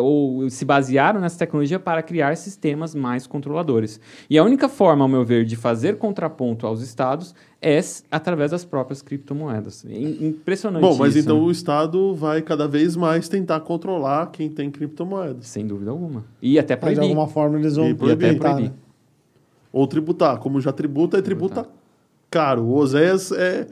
[0.00, 4.00] ou se basearam nessa tecnologia para criar sistemas mais controladores.
[4.28, 7.80] E a única forma, ao meu ver, de fazer contraponto aos estados é
[8.10, 9.84] através das próprias criptomoedas.
[9.84, 11.46] Impressionante Bom, mas isso, então né?
[11.46, 15.46] o Estado vai cada vez mais tentar controlar quem tem criptomoedas.
[15.46, 16.24] Sem dúvida alguma.
[16.40, 16.98] E até proibir.
[16.98, 18.26] Mas de alguma forma eles vão e proibir.
[18.26, 18.70] E até proibir.
[18.70, 18.72] Né?
[19.72, 20.38] Ou tributar.
[20.38, 21.66] Como já tributa, é tributa
[22.30, 22.64] caro.
[22.64, 23.66] O Oséias é,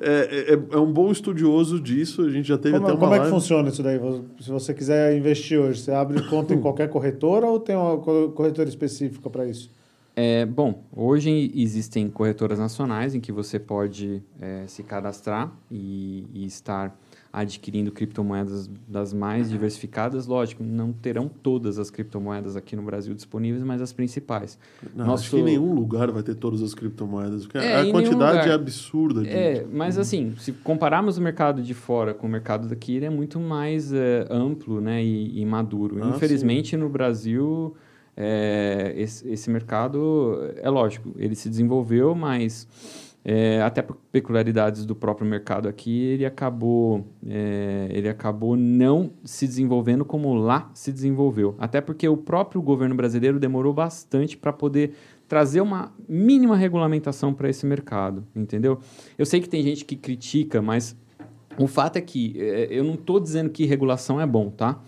[0.00, 2.22] é, é, é, um bom estudioso disso.
[2.22, 3.24] A gente já teve como, até uma Como live.
[3.24, 3.98] é que funciona isso daí?
[4.40, 8.68] Se você quiser investir hoje, você abre conta em qualquer corretora ou tem uma corretora
[8.68, 9.70] específica para isso?
[10.18, 16.46] É, bom, hoje existem corretoras nacionais em que você pode é, se cadastrar e, e,
[16.46, 16.98] estar
[17.36, 20.26] adquirindo criptomoedas das mais diversificadas.
[20.26, 24.58] Lógico, não terão todas as criptomoedas aqui no Brasil disponíveis, mas as principais.
[24.94, 25.24] Não, Nosso...
[25.24, 28.52] Acho que em nenhum lugar vai ter todas as criptomoedas, porque é, a quantidade é
[28.54, 29.20] absurda.
[29.20, 29.28] De...
[29.28, 33.10] É, mas assim, se compararmos o mercado de fora com o mercado daqui, ele é
[33.10, 36.02] muito mais é, amplo né, e, e maduro.
[36.02, 36.76] Ah, Infelizmente, sim.
[36.78, 37.76] no Brasil
[38.16, 42.66] é, esse, esse, mercado, é lógico, ele se desenvolveu, mas
[43.28, 49.48] é, até por peculiaridades do próprio mercado aqui, ele acabou, é, ele acabou não se
[49.48, 51.56] desenvolvendo como lá se desenvolveu.
[51.58, 54.92] Até porque o próprio governo brasileiro demorou bastante para poder
[55.26, 58.78] trazer uma mínima regulamentação para esse mercado, entendeu?
[59.18, 60.96] Eu sei que tem gente que critica, mas
[61.58, 64.80] o fato é que é, eu não estou dizendo que regulação é bom, tá?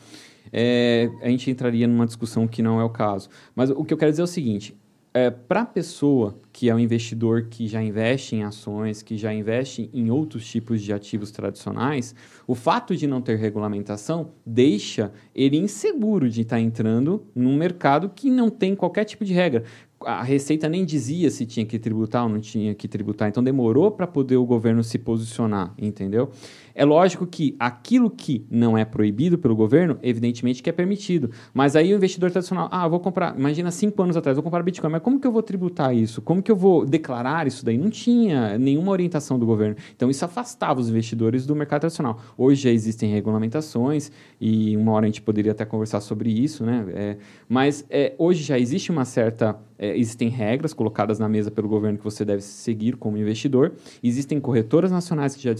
[0.52, 3.28] É, a gente entraria numa discussão que não é o caso.
[3.52, 4.76] Mas o que eu quero dizer é o seguinte:
[5.14, 9.32] é, para a pessoa que é um investidor que já investe em ações, que já
[9.32, 12.14] investe em outros tipos de ativos tradicionais,
[12.46, 18.10] o fato de não ter regulamentação deixa ele inseguro de estar tá entrando num mercado
[18.14, 19.64] que não tem qualquer tipo de regra
[20.04, 23.90] a Receita nem dizia se tinha que tributar ou não tinha que tributar, então demorou
[23.90, 26.30] para poder o governo se posicionar, entendeu?
[26.78, 31.28] É lógico que aquilo que não é proibido pelo governo, evidentemente que é permitido.
[31.52, 34.92] Mas aí o investidor tradicional, ah, vou comprar, imagina cinco anos atrás, vou comprar Bitcoin,
[34.92, 36.22] mas como que eu vou tributar isso?
[36.22, 37.76] Como que eu vou declarar isso daí?
[37.76, 39.74] Não tinha nenhuma orientação do governo.
[39.96, 42.20] Então isso afastava os investidores do mercado tradicional.
[42.36, 46.86] Hoje já existem regulamentações e uma hora a gente poderia até conversar sobre isso, né?
[46.94, 47.16] É,
[47.48, 51.98] mas é, hoje já existe uma certa é, existem regras colocadas na mesa pelo governo
[51.98, 53.72] que você deve seguir como investidor.
[54.02, 55.52] Existem corretoras nacionais que já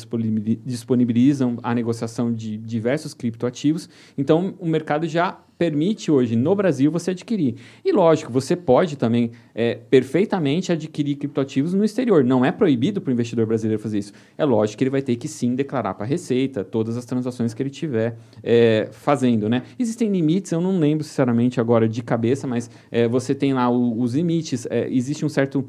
[0.64, 3.88] disponibilizam a negociação de diversos criptoativos.
[4.16, 7.56] Então, o mercado já permite hoje no Brasil você adquirir.
[7.84, 12.22] E lógico, você pode também é, perfeitamente adquirir criptoativos no exterior.
[12.22, 14.12] Não é proibido para o investidor brasileiro fazer isso.
[14.38, 17.52] É lógico que ele vai ter que sim declarar para a Receita todas as transações
[17.52, 19.48] que ele tiver é, fazendo.
[19.48, 19.64] Né?
[19.78, 24.00] Existem limites, eu não lembro sinceramente agora de cabeça, mas é, você tem lá o,
[24.00, 24.64] os limites.
[24.70, 25.66] É, existe um certo,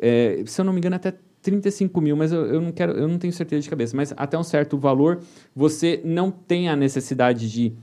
[0.00, 1.12] é, se eu não me engano, até
[1.42, 4.38] 35 mil, mas eu, eu, não quero, eu não tenho certeza de cabeça, mas até
[4.38, 5.20] um certo valor
[5.54, 7.74] você não tem a necessidade de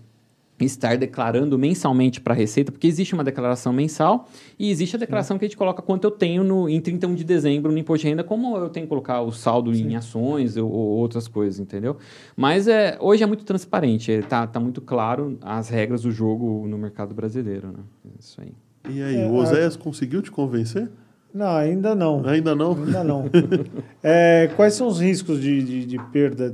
[0.66, 4.28] estar declarando mensalmente para a Receita, porque existe uma declaração mensal
[4.58, 5.40] e existe a declaração Sim.
[5.40, 8.10] que a gente coloca quanto eu tenho no, em 31 de dezembro no imposto de
[8.10, 9.90] renda, como eu tenho que colocar o saldo Sim.
[9.90, 11.98] em ações ou, ou, outras coisas, entendeu?
[12.36, 16.78] Mas é, hoje é muito transparente, está tá muito claro as regras do jogo no
[16.78, 17.80] mercado brasileiro, né?
[18.20, 18.54] Isso aí.
[18.90, 19.80] E aí, é, o Oséias a...
[19.80, 20.90] conseguiu te convencer?
[21.34, 22.26] Não, ainda não.
[22.28, 22.72] Ainda não?
[22.74, 23.26] Ainda não.
[24.02, 26.54] é, quais são os riscos de, de, de perda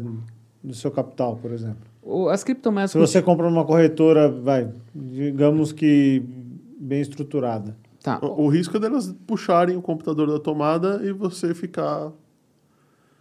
[0.64, 1.95] do seu capital, por exemplo?
[2.32, 2.92] As criptomoedas.
[2.92, 6.24] Se você compra numa corretora, vai, digamos que
[6.80, 7.76] bem estruturada.
[8.04, 8.20] Tá.
[8.22, 12.12] O, o risco é delas puxarem o computador da tomada e você ficar.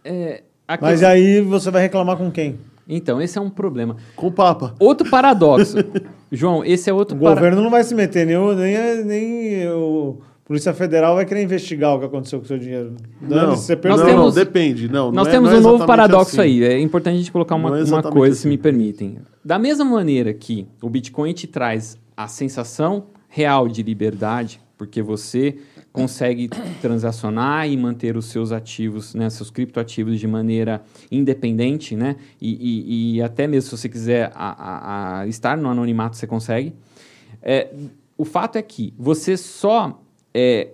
[0.03, 0.43] É,
[0.79, 2.59] Mas aí você vai reclamar com quem?
[2.87, 3.97] Então, esse é um problema.
[4.15, 4.75] Com o Papa.
[4.79, 5.77] Outro paradoxo.
[6.31, 7.33] João, esse é outro O para...
[7.33, 11.99] governo não vai se meter, nem, nem, nem o Polícia Federal vai querer investigar o
[11.99, 12.95] que aconteceu com o seu dinheiro.
[13.19, 14.87] Não, você não, temos, não, depende.
[14.87, 16.61] Não, nós não é- temos é, um novo paradoxo assim.
[16.61, 16.63] aí.
[16.63, 18.43] É importante a gente colocar uma, é uma coisa, assim.
[18.43, 19.17] se me permitem.
[19.43, 25.57] Da mesma maneira que o Bitcoin te traz a sensação real de liberdade, porque você
[25.91, 26.47] consegue
[26.79, 33.15] transacionar e manter os seus ativos, né, seus criptoativos de maneira independente, né, e, e,
[33.15, 36.73] e até mesmo se você quiser a, a, a estar no anonimato, você consegue.
[37.41, 37.69] É,
[38.17, 40.01] o fato é que você só
[40.37, 40.67] é,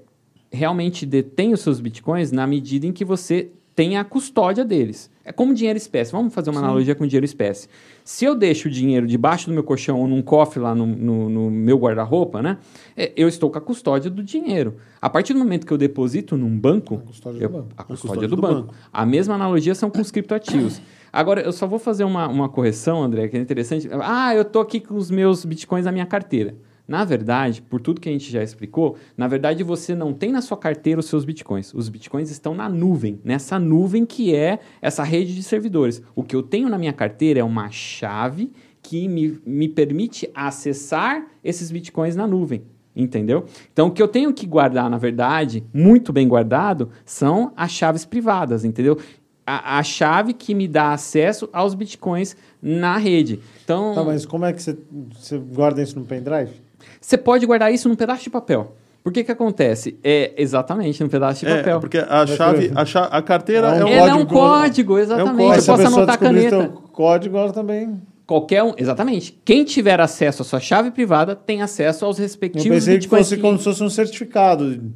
[0.51, 5.09] realmente detém os seus bitcoins na medida em que você tem a custódia deles.
[5.23, 6.11] É como dinheiro espécie.
[6.11, 6.65] Vamos fazer uma Sim.
[6.65, 7.69] analogia com dinheiro espécie.
[8.03, 11.29] Se eu deixo o dinheiro debaixo do meu colchão ou num cofre lá no, no,
[11.29, 12.57] no meu guarda-roupa, né?
[12.97, 14.77] É, eu estou com a custódia do dinheiro.
[14.99, 17.67] A partir do momento que eu deposito num banco, a custódia, eu, do, banco.
[17.77, 18.61] A custódia, a custódia do, do banco.
[18.67, 18.73] banco.
[18.91, 20.81] A mesma analogia são com os criptoativos.
[21.13, 23.88] Agora, eu só vou fazer uma, uma correção, André, que é interessante.
[24.01, 26.55] Ah, eu estou aqui com os meus bitcoins na minha carteira.
[26.91, 30.41] Na verdade, por tudo que a gente já explicou, na verdade você não tem na
[30.41, 31.73] sua carteira os seus bitcoins.
[31.73, 36.03] Os bitcoins estão na nuvem, nessa nuvem que é essa rede de servidores.
[36.13, 38.51] O que eu tenho na minha carteira é uma chave
[38.81, 42.61] que me, me permite acessar esses bitcoins na nuvem.
[42.93, 43.45] Entendeu?
[43.72, 48.03] Então, o que eu tenho que guardar, na verdade, muito bem guardado, são as chaves
[48.03, 48.99] privadas, entendeu?
[49.47, 53.39] A, a, chave que me dá acesso aos bitcoins na rede.
[53.63, 54.77] Então, tá, mas como é que você,
[55.18, 56.60] você guarda isso no pendrive?
[57.02, 58.76] Você pode guardar isso num pedaço de papel.
[59.03, 59.98] Por que que acontece?
[60.03, 61.80] É exatamente num pedaço de é, papel.
[61.80, 64.99] Porque a chave, a, chave, a carteira é um, é um, é um código.
[64.99, 65.41] exatamente.
[65.41, 65.72] É um código.
[65.72, 66.73] Eu posso anotar a caneta.
[66.94, 67.99] código, ela também
[68.32, 69.38] Qualquer um, exatamente.
[69.44, 73.36] Quem tiver acesso à sua chave privada tem acesso aos respectivos Eu pensei que fosse
[73.36, 74.94] como se fosse um certificado.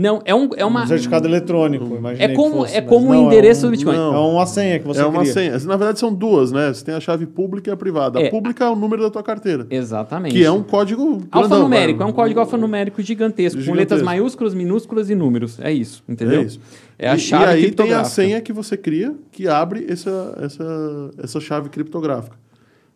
[0.00, 0.84] Não, é, um, é uma.
[0.84, 3.96] Um certificado eletrônico, É como, fosse, é como o endereço é um, do Bitcoin.
[3.96, 5.32] Não, é uma senha que você É uma cria.
[5.32, 5.50] senha.
[5.58, 6.72] Na verdade, são duas, né?
[6.72, 8.18] Você tem a chave pública e a privada.
[8.18, 9.66] É, a pública é o número da tua carteira.
[9.68, 10.34] Exatamente.
[10.34, 11.22] Que é um código.
[11.30, 15.60] Alfanumérico, é um código alfanumérico gigantesco, gigantesco, com letras maiúsculas, minúsculas e números.
[15.60, 16.40] É isso, entendeu?
[16.40, 16.60] É isso.
[16.98, 21.10] É a chave E aí tem a senha que você cria que abre essa, essa,
[21.22, 22.36] essa chave criptográfica,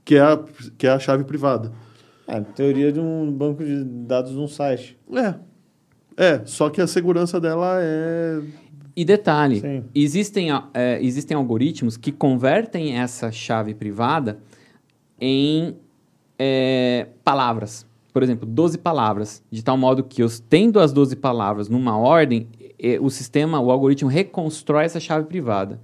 [0.05, 0.41] que é a,
[0.79, 1.71] que é a chave privada.
[2.27, 4.97] É, teoria de um banco de dados num site.
[5.13, 5.35] É,
[6.16, 8.41] é, só que a segurança dela é
[8.97, 14.39] E detalhe, existem, é, existem algoritmos que convertem essa chave privada
[15.20, 15.77] em
[16.39, 17.85] é, palavras.
[18.12, 22.47] Por exemplo, 12 palavras, de tal modo que tendo as 12 palavras numa ordem,
[23.01, 25.81] o sistema, o algoritmo reconstrói essa chave privada.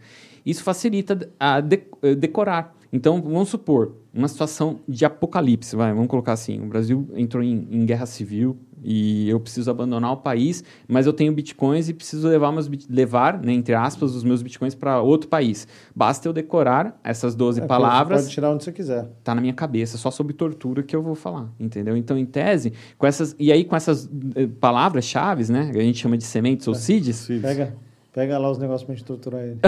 [0.46, 2.76] Isso facilita a decorar.
[2.92, 7.68] Então, vamos supor, uma situação de apocalipse, vai, vamos colocar assim, o Brasil entrou em,
[7.70, 12.26] em, guerra civil e eu preciso abandonar o país, mas eu tenho bitcoins e preciso
[12.26, 15.68] levar, meus, levar né, entre aspas, os meus bitcoins para outro país.
[15.94, 18.22] Basta eu decorar essas 12 é, palavras.
[18.22, 19.08] Pode tirar onde você quiser.
[19.22, 21.96] Tá na minha cabeça, só sobre tortura que eu vou falar, entendeu?
[21.96, 25.98] Então, em tese, com essas, e aí com essas eh, palavras-chaves, né, que a gente
[25.98, 27.28] chama de sementes é, ou seeds...
[27.40, 27.89] Pega.
[28.12, 29.58] Pega lá os negócios pra gente torturar ele.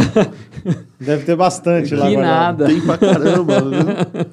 [0.98, 2.08] Deve ter bastante lá.
[2.08, 2.66] Que nada.
[2.66, 3.60] Tem pra caramba.
[3.60, 3.78] Né?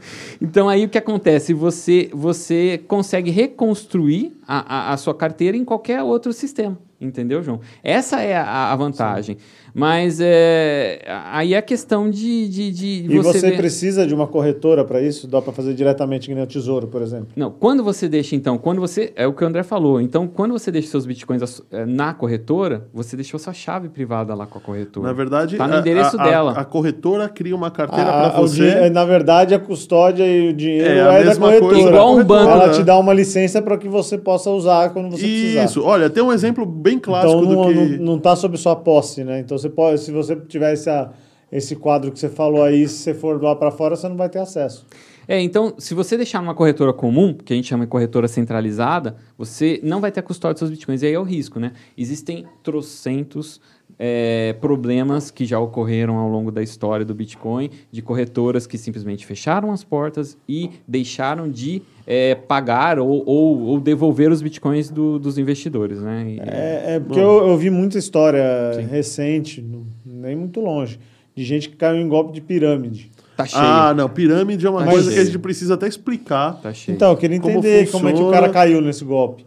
[0.42, 1.54] então aí o que acontece?
[1.54, 6.76] Você, você consegue reconstruir a, a, a, sua carteira em qualquer outro sistema.
[7.02, 7.62] Entendeu, João?
[7.84, 9.38] Essa é a, a vantagem.
[9.38, 9.44] Sim.
[9.74, 11.02] Mas é,
[11.32, 13.58] aí é questão de, de, de E você, você ver...
[13.58, 15.28] precisa de uma corretora para isso?
[15.28, 17.28] Dá para fazer diretamente no Tesouro, por exemplo?
[17.36, 19.14] Não, quando você deixa, então, quando você.
[19.16, 20.02] É o que o André falou.
[20.02, 24.46] Então, quando você deixa seus bitcoins é, na corretora, você deixou sua chave privada lá
[24.46, 25.08] com a corretora.
[25.08, 26.52] Na verdade, tá no endereço a, dela.
[26.54, 28.90] A, a, corretora cria uma carteira para você.
[28.90, 31.74] na verdade, a custódia e o dinheiro é, é da corretora.
[31.74, 32.52] Coisa, Igual um banco.
[32.52, 35.42] Ela te dá uma licença para que você possa usar quando você isso.
[35.42, 35.66] precisar.
[35.66, 35.84] Isso.
[35.84, 37.98] Olha, tem um exemplo bem clássico então, não, do que...
[37.98, 39.40] não está sob sua posse, né?
[39.40, 41.12] Então, você pode, se você tiver essa,
[41.52, 44.30] esse quadro que você falou aí, se você for lá para fora, você não vai
[44.30, 44.86] ter acesso.
[45.28, 49.16] É, então, se você deixar numa corretora comum, que a gente chama de corretora centralizada,
[49.38, 51.04] você não vai ter a custódia dos seus bitcoins.
[51.04, 51.74] E aí é o risco, né?
[51.96, 53.62] Existem trocentos
[54.02, 59.26] é, problemas que já ocorreram ao longo da história do Bitcoin, de corretoras que simplesmente
[59.26, 65.20] fecharam as portas e deixaram de é, pagar ou, ou, ou, devolver os Bitcoins do,
[65.20, 66.26] dos investidores, né?
[66.30, 68.86] E, é, é, porque eu, eu, vi muita história Sim.
[68.86, 69.64] recente,
[70.06, 70.98] nem muito longe,
[71.36, 73.12] de gente que caiu em golpe de pirâmide.
[73.36, 73.64] Tá cheio.
[73.64, 74.10] Ah, não.
[74.10, 75.16] Pirâmide é uma tá coisa cheio.
[75.16, 76.60] que a gente precisa até explicar.
[76.62, 76.96] Tá cheio.
[76.96, 79.46] Então, eu queria entender como, como, é que o cara caiu nesse golpe.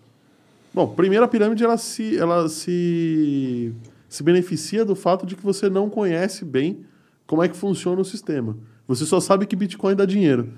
[0.73, 3.75] Bom, primeiro a pirâmide ela se, ela se,
[4.13, 6.85] se beneficia do fato de que você não conhece bem
[7.27, 8.59] como é que funciona o sistema.
[8.87, 10.53] Você só sabe que Bitcoin dá dinheiro.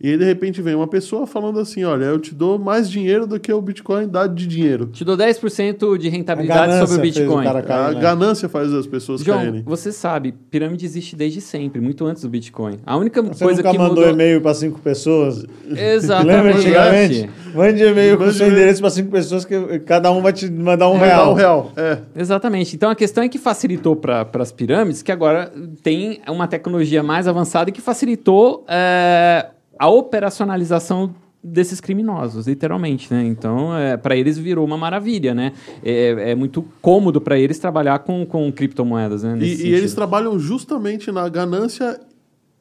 [0.00, 3.26] E aí, de repente, vem uma pessoa falando assim: olha, eu te dou mais dinheiro
[3.26, 4.86] do que o Bitcoin dá de dinheiro.
[4.86, 7.46] Te dou 10% de rentabilidade sobre o Bitcoin.
[7.46, 8.00] O cair, a né?
[8.00, 9.62] ganância faz as pessoas João, caírem.
[9.66, 12.78] Você sabe, pirâmide existe desde sempre, muito antes do Bitcoin.
[12.86, 14.10] A única você coisa nunca que mandou mudou...
[14.10, 15.44] e-mail para cinco pessoas?
[15.68, 16.36] Exatamente.
[16.36, 17.30] Lembra antigamente?
[17.52, 20.96] Mande e-mail com seu endereço para cinco pessoas que cada um vai te mandar um
[20.96, 21.32] é, real.
[21.32, 21.72] Um real.
[21.76, 21.98] É.
[22.14, 22.76] Exatamente.
[22.76, 25.52] Então a questão é que facilitou para as pirâmides que agora
[25.82, 28.64] tem uma tecnologia mais avançada que facilitou.
[28.68, 33.24] É a operacionalização desses criminosos, literalmente, né?
[33.24, 35.52] Então, é, para eles virou uma maravilha, né?
[35.84, 39.38] É, é muito cômodo para eles trabalhar com, com criptomoedas, né?
[39.40, 42.00] E, e, eles trabalham justamente na ganância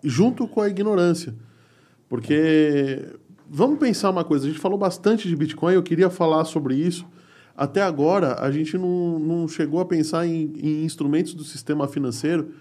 [0.04, 1.34] junto com a ignorância.
[2.08, 3.04] Porque,
[3.50, 7.06] vamos pensar uma coisa, a gente falou bastante de Bitcoin, eu queria falar sobre isso.
[7.56, 12.52] Até agora, a gente não, não chegou a pensar em, em instrumentos do sistema financeiro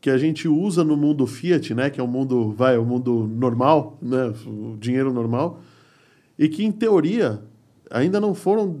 [0.00, 3.28] que a gente usa no mundo fiat, né, que é o mundo, vai, o mundo
[3.28, 5.60] normal, né, o dinheiro normal,
[6.38, 7.42] e que em teoria
[7.90, 8.80] ainda não foram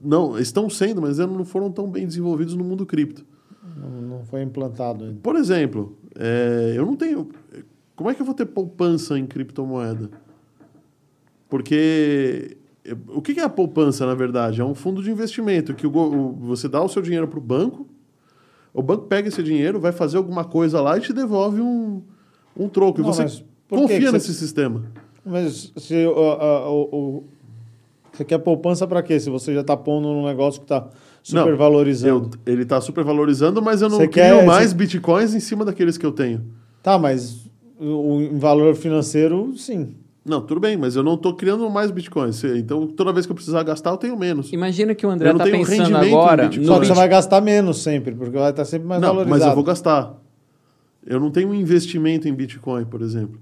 [0.00, 3.24] não, estão sendo, mas ainda não foram tão bem desenvolvidos no mundo cripto.
[3.76, 5.18] Não, não foi implantado ainda.
[5.20, 7.28] Por exemplo, é, eu não tenho.
[7.96, 10.08] Como é que eu vou ter poupança em criptomoeda?
[11.48, 12.56] Porque
[13.08, 14.60] o que é a poupança, na verdade?
[14.60, 17.42] É um fundo de investimento que o, o você dá o seu dinheiro para o
[17.42, 17.87] banco
[18.78, 22.00] o banco pega esse dinheiro, vai fazer alguma coisa lá e te devolve um,
[22.56, 23.02] um troco.
[23.02, 24.34] Não, e você confia nesse você...
[24.34, 24.84] sistema.
[25.26, 27.24] Mas se o, o, o,
[28.12, 29.18] você quer poupança para quê?
[29.18, 30.88] Se você já está pondo num negócio que está
[31.24, 32.30] supervalorizando.
[32.36, 34.76] Não, ele está supervalorizando, mas eu não você mais você...
[34.76, 36.44] bitcoins em cima daqueles que eu tenho.
[36.80, 37.50] Tá, mas
[37.80, 39.96] o, o valor financeiro, sim.
[40.28, 42.42] Não, tudo bem, mas eu não estou criando mais bitcoins.
[42.44, 44.52] Então, toda vez que eu precisar gastar, eu tenho menos.
[44.52, 46.50] Imagina que o André está pensando agora...
[46.62, 49.40] Só que você vai gastar menos sempre, porque vai estar sempre mais não, valorizado.
[49.40, 50.14] mas eu vou gastar.
[51.06, 53.40] Eu não tenho um investimento em Bitcoin, por exemplo.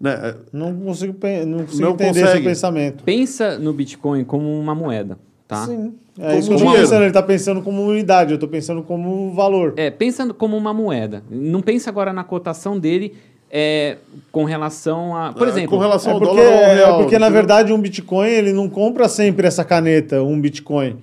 [0.00, 0.12] Né?
[0.12, 1.16] É, não consigo,
[1.46, 2.44] não consigo não entender consegue.
[2.44, 3.04] pensamento.
[3.04, 5.16] Pensa no Bitcoin como uma moeda.
[5.46, 5.66] Tá?
[5.66, 5.94] Sim.
[6.18, 7.00] É como isso que eu estou pensando.
[7.02, 9.74] Ele está pensando como unidade, eu estou pensando como valor.
[9.76, 11.22] É, pensando como uma moeda.
[11.30, 13.14] Não pensa agora na cotação dele
[13.54, 13.98] é,
[14.32, 15.34] com relação a.
[15.34, 15.76] Por é, exemplo.
[15.76, 16.94] Com relação é ao porque, dólar ao real.
[16.94, 20.96] É porque, na verdade, um Bitcoin ele não compra sempre essa caneta, um Bitcoin.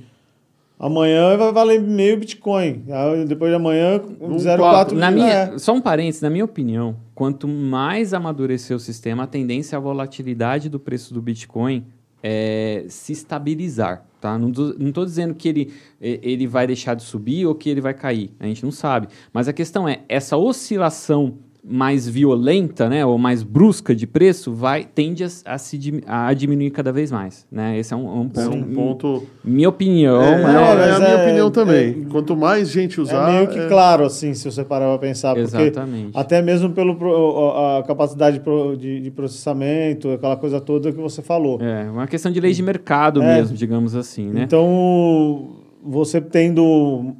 [0.79, 2.83] Amanhã vai valer meio Bitcoin.
[3.27, 5.57] Depois de amanhã, 0,4 na minha é.
[5.59, 9.79] Só um parênteses, na minha opinião, quanto mais amadurecer o sistema, a tendência é a
[9.79, 11.85] volatilidade do preço do Bitcoin
[12.23, 14.05] é se estabilizar.
[14.21, 14.37] Tá?
[14.37, 18.31] Não estou dizendo que ele, ele vai deixar de subir ou que ele vai cair.
[18.39, 19.09] A gente não sabe.
[19.33, 21.37] Mas a questão é, essa oscilação
[21.69, 26.71] mais violenta, né, ou mais brusca de preço, vai tende a, a, se, a diminuir
[26.71, 27.77] cada vez mais, né?
[27.77, 29.23] Esse é um, um, é um ponto.
[29.43, 30.21] Minha opinião.
[30.21, 31.89] É, mas, é, é a minha é, opinião também.
[31.89, 35.37] É, Quanto mais gente usar, é meio que claro, assim, se você parar para pensar,
[35.37, 36.17] Exatamente.
[36.17, 36.97] até mesmo pelo
[37.79, 38.41] a capacidade
[38.77, 41.59] de, de, processamento, aquela coisa toda que você falou.
[41.61, 44.43] É uma questão de lei de mercado mesmo, digamos assim, né?
[44.43, 45.49] Então
[45.83, 47.15] você tendo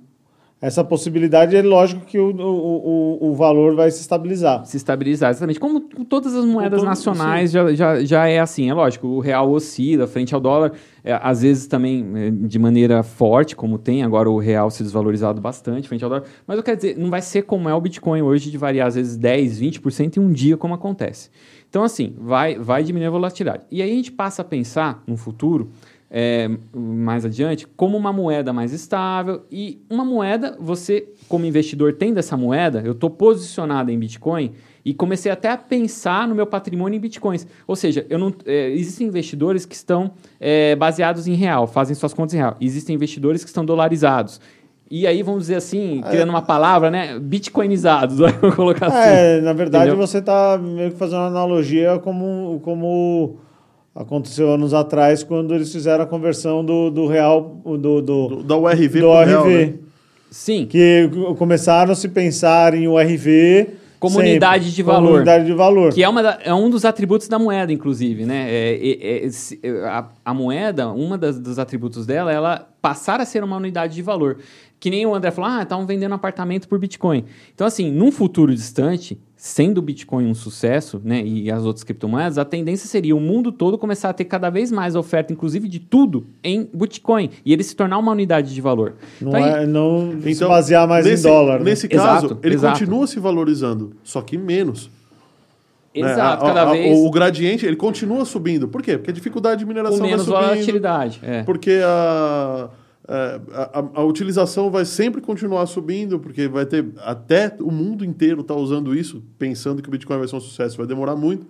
[0.62, 4.66] essa possibilidade, é lógico que o, o, o, valor vai se estabilizar.
[4.66, 5.58] Se estabilizar, exatamente.
[5.58, 9.08] Como todas as moedas todo, nacionais já, já, já é assim, é lógico.
[9.08, 13.78] O real oscila frente ao dólar, é, às vezes também é, de maneira forte, como
[13.78, 16.26] tem agora o real se desvalorizado bastante frente ao dólar.
[16.46, 18.96] Mas eu quero dizer, não vai ser como é o Bitcoin hoje, de variar às
[18.96, 21.30] vezes 10, 20% em um dia, como acontece.
[21.70, 23.64] Então, assim, vai, vai diminuir a volatilidade.
[23.72, 25.70] E aí a gente passa a pensar no futuro
[26.12, 32.18] é, mais adiante como uma moeda mais estável e uma moeda, você como investidor tendo
[32.18, 34.54] essa moeda, eu estou posicionado em Bitcoin
[34.84, 37.46] e comecei até a pensar no meu patrimônio em Bitcoins.
[37.68, 42.14] Ou seja, eu não, é, existem investidores que estão é, baseados em real, fazem suas
[42.14, 42.58] contas em real.
[42.60, 44.42] Existem investidores que estão dolarizados.
[44.92, 46.10] E aí, vamos dizer assim, é.
[46.10, 47.20] criando uma palavra, né?
[47.20, 48.98] Bitcoinizados, vou colocar assim.
[48.98, 50.08] É, na verdade, Entendeu?
[50.08, 53.38] você está meio que fazendo uma analogia como, como
[53.96, 58.56] Aconteceu anos atrás, quando eles fizeram a conversão do, do real, do, do, do da
[58.56, 59.30] URV do ORV.
[59.30, 59.74] Real, né?
[60.30, 60.66] Sim.
[60.66, 64.76] Que começaram a se pensar em URV Comunidade sempre.
[64.78, 65.08] de valor.
[65.08, 65.94] Comunidade de valor.
[65.94, 68.48] Que é, uma da, é um dos atributos da moeda, inclusive, né?
[68.50, 73.26] É, é, é, a, a, moeda, uma das, dos atributos dela, é ela passar a
[73.26, 74.38] ser uma unidade de valor.
[74.80, 77.26] Que nem o André falou, ah, estavam vendendo apartamento por Bitcoin.
[77.54, 82.38] Então, assim, num futuro distante, sendo o Bitcoin um sucesso, né, e as outras criptomoedas,
[82.38, 85.80] a tendência seria o mundo todo começar a ter cada vez mais oferta, inclusive de
[85.80, 87.30] tudo, em Bitcoin.
[87.46, 88.96] E ele se tornar uma unidade de valor.
[89.20, 91.60] Não, então, é, não então, se basear mais nesse, em dólar.
[91.60, 91.66] Né?
[91.66, 92.80] Nesse caso, exato, ele exato.
[92.80, 94.90] continua se valorizando, só que menos.
[95.94, 96.54] Exato, né?
[96.54, 96.98] cada a, vez.
[96.98, 98.68] O, gradiente ele continua subindo.
[98.68, 98.98] Por quê?
[98.98, 100.54] Porque a dificuldade de mineração Com menos vai subindo.
[100.54, 101.20] volatilidade.
[101.24, 101.44] É.
[101.44, 102.70] Porque a
[103.12, 108.42] é, a, a, utilização vai sempre continuar subindo, porque vai ter até o mundo inteiro
[108.42, 111.48] está usando isso, pensando que o Bitcoin vai ser um sucesso, vai demorar muito.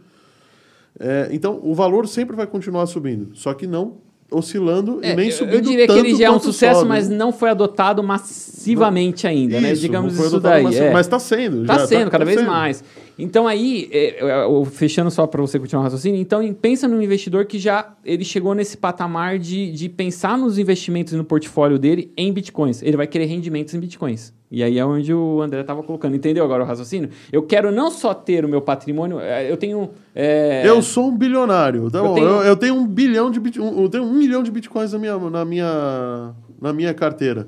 [0.98, 3.98] É, então, o valor sempre vai continuar subindo, só que não
[4.32, 6.88] oscilando é, e nem subindo Eu diria que ele já é um sucesso, sobe.
[6.88, 9.74] mas não foi adotado massivamente ainda, né?
[9.74, 9.88] isso, né?
[9.88, 10.64] Digamos isso daí.
[10.78, 10.94] É.
[10.94, 11.64] Mas está sendo.
[11.64, 12.50] Está sendo, tá, cada tá vez sendo.
[12.50, 12.84] mais.
[13.20, 17.46] Então aí, é, é, fechando só para você continuar o raciocínio, então pensa num investidor
[17.46, 22.32] que já ele chegou nesse patamar de, de pensar nos investimentos no portfólio dele em
[22.32, 22.82] bitcoins.
[22.82, 24.34] Ele vai querer rendimentos em bitcoins.
[24.52, 26.16] E aí é onde o André estava colocando.
[26.16, 27.10] Entendeu agora o raciocínio?
[27.32, 29.92] Eu quero não só ter o meu patrimônio, é, eu tenho.
[30.16, 30.68] É...
[30.68, 31.92] Eu sou um bilionário.
[31.92, 32.28] Tá eu, tenho...
[32.28, 33.60] Eu, eu, tenho um bilhão de bit...
[33.60, 37.48] eu tenho um milhão de bitcoins na minha, na minha, na minha carteira.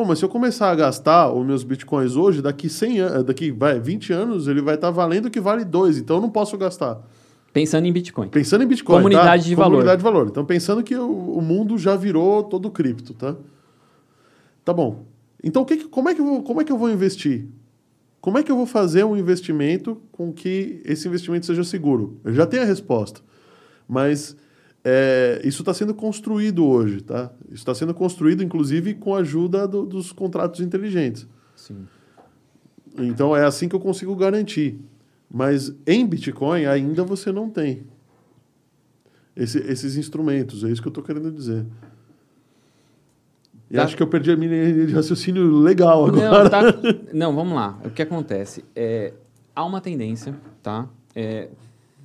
[0.00, 3.50] Pô, mas se eu começar a gastar os meus bitcoins hoje, daqui 100 anos, daqui
[3.50, 6.30] vai, 20 anos, ele vai estar tá valendo o que vale dois, então eu não
[6.30, 7.06] posso gastar.
[7.52, 8.28] Pensando em Bitcoin.
[8.28, 8.96] Pensando em Bitcoin.
[8.96, 9.48] Comunidade tá?
[9.50, 9.70] de valor.
[9.72, 10.28] Comunidade de valor.
[10.28, 13.36] Então, pensando que o, o mundo já virou todo cripto, tá?
[14.64, 15.04] Tá bom.
[15.44, 17.48] Então, que, como, é que eu vou, como é que eu vou investir?
[18.22, 22.18] Como é que eu vou fazer um investimento com que esse investimento seja seguro?
[22.24, 23.20] Eu já tenho a resposta.
[23.86, 24.34] Mas
[24.84, 27.30] é, isso está sendo construído hoje, tá?
[27.46, 31.26] Isso está sendo construído, inclusive, com a ajuda do, dos contratos inteligentes.
[31.54, 31.86] Sim.
[32.98, 34.78] Então é assim que eu consigo garantir.
[35.30, 37.84] Mas em Bitcoin ainda você não tem
[39.36, 40.64] esse, esses instrumentos.
[40.64, 41.64] É isso que eu estou querendo dizer.
[43.70, 43.84] E tá.
[43.84, 46.42] acho que eu perdi a minha linha de raciocínio legal agora.
[46.42, 46.60] Não, tá...
[47.14, 47.78] não vamos lá.
[47.84, 48.64] O que acontece?
[48.74, 49.12] É,
[49.54, 50.88] há uma tendência, tá?
[51.14, 51.48] É,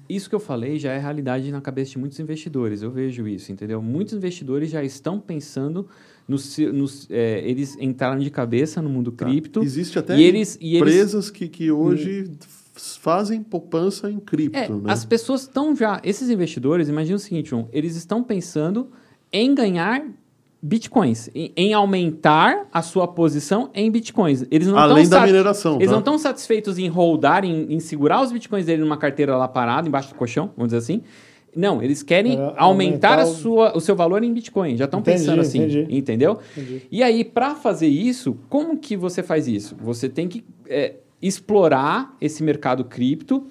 [0.07, 2.81] isso que eu falei já é realidade na cabeça de muitos investidores.
[2.81, 3.81] Eu vejo isso, entendeu?
[3.81, 5.87] Muitos investidores já estão pensando
[6.27, 9.25] nos, nos é, eles entraram de cabeça no mundo tá.
[9.25, 9.61] cripto.
[9.61, 12.35] Existe até e eles, e empresas eles, que, que hoje hum,
[12.73, 14.57] fazem poupança em cripto.
[14.57, 14.91] É, né?
[14.91, 15.99] As pessoas estão já.
[16.03, 18.91] Esses investidores, imagina o seguinte, João, eles estão pensando
[19.31, 20.05] em ganhar
[20.65, 24.43] bitcoins, em, em, aumentar a sua posição em bitcoins.
[24.49, 25.75] Eles não Além da mineração.
[25.75, 25.91] Eles tá?
[25.91, 29.87] não estão satisfeitos em holdar, em, em, segurar os bitcoins dele numa carteira lá parada,
[29.87, 31.03] embaixo do colchão, vamos dizer assim.
[31.55, 34.75] Não, eles querem é, aumentar, aumentar a sua, o seu valor em Bitcoin.
[34.75, 35.87] Já estão pensando assim, entendi.
[35.89, 36.39] entendeu?
[36.51, 36.81] Entendi.
[36.91, 39.73] E aí, para fazer isso, como que você faz isso?
[39.79, 43.45] Você tem que é, explorar esse mercado cripto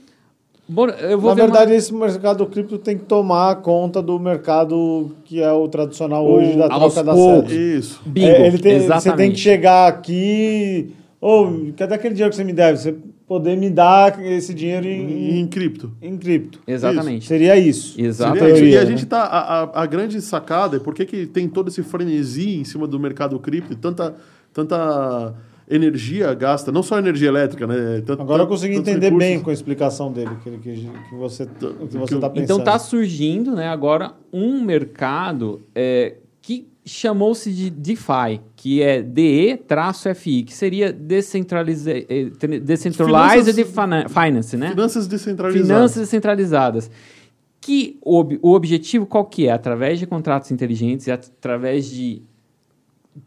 [0.68, 1.76] na verdade, uma...
[1.76, 6.56] esse mercado cripto tem que tomar conta do mercado que é o tradicional o, hoje
[6.56, 7.76] da troca da sede.
[7.78, 8.00] Isso.
[8.06, 9.02] Bingo, é, ele tem, Exatamente.
[9.02, 10.90] Você tem que chegar aqui.
[11.20, 12.78] Ou, oh, cadê aquele dinheiro que você me deve?
[12.78, 12.94] Você
[13.26, 15.92] poder me dar esse dinheiro em, em cripto.
[16.00, 16.60] Em cripto.
[16.66, 17.20] Exatamente.
[17.20, 17.28] Isso.
[17.28, 18.00] Seria isso.
[18.00, 18.58] Exatamente.
[18.58, 19.22] Seria, e a gente tá.
[19.22, 22.98] A, a, a, grande sacada é por que tem todo esse frenesi em cima do
[22.98, 24.14] mercado cripto e tanta.
[24.52, 25.34] tanta
[25.68, 28.02] energia gasta, não só energia elétrica, né?
[28.04, 29.18] Tanto, Agora eu consegui entender recursos.
[29.18, 31.68] bem com a explicação dele, que, que, que você está
[32.30, 32.38] pensando.
[32.38, 40.42] Então está surgindo né, agora um mercado é, que chamou-se de DeFi, que é DE-FI,
[40.42, 44.70] que seria Decentralized, eh, Decentralized Finanças, Finance, né?
[44.70, 45.66] Finanças descentralizadas.
[45.66, 46.90] Finanças descentralizadas.
[47.58, 49.52] Que o, o objetivo qual que é?
[49.52, 52.22] Através de contratos inteligentes e através de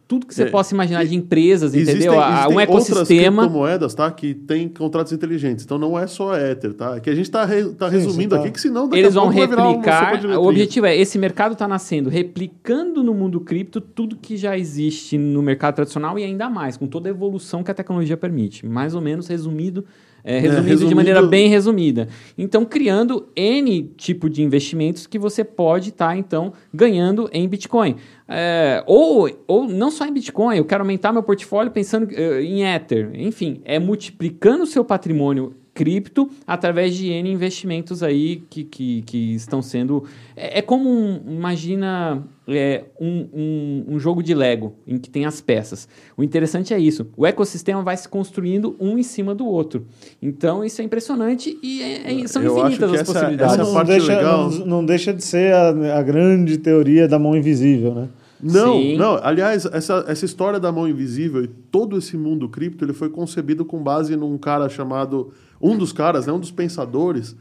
[0.07, 2.22] tudo que você é, possa imaginar de empresas, existem, entendeu?
[2.22, 2.97] Existem um ecossistema.
[2.97, 4.11] Outras criptomoedas, tá?
[4.11, 5.64] Que tem contratos inteligentes.
[5.65, 6.97] Então não é só Ether, tá?
[6.97, 8.41] É que a gente está re, tá resumindo tá...
[8.41, 10.26] aqui, que senão daqui Eles vão replicar.
[10.26, 15.18] o objetivo é: esse mercado está nascendo, replicando no mundo cripto tudo que já existe
[15.18, 18.65] no mercado tradicional e ainda mais, com toda a evolução que a tecnologia permite.
[18.65, 19.85] Mais ou menos resumido
[20.27, 22.09] é, resumindo, é, resumindo, de maneira bem resumida.
[22.37, 27.95] Então, criando N tipo de investimentos que você pode estar, tá, então, ganhando em Bitcoin.
[28.27, 32.65] É, ou, ou não só em Bitcoin, eu quero aumentar meu portfólio pensando uh, em
[32.65, 33.09] Ether.
[33.13, 39.35] Enfim, é multiplicando o seu patrimônio cripto através de N investimentos aí que, que, que
[39.35, 40.05] estão sendo.
[40.35, 45.23] É, é como, um, imagina, é, um, um, um, jogo de Lego em que tem
[45.23, 45.87] as peças.
[46.17, 49.85] O interessante é isso: o ecossistema vai se construindo um em cima do outro.
[50.19, 53.59] Então, isso é impressionante e é, é, são Eu infinitas as essa, possibilidades.
[53.59, 57.93] Essa não, deixa, não, não, deixa de ser a, a grande teoria da mão invisível,
[57.93, 58.09] né?
[58.41, 58.97] Não, Sim.
[58.97, 59.19] não.
[59.21, 63.65] Aliás, essa, essa história da mão invisível e todo esse mundo cripto ele foi concebido
[63.65, 67.35] com base num cara chamado um dos caras, né, um dos pensadores,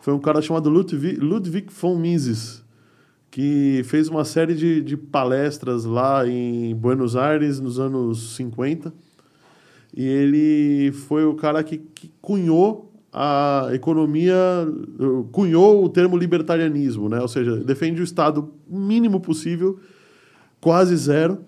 [0.00, 2.64] foi um cara chamado Ludwig, Ludwig von Mises,
[3.30, 8.92] que fez uma série de, de palestras lá em Buenos Aires nos anos 50.
[9.94, 14.36] E ele foi o cara que, que cunhou a economia,
[15.32, 17.20] cunhou o termo libertarianismo, né?
[17.20, 19.80] ou seja, defende o Estado mínimo possível,
[20.60, 21.40] quase zero,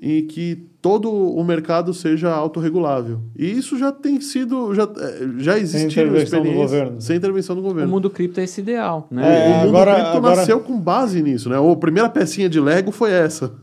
[0.00, 3.18] e que todo o mercado seja autorregulável.
[3.34, 7.00] E isso já tem sido, já, é, já existiu sem intervenção do governo.
[7.00, 7.88] Sem intervenção do governo.
[7.88, 9.22] O mundo cripto é esse ideal, né?
[9.24, 10.36] É, o mundo agora, cripto agora...
[10.36, 11.56] nasceu com base nisso, né?
[11.56, 13.54] A primeira pecinha de Lego foi essa.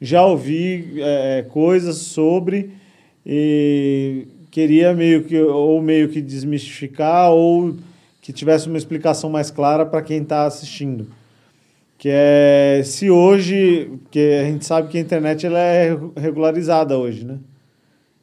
[0.00, 2.72] Já ouvi é, coisas sobre
[3.24, 7.76] e queria meio que ou meio que desmistificar ou
[8.20, 11.06] que tivesse uma explicação mais clara para quem está assistindo
[12.00, 17.26] que é se hoje, que a gente sabe que a internet ela é regularizada hoje,
[17.26, 17.38] né?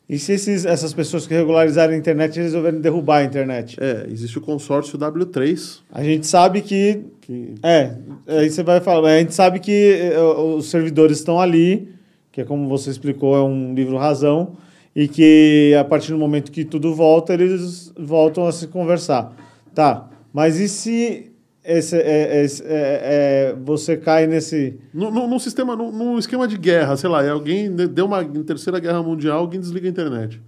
[0.10, 3.78] E se esses, essas pessoas que regularizaram a internet resolverem derrubar a internet?
[3.80, 5.82] É, existe o consórcio W3.
[5.92, 7.54] A gente sabe que, que...
[7.62, 7.94] É,
[8.26, 11.88] aí você vai falar, a gente sabe que eh, os servidores estão ali,
[12.32, 14.58] que é como você explicou, é um livro razão,
[14.96, 19.36] e que a partir do momento que tudo volta, eles voltam a se conversar.
[19.76, 21.32] Tá, mas e se
[21.68, 24.80] esse, é, é, é, você cai nesse.
[24.94, 29.04] Num, num sistema, num, num, esquema de guerra, sei lá, alguém deu uma terceira guerra
[29.04, 30.42] mundial, alguém desliga a internet.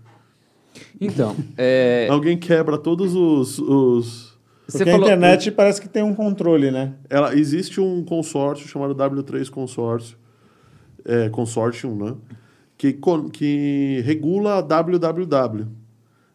[0.99, 1.35] Então.
[1.57, 2.07] É...
[2.09, 3.59] alguém quebra todos os.
[3.59, 4.39] os...
[4.65, 6.93] Porque Você a internet parece que tem um controle, né?
[7.09, 10.15] Ela, existe um consórcio chamado W3 Consórcio,
[11.03, 12.15] é, Consortium, né?
[12.77, 12.97] Que,
[13.33, 15.67] que regula a WWW.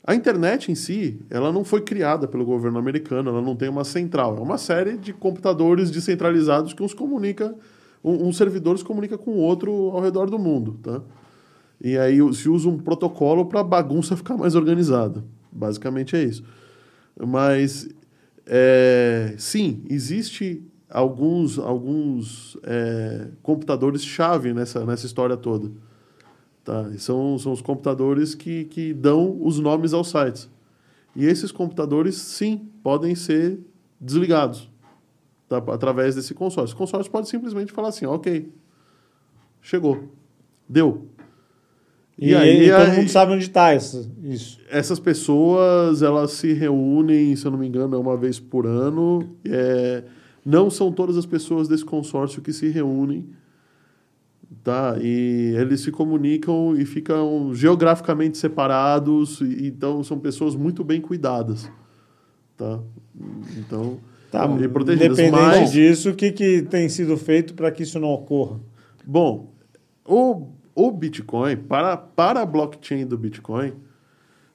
[0.07, 3.85] A internet em si, ela não foi criada pelo governo americano, ela não tem uma
[3.85, 4.37] central.
[4.37, 7.55] É uma série de computadores descentralizados que uns comunica,
[8.03, 11.01] um, um servidor se comunica com o outro ao redor do mundo, tá?
[11.81, 15.25] E aí se usa um protocolo para a bagunça ficar mais organizada.
[15.51, 16.45] Basicamente é isso.
[17.27, 17.89] Mas,
[18.47, 25.71] é, sim, existe alguns, alguns é, computadores-chave nessa, nessa história toda.
[26.65, 26.89] Tá?
[26.95, 30.49] E são, são os computadores que, que dão os nomes aos sites.
[31.15, 33.61] E esses computadores, sim, podem ser
[34.01, 34.71] desligados
[35.47, 35.59] tá?
[35.73, 36.75] através desse consórcio.
[36.75, 38.51] O consórcio pode simplesmente falar assim: ok,
[39.61, 40.09] chegou,
[40.67, 41.07] deu.
[42.17, 44.61] E, e aí, e todo aí, mundo sabe onde está isso, isso.
[44.71, 49.37] Essas pessoas, elas se reúnem, se eu não me engano, é uma vez por ano.
[49.45, 50.05] É,
[50.45, 53.29] não são todas as pessoas desse consórcio que se reúnem
[54.65, 54.97] tá?
[54.99, 61.71] E eles se comunicam e ficam geograficamente separados, e, então são pessoas muito bem cuidadas,
[62.57, 62.81] tá?
[63.59, 63.99] Então,
[64.31, 65.31] tá, e protegidas.
[65.31, 68.59] Mas, disso, o que, que tem sido feito para que isso não ocorra?
[69.07, 69.53] Bom,
[70.03, 73.75] o, o Bitcoin, para, para a blockchain do Bitcoin,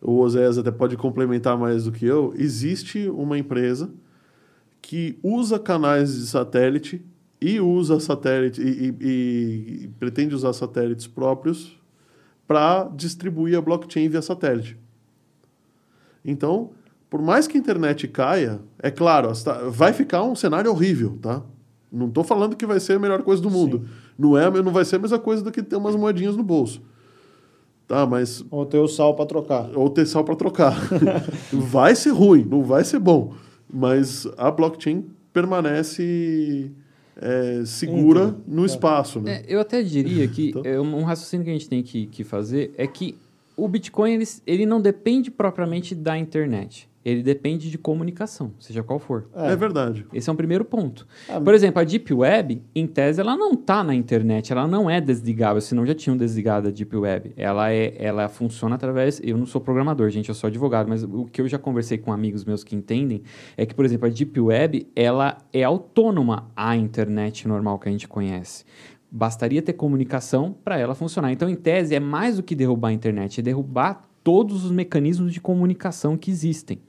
[0.01, 3.91] o Oséias até pode complementar mais do que eu, existe uma empresa
[4.81, 7.05] que usa canais de satélite
[7.41, 11.79] e usa satélite e, e, e pretende usar satélites próprios
[12.47, 14.77] para distribuir a blockchain via satélite.
[16.25, 16.71] Então,
[17.09, 19.31] por mais que a internet caia, é claro,
[19.69, 21.43] vai ficar um cenário horrível, tá?
[21.91, 23.85] Não estou falando que vai ser a melhor coisa do mundo.
[24.17, 26.81] Não é, não vai ser a mesma coisa do que ter umas moedinhas no bolso.
[27.87, 29.75] Tá, mas ou ter o sal para trocar.
[29.75, 30.75] Ou ter sal para trocar.
[31.51, 33.33] vai ser ruim, não vai ser bom,
[33.67, 36.71] mas a blockchain permanece
[37.21, 38.65] é, segura no é.
[38.65, 39.19] espaço.
[39.19, 39.41] Né?
[39.41, 40.61] É, eu até diria que então...
[40.65, 43.15] É, um raciocínio que a gente tem que, que fazer é que
[43.55, 48.99] o Bitcoin ele, ele não depende propriamente da internet ele depende de comunicação, seja qual
[48.99, 49.29] for.
[49.35, 50.05] É, é verdade.
[50.13, 51.07] Esse é um primeiro ponto.
[51.27, 54.89] É, Por exemplo, a Deep Web, em tese, ela não está na internet, ela não
[54.89, 57.33] é desligável, senão já tinham desligado a Deep Web.
[57.35, 59.19] Ela, é, ela funciona através.
[59.23, 62.11] Eu não sou programador, gente, eu sou advogado, mas o que eu já conversei com
[62.11, 63.23] amigos meus que entendem
[63.57, 67.91] é que, por exemplo, a Deep Web ela é autônoma à internet normal que a
[67.91, 68.65] gente conhece.
[69.11, 71.31] Bastaria ter comunicação para ela funcionar.
[71.31, 75.33] Então, em tese, é mais do que derrubar a internet, é derrubar todos os mecanismos
[75.33, 76.79] de comunicação que existem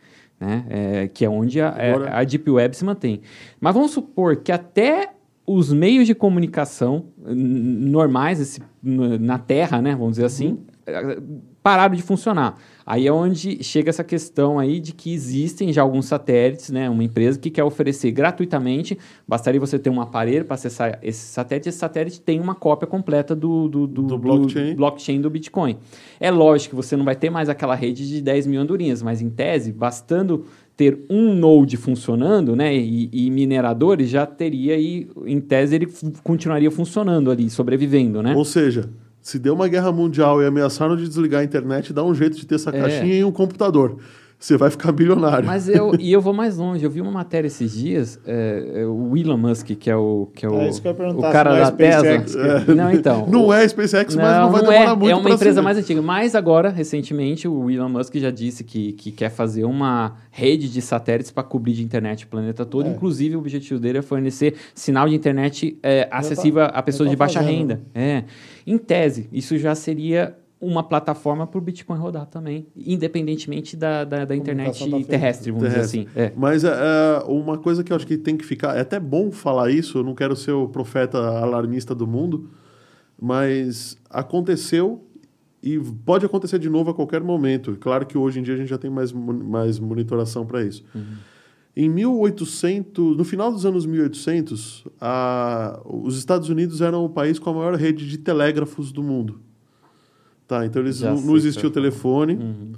[0.41, 0.65] né?
[0.69, 3.21] É, que é onde a, é, a Deep Web se mantém.
[3.61, 5.12] Mas vamos supor que até
[5.47, 11.41] os meios de comunicação normais esse, na Terra, né, vamos dizer assim, uhum.
[11.62, 12.57] Pararam de funcionar.
[12.85, 16.91] Aí é onde chega essa questão aí de que existem já alguns satélites, né?
[16.91, 21.69] Uma empresa que quer oferecer gratuitamente, bastaria você ter um aparelho para acessar esse satélite,
[21.69, 24.70] esse satélite tem uma cópia completa do, do, do, do blockchain.
[24.70, 25.20] do, blockchain.
[25.20, 25.77] do Bitcoin.
[26.19, 29.23] É lógico que você não vai ter mais aquela rede de 10 mil andorinhas, mas
[29.23, 30.47] em tese, bastando
[30.77, 35.87] ter um node funcionando, né, e, e, mineradores, já teria aí, em tese, ele
[36.24, 38.35] continuaria funcionando ali, sobrevivendo, né?
[38.35, 38.89] Ou seja,
[39.21, 42.47] se deu uma guerra mundial e ameaçaram de desligar a internet, dá um jeito de
[42.47, 42.81] ter essa é.
[42.81, 43.99] caixinha em um computador.
[44.41, 45.47] Você vai ficar bilionário.
[45.47, 46.83] Mas eu, e eu vou mais longe.
[46.83, 50.47] Eu vi uma matéria esses dias, é, é o Elon Musk, que é o, que
[50.47, 52.09] é o, é o cara é da Tesla.
[52.09, 52.75] É.
[52.75, 53.27] Não, então.
[53.27, 55.61] Não o, é SpaceX, não, mas não vai não demorar é, muito É uma empresa
[55.61, 56.01] mais antiga.
[56.01, 60.81] Mas agora, recentemente, o Elon Musk já disse que, que quer fazer uma rede de
[60.81, 62.87] satélites para cobrir de internet o planeta todo.
[62.87, 62.91] É.
[62.91, 67.11] Inclusive, o objetivo dele é fornecer sinal de internet é, acessível tá, a pessoas tá
[67.11, 67.59] de baixa fazendo.
[67.59, 67.83] renda.
[67.95, 68.25] É.
[68.66, 74.27] Em tese, isso já seria uma plataforma para o Bitcoin rodar também, independentemente da, da,
[74.27, 76.05] da internet terrestre, vamos terrestre.
[76.05, 76.09] dizer assim.
[76.15, 76.32] É.
[76.37, 76.70] Mas é,
[77.27, 78.77] uma coisa que eu acho que tem que ficar.
[78.77, 82.51] É até bom falar isso, eu não quero ser o profeta alarmista do mundo,
[83.19, 85.03] mas aconteceu
[85.62, 87.77] e pode acontecer de novo a qualquer momento.
[87.81, 90.85] Claro que hoje em dia a gente já tem mais, mais monitoração para isso.
[90.95, 91.15] Uhum.
[91.77, 97.51] Em 1800, no final dos anos 1800, a, os Estados Unidos eram o país com
[97.51, 99.41] a maior rede de telégrafos do mundo.
[100.49, 102.73] Tá, então eles não, não existia o telefone uhum.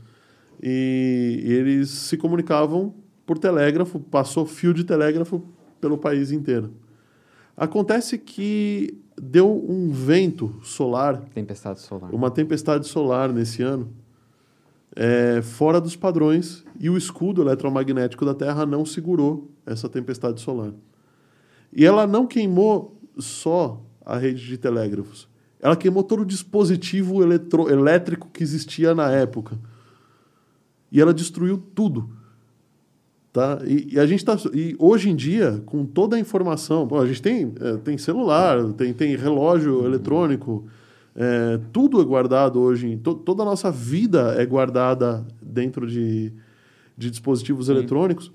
[0.62, 2.94] e, e, eles se comunicavam
[3.24, 5.42] por telégrafo, passou fio de telégrafo
[5.80, 6.74] pelo país inteiro.
[7.56, 13.90] Acontece que deu um vento solar, tempestade solar, uma tempestade solar nesse ano,
[14.94, 20.72] é, fora dos padrões e o escudo eletromagnético da Terra não segurou essa tempestade solar.
[21.72, 25.28] E ela não queimou só a rede de telégrafos
[25.62, 29.56] ela queimou todo o dispositivo eletro, elétrico que existia na época.
[30.90, 32.10] E ela destruiu tudo.
[33.32, 33.60] Tá?
[33.64, 37.06] E, e a gente tá, e hoje em dia, com toda a informação, bom, a
[37.06, 40.66] gente tem, é, tem celular, tem, tem relógio eletrônico,
[41.14, 46.32] é, tudo é guardado hoje, to, toda a nossa vida é guardada dentro de,
[46.96, 47.72] de dispositivos Sim.
[47.72, 48.32] eletrônicos.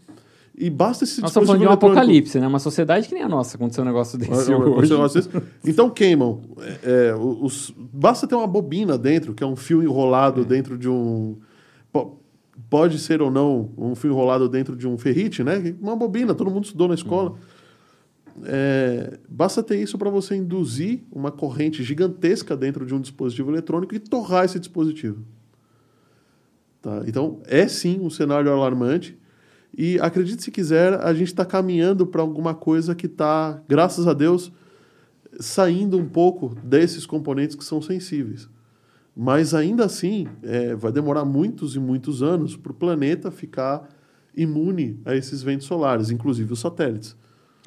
[0.59, 2.47] E basta esse Nós estamos falando de um apocalipse, né?
[2.47, 4.91] Uma sociedade que nem a nossa, aconteceu um negócio desse hoje.
[4.95, 5.29] Um desse.
[5.63, 6.41] Então queimam.
[6.83, 10.45] É, é, os, basta ter uma bobina dentro, que é um fio enrolado é.
[10.45, 11.37] dentro de um...
[12.71, 15.75] Pode ser ou não um fio enrolado dentro de um ferrite, né?
[15.79, 17.35] Uma bobina, todo mundo estudou na escola.
[18.43, 23.95] É, basta ter isso para você induzir uma corrente gigantesca dentro de um dispositivo eletrônico
[23.95, 25.23] e torrar esse dispositivo.
[26.81, 27.03] Tá?
[27.07, 29.17] Então, é sim um cenário alarmante
[29.77, 34.13] e acredite se quiser, a gente está caminhando para alguma coisa que está, graças a
[34.13, 34.51] Deus,
[35.39, 38.49] saindo um pouco desses componentes que são sensíveis.
[39.15, 43.87] Mas ainda assim, é, vai demorar muitos e muitos anos para o planeta ficar
[44.35, 47.15] imune a esses ventos solares, inclusive os satélites.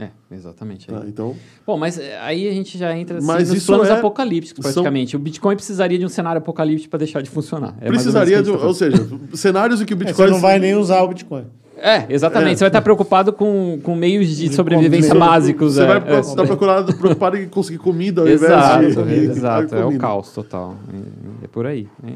[0.01, 0.87] É, exatamente.
[0.87, 1.37] Tá, então...
[1.67, 3.93] Bom, mas é, aí a gente já entra assim, mas nos planos é...
[3.93, 5.11] apocalípticos, praticamente.
[5.11, 5.21] São...
[5.21, 7.75] O Bitcoin precisaria de um cenário apocalíptico para deixar de funcionar.
[7.81, 8.97] É precisaria de, tá ou seja,
[9.35, 10.25] cenários em que o Bitcoin...
[10.25, 11.45] É, você não vai nem usar o Bitcoin.
[11.77, 12.53] É, exatamente.
[12.53, 12.57] É.
[12.57, 15.75] Você vai estar preocupado com, com meios de, de sobrevivência básicos.
[15.75, 19.39] Você é, vai é, estar preocupado, preocupado em conseguir comida ao exato, invés de.
[19.39, 20.77] Exato, é o caos total.
[20.93, 21.89] É, é por aí.
[22.07, 22.13] É,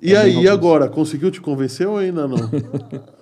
[0.00, 0.88] e aí, e agora?
[0.88, 2.36] Conseguiu te convencer ou ainda não?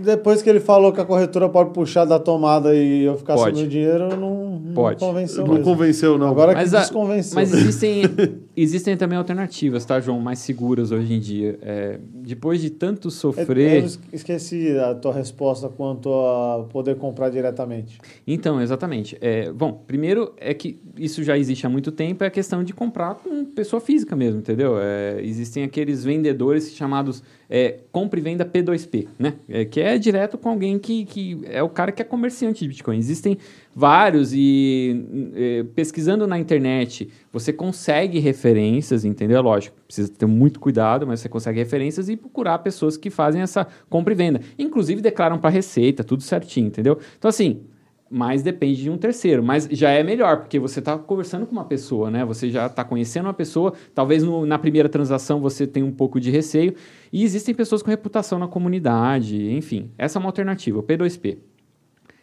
[0.00, 3.64] Depois que ele falou que a corretora pode puxar da tomada e eu ficar sem
[3.64, 4.98] o dinheiro, não, não pode.
[4.98, 5.44] convenceu.
[5.44, 5.64] Não mesmo.
[5.64, 6.28] convenceu, não.
[6.28, 7.34] Agora mas que desconvenceu.
[7.34, 8.02] Mas existem,
[8.62, 10.20] Existem também alternativas, tá, João?
[10.20, 11.58] Mais seguras hoje em dia.
[11.62, 13.82] É, depois de tanto sofrer.
[13.82, 17.98] Eu esqueci a tua resposta quanto a poder comprar diretamente.
[18.26, 19.16] Então, exatamente.
[19.20, 22.74] É, bom, primeiro é que isso já existe há muito tempo, é a questão de
[22.74, 24.78] comprar com pessoa física mesmo, entendeu?
[24.78, 29.34] É, existem aqueles vendedores chamados é, compra e venda P2P, né?
[29.48, 32.68] É, que é direto com alguém que, que é o cara que é comerciante de
[32.68, 32.96] Bitcoin.
[32.96, 33.38] Existem
[33.80, 39.40] vários e é, pesquisando na internet você consegue referências, entendeu?
[39.40, 43.66] Lógico, precisa ter muito cuidado, mas você consegue referências e procurar pessoas que fazem essa
[43.88, 44.40] compra e venda.
[44.58, 46.98] Inclusive declaram para receita, tudo certinho, entendeu?
[47.18, 47.62] Então assim,
[48.10, 49.42] mas depende de um terceiro.
[49.42, 52.22] Mas já é melhor, porque você está conversando com uma pessoa, né?
[52.26, 56.20] Você já está conhecendo uma pessoa, talvez no, na primeira transação você tenha um pouco
[56.20, 56.74] de receio,
[57.10, 59.90] e existem pessoas com reputação na comunidade, enfim.
[59.96, 61.38] Essa é uma alternativa, o P2P.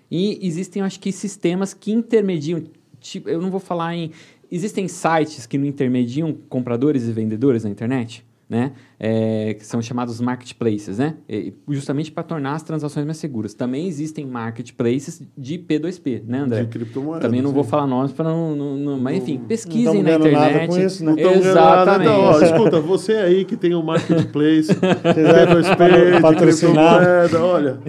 [0.09, 2.63] E existem, acho que, sistemas que intermediam,
[2.99, 4.11] tipo, eu não vou falar em...
[4.51, 8.25] Existem sites que não intermediam compradores e vendedores na internet?
[8.49, 8.71] Né?
[8.99, 11.15] É, que são chamados marketplaces, né?
[11.29, 13.53] E justamente para tornar as transações mais seguras.
[13.53, 16.63] Também existem marketplaces de P2P, né, André?
[16.63, 17.23] De criptomoedas.
[17.23, 17.55] Também não sim.
[17.55, 20.53] vou falar nomes para não, não, não, Mas enfim, pesquisem na internet.
[20.53, 21.13] Nada com isso, né?
[21.15, 22.09] Não Exatamente.
[22.09, 27.79] Nada, ó, escuta, você aí que tem um marketplace, P2P, patrocinado, olha.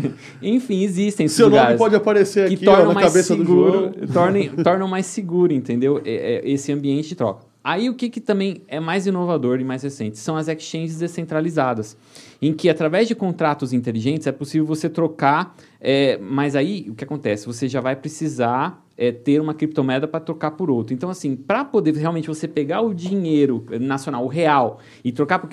[0.43, 4.09] Enfim, existem Seu nome pode aparecer aqui ó, na cabeça seguro, do João.
[4.13, 6.01] Tornem, tornam mais seguro, entendeu?
[6.05, 7.47] É, é, esse ambiente de troca.
[7.69, 11.99] Aí o que, que também é mais inovador e mais recente são as exchanges descentralizadas,
[12.41, 17.05] em que através de contratos inteligentes é possível você trocar, é, mas aí o que
[17.05, 17.45] acontece?
[17.45, 20.95] Você já vai precisar é, ter uma criptomoeda para trocar por outra.
[20.95, 25.51] Então, assim, para poder realmente você pegar o dinheiro nacional, o real, e trocar por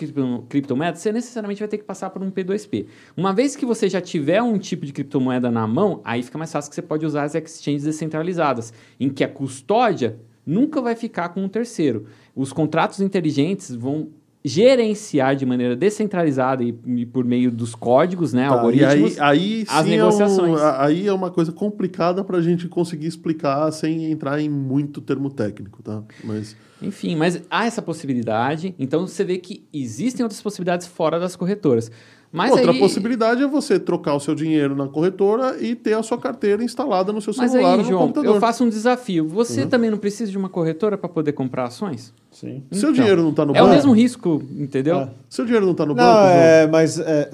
[0.47, 2.85] criptomoeda, você necessariamente vai ter que passar por um P2P.
[3.17, 6.49] Uma vez que você já tiver um tipo de criptomoeda na mão, aí fica mais
[6.49, 11.29] fácil que você pode usar as exchanges descentralizadas, em que a custódia nunca vai ficar
[11.29, 12.05] com um terceiro.
[12.35, 14.09] Os contratos inteligentes vão
[14.47, 19.65] gerenciar de maneira descentralizada e, e por meio dos códigos, né, tá, algoritmos, aí, aí
[19.67, 20.61] as negociações.
[20.61, 24.47] É um, aí é uma coisa complicada para a gente conseguir explicar sem entrar em
[24.47, 26.03] muito termo técnico, tá?
[26.23, 28.75] Mas enfim, mas há essa possibilidade.
[28.77, 31.89] Então você vê que existem outras possibilidades fora das corretoras.
[32.35, 32.79] Mas Outra aí...
[32.79, 37.13] possibilidade é você trocar o seu dinheiro na corretora e ter a sua carteira instalada
[37.13, 38.35] no seu celular Mas aí, João, computador.
[38.35, 39.25] Eu faço um desafio.
[39.29, 39.69] Você uhum.
[39.69, 42.13] também não precisa de uma corretora para poder comprar ações?
[42.31, 42.63] Sim.
[42.67, 43.65] Então, seu dinheiro não está no banco.
[43.65, 44.97] É o mesmo risco, entendeu?
[44.97, 45.09] É.
[45.29, 46.27] Seu dinheiro não está no não, banco.
[46.27, 47.31] É, mas é,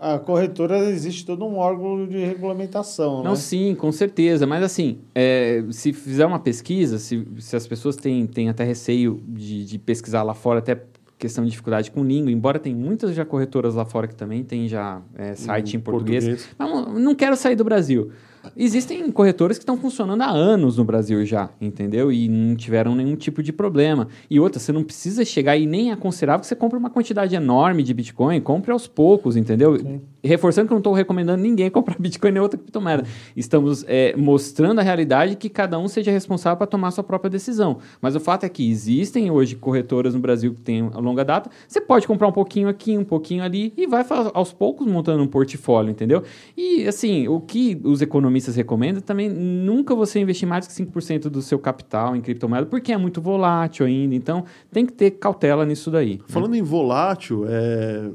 [0.00, 3.22] a corretora existe todo um órgão de regulamentação.
[3.22, 3.36] Não, né?
[3.36, 4.46] sim, com certeza.
[4.46, 9.22] Mas assim, é, se fizer uma pesquisa, se, se as pessoas têm, têm até receio
[9.28, 10.82] de, de pesquisar lá fora, até
[11.18, 14.68] questão de dificuldade com língua, embora tem muitas já corretoras lá fora que também tem
[14.68, 16.24] já é, site em português.
[16.24, 16.54] português.
[16.56, 18.10] Mas não quero sair do Brasil.
[18.56, 22.10] Existem corretores que estão funcionando há anos no Brasil já, entendeu?
[22.10, 24.08] E não tiveram nenhum tipo de problema.
[24.30, 27.82] E outra, você não precisa chegar e nem aconselhar que você compre uma quantidade enorme
[27.82, 29.78] de Bitcoin, compre aos poucos, entendeu?
[29.78, 30.00] Sim.
[30.22, 33.04] Reforçando que eu não estou recomendando ninguém comprar Bitcoin nem outra criptomoeda.
[33.36, 37.78] Estamos é, mostrando a realidade que cada um seja responsável para tomar sua própria decisão.
[38.00, 41.50] Mas o fato é que existem hoje corretoras no Brasil que têm a longa data.
[41.66, 44.04] Você pode comprar um pouquinho aqui, um pouquinho ali e vai
[44.34, 46.22] aos poucos montando um portfólio, entendeu?
[46.56, 51.42] E assim, o que os economistas recomendam, também nunca você investir mais que 5% do
[51.42, 54.14] seu capital em criptomoeda, porque é muito volátil ainda.
[54.14, 56.14] Então, tem que ter cautela nisso daí.
[56.14, 56.24] Né?
[56.26, 56.58] Falando né?
[56.58, 58.10] em volátil, é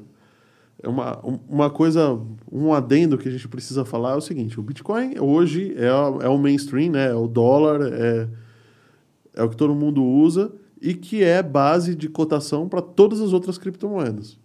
[0.87, 2.19] uma, uma coisa,
[2.51, 5.87] um adendo que a gente precisa falar é o seguinte: o Bitcoin hoje é,
[6.25, 7.09] é o mainstream, né?
[7.09, 8.27] é o dólar, é,
[9.35, 10.51] é o que todo mundo usa
[10.81, 14.37] e que é base de cotação para todas as outras criptomoedas.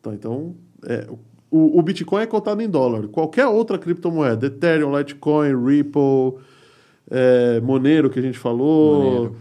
[0.00, 0.54] Tá, então,
[0.86, 1.08] é,
[1.50, 3.08] o, o Bitcoin é cotado em dólar.
[3.08, 6.34] Qualquer outra criptomoeda, Ethereum, Litecoin, Ripple,
[7.10, 9.34] é, Monero, que a gente falou,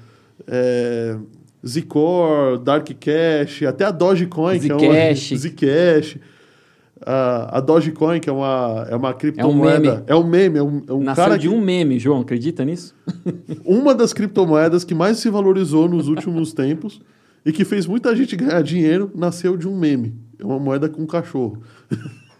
[0.47, 1.17] é,
[1.65, 4.67] Zcor, Dark Cash, até a Dogecoin, Zcash.
[4.67, 6.17] que é uma Zcash.
[7.05, 10.03] A, a Dogecoin, que é uma, é uma criptomoeda.
[10.07, 10.57] É um meme.
[10.57, 10.59] É um meme.
[10.59, 11.53] É um, é um Nasceu cara de que...
[11.53, 12.21] um meme, João.
[12.21, 12.95] Acredita nisso?
[13.65, 17.01] uma das criptomoedas que mais se valorizou nos últimos tempos
[17.45, 20.15] e que fez muita gente ganhar dinheiro nasceu de um meme.
[20.39, 21.61] É uma moeda com cachorro.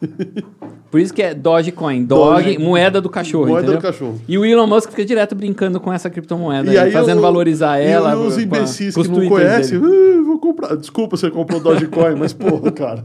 [0.91, 2.05] Por isso que é Dogecoin.
[2.05, 3.47] Dog, Doge, moeda do cachorro.
[3.47, 3.81] Moeda entendeu?
[3.81, 4.21] do cachorro.
[4.27, 8.13] E o Elon Musk fica direto brincando com essa criptomoeda, e aí, fazendo valorizar ela.
[8.13, 10.75] E os imbecis que não conhecem, ah, vou comprar.
[10.75, 13.03] Desculpa, você comprou Dogecoin, mas porra, cara.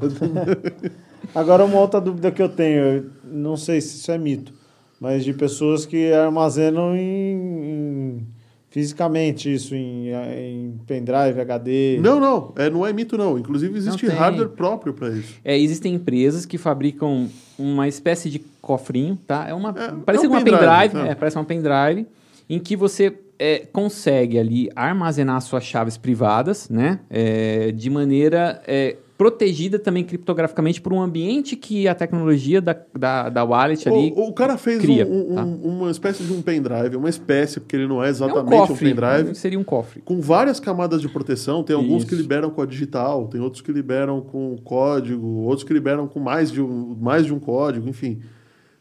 [1.35, 4.53] Agora, uma outra dúvida que eu tenho, não sei se isso é mito,
[5.01, 8.27] mas de pessoas que armazenam em, em
[8.71, 11.99] fisicamente isso em, em pendrive, HD?
[12.01, 13.39] Não, não, é, não é mito não.
[13.39, 15.35] Inclusive existe hardware próprio para isso.
[15.45, 17.29] É, existem empresas que fabricam
[17.59, 19.47] uma espécie de cofrinho, tá?
[19.49, 21.07] É uma é, parece é um uma pendrive, pendrive tá?
[21.07, 22.07] é, parece uma pendrive
[22.49, 27.01] em que você é, consegue ali armazenar suas chaves privadas, né?
[27.09, 33.29] É, de maneira é, protegida também criptograficamente por um ambiente que a tecnologia da, da,
[33.29, 34.13] da wallet ali.
[34.17, 35.45] O, o cara fez cria, um, um, tá?
[35.45, 38.67] uma espécie de um pendrive, uma espécie, porque ele não é É exatamente um um,
[38.69, 38.95] cofre.
[38.95, 39.35] pendrive.
[39.35, 40.01] Seria um cofre.
[40.03, 42.23] Com várias camadas de proteção, tem alguns que Isso.
[42.23, 46.53] liberam com a digital, tem outros que liberam com código, outros que liberam com mais
[46.53, 48.21] de um, mais de um código, enfim.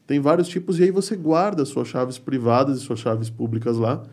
[0.05, 4.03] Tem vários tipos, e aí você guarda suas chaves privadas e suas chaves públicas lá.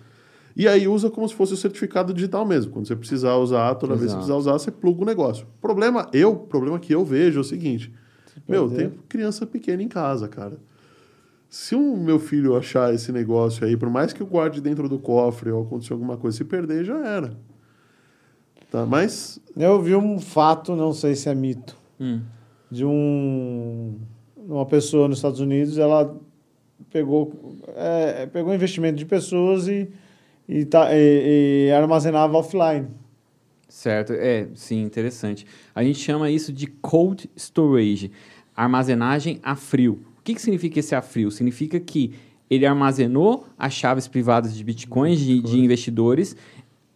[0.57, 2.71] E aí usa como se fosse o certificado digital mesmo.
[2.73, 4.19] Quando você precisar usar, toda vez que você Exato.
[4.19, 5.47] precisar usar, você pluga o negócio.
[5.61, 7.93] Problema, eu, problema que eu vejo é o seguinte:
[8.49, 10.57] meu, tem criança pequena em casa, cara.
[11.49, 14.99] Se o meu filho achar esse negócio aí, por mais que eu guarde dentro do
[14.99, 17.33] cofre ou acontecer alguma coisa, se perder, já era.
[18.71, 22.21] Tá, mas Eu vi um fato, não sei se é mito, Hum.
[22.71, 23.95] de um
[24.37, 26.15] uma pessoa nos Estados Unidos, ela
[26.91, 29.89] pegou é, pegou investimento de pessoas e,
[30.49, 32.89] e, tá, e, e armazenava offline.
[33.69, 35.47] Certo, é, sim, interessante.
[35.75, 38.11] A gente chama isso de cold storage,
[38.55, 40.01] armazenagem a frio.
[40.19, 41.31] O que, que significa esse a frio?
[41.31, 42.13] Significa que
[42.49, 46.37] ele armazenou as chaves privadas de bitcoins de, de investidores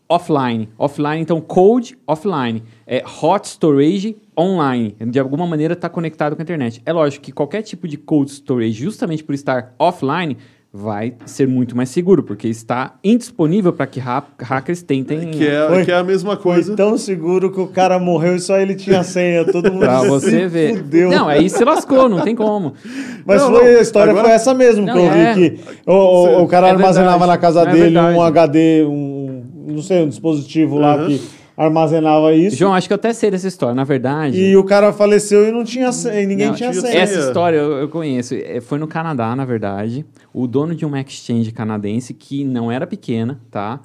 [0.08, 0.68] offline.
[0.78, 2.62] Offline, então, cold offline.
[2.86, 4.96] É hot storage online.
[5.10, 6.80] De alguma maneira está conectado com a internet.
[6.86, 10.38] É lógico que qualquer tipo de cold storage, justamente por estar offline,
[10.72, 15.66] vai ser muito mais seguro, porque está indisponível para que ha- hackers tentem que é,
[15.66, 16.76] Foi- que é a mesma Foi coisa.
[16.76, 19.44] tão seguro que o cara morreu e só ele tinha senha.
[19.46, 20.76] Todo mundo Pra se você ver.
[20.76, 21.08] fudeu.
[21.10, 22.74] Não, aí se lascou, não tem como.
[23.24, 25.34] Mas Não, foi, não, a história agora- foi essa mesmo Não, que eu é.
[25.34, 27.30] vi que o, o, o cara É armazenava verdade.
[27.30, 28.16] na casa É dele verdade.
[28.18, 31.06] um HD, um não sei, um dispositivo lá Uhum.
[31.06, 31.20] que
[31.58, 32.56] armazenava isso.
[32.56, 33.74] João, acho que eu até sei dessa história.
[33.74, 37.00] Na verdade, E o cara faleceu e não tinha e ninguém Não, tinha senha.
[37.00, 38.34] essa história eu, eu conheço.
[38.34, 40.06] É, Foi no Canadá, na verdade.
[40.32, 43.80] O dono de uma exchange canadense, que não era pequena, tá?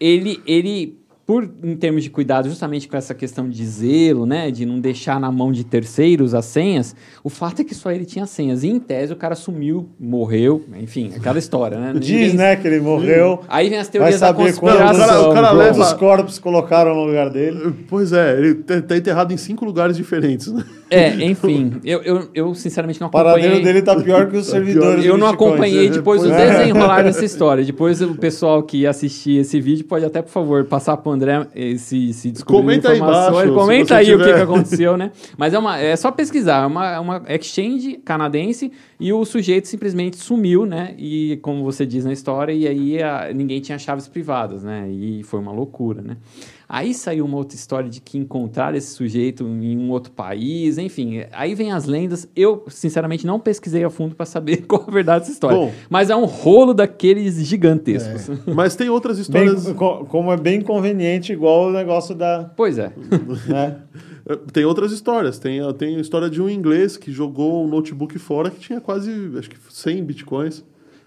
[0.00, 4.50] Ele, ele por, em termos de cuidado, justamente com essa questão de zelo, né?
[4.50, 8.04] De não deixar na mão de terceiros as senhas, o fato é que só ele
[8.04, 8.62] tinha senhas.
[8.62, 11.94] E, em tese, o cara sumiu, morreu, enfim, aquela história, né?
[11.98, 13.40] Diz, Ninguém- né, que ele morreu.
[13.48, 14.94] Aí vem as teorias da conspiração.
[14.94, 17.72] o cara- o cara leva- quantos corpos colocaram no lugar dele.
[17.88, 20.52] Pois é, ele tá tá enterrado em cinco lugares diferentes.
[20.52, 20.62] né?
[20.90, 23.64] É, enfim, eu, eu, eu sinceramente não O paradeiro acompanhei.
[23.64, 26.58] dele tá pior que os servidores Eu não acompanhei depois é.
[26.60, 27.64] desenrolar dessa história.
[27.64, 31.46] Depois o pessoal que assistir esse vídeo pode até, por favor, passar para o André
[31.54, 34.36] eh, se, se descobrir Comenta aí embaixo, Comenta aí o que, tiver.
[34.36, 35.10] que aconteceu, né?
[35.38, 36.62] Mas é, uma, é só pesquisar.
[36.62, 38.70] É uma, é uma exchange canadense
[39.00, 40.94] e o sujeito simplesmente sumiu, né?
[40.98, 44.88] E como você diz na história, e aí a- ninguém tinha chaves privadas, né?
[44.90, 46.16] E foi uma loucura, né?
[46.68, 51.22] Aí saiu uma outra história de que encontraram esse sujeito em um outro país, enfim.
[51.32, 52.28] Aí vem as lendas.
[52.34, 55.56] Eu, sinceramente, não pesquisei a fundo para saber qual a verdade dessa história.
[55.56, 55.72] Bom.
[55.90, 58.30] Mas é um rolo daqueles gigantescos.
[58.46, 59.76] Mas tem outras Bem, histórias.
[59.76, 62.50] co- como é bem conveniente, igual o negócio da.
[62.56, 62.92] Pois é.
[63.46, 63.76] Né?
[64.54, 65.38] Tem outras histórias.
[65.38, 69.10] Tem, tem a história de um inglês que jogou um notebook fora que tinha quase,
[69.38, 70.64] acho que 100 bitcoins.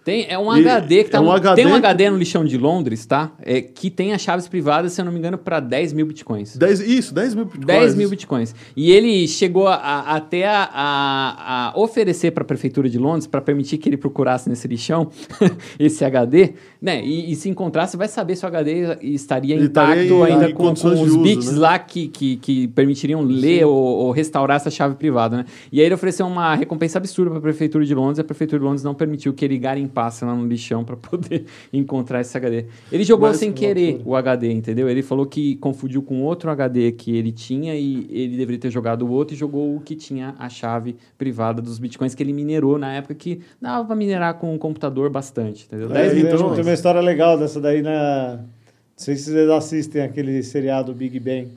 [0.08, 2.18] Tem, é um E HD que tá é um no- HD Tem um HD no
[2.18, 3.34] lixão de Londres, tá?
[3.42, 6.56] É, que tem as chaves privadas, se eu não me engano, para 10 mil bitcoins.
[6.56, 7.66] 10, isso, 10 mil bitcoins.
[7.68, 8.56] 10 mil bitcoins.
[8.74, 13.42] E ele chegou a- a- até a, a- oferecer para a Prefeitura de Londres para
[13.42, 15.10] permitir que ele procurasse nesse lixão
[15.78, 17.04] esse HD, né?
[17.04, 20.54] E, e se encontrasse, vai saber se o HD estaria Ele intacto em- ainda em
[20.54, 21.60] com, com os bits né?
[21.60, 25.46] lá que, que, que permitiriam ler ou, ou restaurar essa chave privada, né?
[25.70, 28.60] E aí ele ofereceu uma recompensa absurda para a Prefeitura de Londres e a Prefeitura
[28.60, 29.58] de Londres não permitiu que ele
[29.98, 32.66] garimpasse lá no lixão para poder encontrar esse HD.
[32.92, 34.88] Ele jogou Mas- sem querer o HD, entendeu?
[34.90, 39.04] Ele falou que confundiu com outro HD que ele tinha e ele deveria ter jogado
[39.04, 42.78] o outro e jogou o que tinha a chave privada dos bitcoins que ele minerou
[42.78, 45.90] na época que dava para minerar com um computador bastante, entendeu?
[45.92, 48.38] É, 10 Tem- mil então- tem uma história legal dessa daí na.
[48.38, 51.50] Não sei se vocês assistem aquele seriado Big Bang,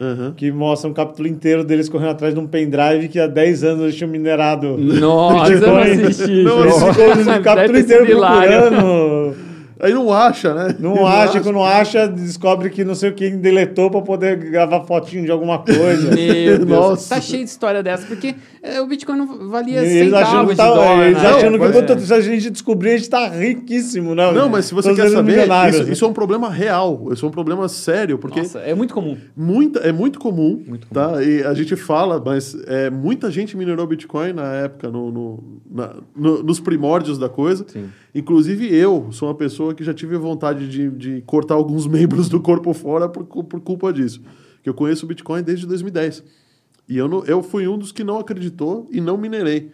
[0.00, 0.32] Aham.
[0.36, 3.82] que mostra um capítulo inteiro deles correndo atrás de um pendrive que há 10 anos
[3.82, 4.78] eles tinham minerado.
[4.78, 6.42] Nossa, eu não assisti.
[6.42, 9.47] Não, eles ficam o Deve capítulo inteiro procurando.
[9.80, 10.74] Aí não acha, né?
[10.78, 15.24] Não acha, quando acha, descobre que não sei o que deletou pra poder gravar fotinho
[15.24, 16.10] de alguma coisa.
[16.14, 16.66] Meu Deus.
[16.66, 17.14] Nossa.
[17.14, 20.48] Tá cheio de história dessa, porque é, o Bitcoin não valia E eles achando centavos
[20.48, 21.06] que, de tá, dólar.
[21.06, 21.28] eles né?
[21.28, 21.98] achando que puta, é.
[21.98, 24.32] se a gente descobrir, a gente tá riquíssimo, né?
[24.32, 25.92] Não, mas se você Todos quer saber, isso, né?
[25.92, 27.08] isso é um problema real.
[27.12, 29.16] Isso é um problema sério, porque Nossa, é muito comum.
[29.36, 31.22] muita, é muito comum, Muito tá?
[31.22, 35.94] E a gente fala, mas é, muita gente minerou Bitcoin na época, no, no- na-
[36.16, 37.64] no- nos primórdios da coisa.
[37.68, 37.86] Sim.
[38.14, 42.40] Inclusive eu sou uma pessoa que já tive vontade de, de cortar alguns membros do
[42.40, 44.22] corpo fora por, por culpa disso.
[44.62, 46.22] Que eu conheço o Bitcoin desde 2010.
[46.88, 49.70] E eu, não, eu fui um dos que não acreditou e não minerei.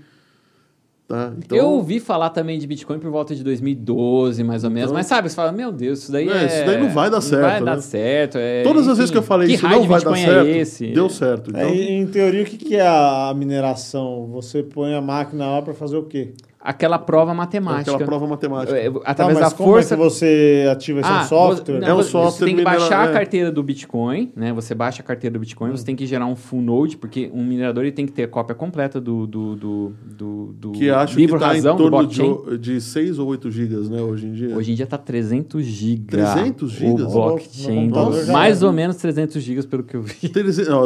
[1.07, 1.35] Tá?
[1.37, 4.87] Então, eu ouvi falar também de Bitcoin por volta de 2012, mais ou menos.
[4.87, 6.33] Então, mas sabe, você fala, meu Deus, isso daí é...
[6.33, 7.43] é isso daí não vai dar certo.
[7.43, 7.66] Não vai né?
[7.66, 8.39] dar certo.
[8.39, 10.49] É, Todas enfim, as vezes que eu falei que isso não vai dar é certo,
[10.49, 10.87] esse?
[10.93, 11.51] deu certo.
[11.51, 11.61] Então...
[11.61, 14.29] É, em teoria, o que é a mineração?
[14.33, 16.33] Você põe a máquina lá para fazer o quê?
[16.65, 17.91] Aquela prova matemática.
[17.91, 18.74] Aquela prova matemática.
[18.74, 19.95] É, através tá, da força.
[19.95, 21.78] É que você ativa esse ah, software?
[21.78, 22.31] Não, é um software.
[22.31, 24.51] Você tem que baixar a carteira do Bitcoin, né?
[24.55, 27.45] Você baixa a carteira do Bitcoin, você tem que gerar um full node, porque um
[27.45, 31.19] minerador ele tem que ter a cópia completa do, do, do, do, do que acho
[31.19, 34.32] livro que tá razão em torno de, de 6 ou 8 gigas, né, hoje em
[34.32, 34.57] dia.
[34.57, 36.32] Hoje em dia tá 300 gigas.
[36.32, 37.07] 300 gigas?
[37.07, 37.91] O blockchain.
[38.32, 40.15] mais ou menos 300 gigas pelo que eu vi.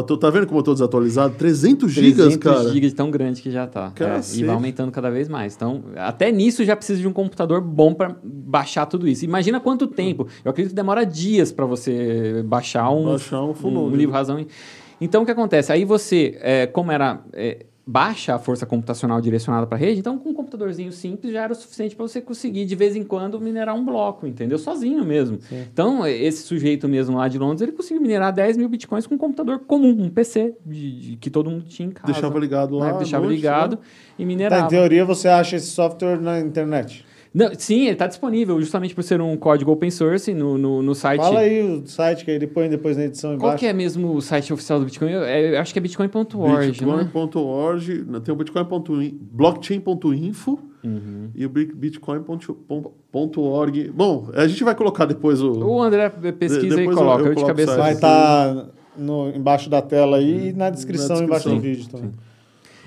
[0.06, 1.34] Tô, tá vendo como eu tô desatualizado?
[1.34, 2.56] 300 gigas, 300 cara.
[2.56, 3.92] 300 gigas tão grande que já tá.
[4.00, 5.54] É, e vai aumentando cada vez mais.
[5.54, 9.24] Então, até nisso isso já precisa de um computador bom para baixar tudo isso.
[9.24, 10.26] Imagina quanto tempo.
[10.44, 14.44] Eu acredito que demora dias para você baixar um, baixar um, um, um livro razão.
[15.00, 15.72] Então, o que acontece?
[15.72, 17.22] Aí você, é, como era...
[17.32, 21.44] É, baixa a força computacional direcionada para a rede, então com um computadorzinho simples já
[21.44, 24.58] era o suficiente para você conseguir de vez em quando minerar um bloco, entendeu?
[24.58, 25.40] Sozinho mesmo.
[25.40, 25.64] Sim.
[25.72, 29.18] Então, esse sujeito mesmo lá de Londres, ele conseguiu minerar 10 mil bitcoins com um
[29.18, 32.12] computador comum, um PC, de, de que todo mundo tinha em casa.
[32.12, 32.92] Deixava ligado lá.
[32.92, 32.98] Né?
[32.98, 33.82] Deixava noite, ligado né?
[34.18, 34.60] e minerava.
[34.60, 37.06] Tá, em teoria, você acha esse software na internet?
[37.38, 40.92] Não, sim, ele está disponível, justamente por ser um código open source no, no, no,
[40.92, 41.20] site.
[41.20, 43.52] Fala aí o site que ele põe depois na edição embaixo.
[43.52, 45.12] Qual que é mesmo o site oficial do Bitcoin?
[45.12, 46.66] Eu, eu acho que é bitcoin.org.
[46.66, 48.18] Bitcoin.org, né?
[48.18, 51.30] tem o bitcoin.blockchain.info blockchain.info uhum.
[51.32, 52.32] e o bitcoin.org.
[53.94, 55.64] Bom, a gente vai colocar depois o.
[55.64, 57.76] O André pesquisa de, e coloca, eu, eu de cabeça.
[57.76, 58.66] Vai estar tá
[59.32, 61.24] embaixo da tela aí e na descrição, na descrição.
[61.24, 62.10] embaixo do vídeo também.
[62.10, 62.27] Sim.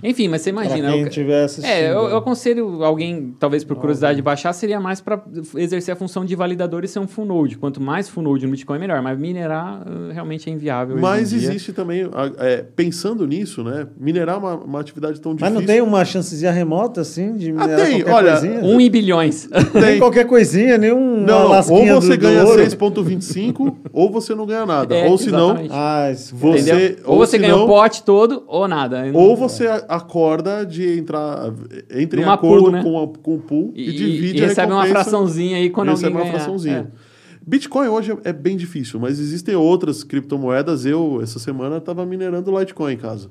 [0.04, 0.90] Enfim, mas você imagina.
[0.90, 1.72] Pra quem estiver assistindo.
[1.72, 5.24] É, eu, eu, aconselho alguém, talvez por curiosidade, de baixar, seria mais para
[5.56, 7.58] exercer a função de validador e ser um full node.
[7.58, 9.02] Quanto mais full node no Bitcoin, melhor.
[9.02, 10.98] Mas minerar uh, realmente é inviável.
[11.00, 13.88] Mas existe também, é, pensando nisso, né?
[14.00, 15.54] Minerar uma, uma atividade tão difícil.
[15.54, 18.02] Mas não tem uma chancezinha remota, assim, de minerar ah, tem.
[18.02, 18.60] qualquer Olha, coisinha?
[18.62, 19.50] Um em bilhões.
[19.72, 21.22] Tem qualquer coisinha, nenhum.
[21.22, 24.96] Não, ou você do, ganha 6,25 ou você não ganha nada.
[24.96, 26.98] É, ou se não, ah, você.
[27.04, 29.04] Ou, ou você ganha o pote todo ou nada.
[29.14, 31.54] Ou você acorda de entrar,
[31.90, 32.84] entre em acordo pool, né?
[32.84, 36.10] com, a, com o pool e, e divide e recebe uma fraçãozinha aí quando alguém
[36.10, 36.90] uma fraçãozinha.
[37.08, 37.12] É.
[37.46, 40.86] Bitcoin hoje é bem difícil, mas existem outras criptomoedas.
[40.86, 43.30] Eu, essa semana, estava minerando Litecoin em casa.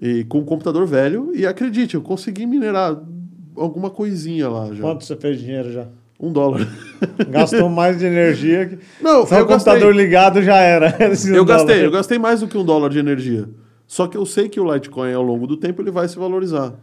[0.00, 3.02] E com um computador velho, e acredite, eu consegui minerar
[3.56, 4.82] alguma coisinha lá já.
[4.82, 5.88] Quanto você fez dinheiro já?
[6.20, 6.68] Um dólar.
[7.28, 8.78] Gastou mais de energia que.
[9.02, 10.94] Não, Só o computador ligado já era.
[11.34, 13.48] eu gastei, eu gastei mais do que um dólar de energia.
[13.86, 16.74] Só que eu sei que o Litecoin, ao longo do tempo, ele vai se valorizar.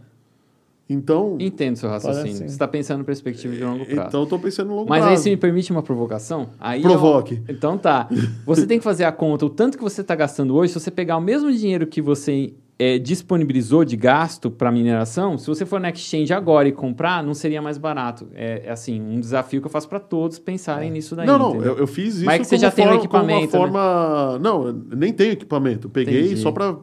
[0.89, 1.37] Então.
[1.39, 2.31] Entendo seu raciocínio.
[2.31, 2.37] Assim.
[2.39, 4.07] Você está pensando em perspectiva de longo prazo.
[4.09, 5.11] Então, estou pensando no longo Mas prazo.
[5.11, 6.49] Mas aí, se me permite uma provocação.
[6.59, 7.41] Aí Provoque.
[7.47, 7.55] Eu...
[7.55, 8.09] Então tá.
[8.45, 10.91] Você tem que fazer a conta, o tanto que você está gastando hoje, se você
[10.91, 15.79] pegar o mesmo dinheiro que você é, disponibilizou de gasto para mineração, se você for
[15.79, 18.27] na exchange agora e comprar, não seria mais barato.
[18.33, 20.91] É, é assim, um desafio que eu faço para todos pensarem é.
[20.91, 21.27] nisso daí.
[21.27, 22.25] Não, não, eu, eu, fiz isso.
[22.25, 23.55] Mas é que você já tem o equipamento.
[23.55, 24.33] Uma forma...
[24.33, 24.39] Né?
[24.41, 25.89] Não, eu nem tenho equipamento.
[25.89, 26.41] peguei Entendi.
[26.41, 26.75] só para.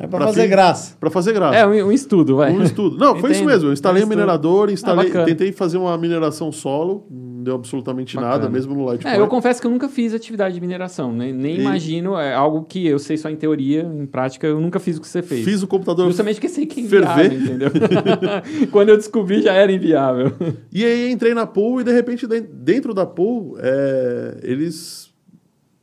[0.00, 0.96] É para fazer graça.
[0.98, 1.56] Para fazer graça.
[1.56, 2.52] É, um, um, estudo, vai.
[2.52, 2.98] Um estudo.
[2.98, 3.68] Não, foi isso mesmo.
[3.68, 7.06] Eu instalei um o minerador, instalei, ah, tentei fazer uma mineração solo,
[7.40, 8.32] não deu absolutamente bacana.
[8.34, 9.14] nada, mesmo no Litecoin.
[9.14, 11.60] É, eu confesso que eu nunca fiz atividade de mineração, nem, nem e...
[11.60, 15.00] imagino, é algo que eu sei só em teoria, em prática, eu nunca fiz o
[15.00, 15.44] que você fez.
[15.44, 17.70] Fiz o computador Justamente porque sei que é inviável, entendeu?
[18.70, 20.32] Quando eu descobri, já era inviável.
[20.72, 25.08] E aí entrei na pool e, de repente, dentro da pool, é, eles...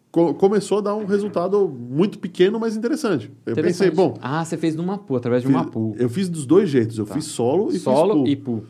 [0.09, 3.29] Co começou a dar um resultado muito pequeno, mas interessante.
[3.45, 3.89] Eu interessante.
[3.89, 4.17] pensei, bom...
[4.21, 5.95] Ah, você fez numa pool, através de uma pool.
[5.99, 6.97] Eu fiz dos dois jeitos.
[6.97, 7.13] Eu tá.
[7.13, 8.27] fiz solo e solo fiz pool.
[8.27, 8.63] e pool.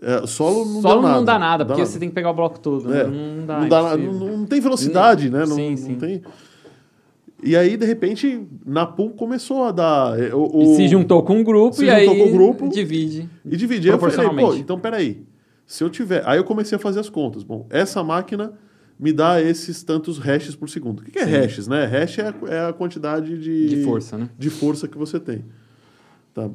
[0.00, 1.16] É, solo não solo dá nada.
[1.16, 2.88] não dá nada, porque dá você tem que pegar o bloco todo.
[2.88, 3.00] Né?
[3.00, 3.04] É.
[3.04, 5.40] Não, dá, não, dá não, não, tem velocidade, né?
[5.40, 5.94] Não, sim, sim.
[5.96, 6.22] Tem...
[7.42, 10.18] E aí, de repente, na pool começou a dar.
[10.18, 13.28] É, o, o se juntou com um grupo e aí com um grupo, divide.
[13.44, 13.88] E divide.
[13.88, 15.22] Eu falei, pô, então peraí.
[15.66, 16.22] Se eu tiver.
[16.26, 17.42] Aí eu comecei a fazer as contas.
[17.42, 18.52] Bom, essa máquina
[18.98, 21.00] me dá esses tantos hashes por segundo.
[21.00, 21.84] O que, que é hashes, né?
[21.84, 23.68] Hash é, é, a quantidade de.
[23.68, 24.28] De força, né?
[24.38, 25.44] De força que você tem.
[26.32, 26.48] Tá?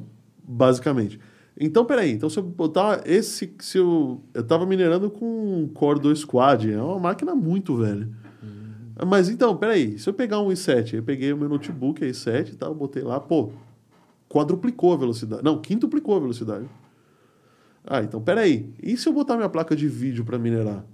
[0.43, 1.19] Basicamente.
[1.60, 2.11] Então, peraí.
[2.11, 3.53] Então, se eu botar esse.
[3.60, 5.26] Se eu, eu tava minerando com
[5.64, 8.07] um Core 2 Quad, é uma máquina muito velha.
[9.07, 12.56] Mas então, peraí, se eu pegar um i7, eu peguei o meu notebook i7 e
[12.56, 13.52] tal, botei lá, pô,
[14.27, 15.44] quadruplicou a velocidade.
[15.44, 16.65] Não, quintuplicou a velocidade.
[17.86, 18.73] Ah, então peraí.
[18.81, 20.86] E se eu botar minha placa de vídeo para minerar?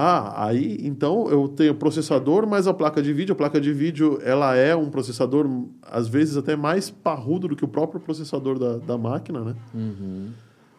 [0.00, 3.32] Ah, aí então eu tenho processador mais a placa de vídeo.
[3.32, 5.44] A placa de vídeo ela é um processador,
[5.82, 9.56] às vezes, até mais parrudo do que o próprio processador da, da máquina, né?
[9.74, 10.30] Uhum.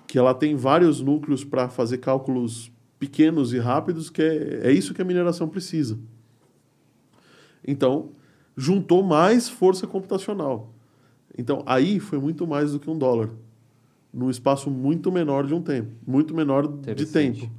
[0.07, 4.93] Que ela tem vários núcleos para fazer cálculos pequenos e rápidos, que é, é isso
[4.93, 5.99] que a mineração precisa.
[7.67, 8.11] Então,
[8.55, 10.73] juntou mais força computacional.
[11.37, 13.29] Então, aí foi muito mais do que um dólar.
[14.13, 17.51] num espaço muito menor de um tempo, muito menor de tempo.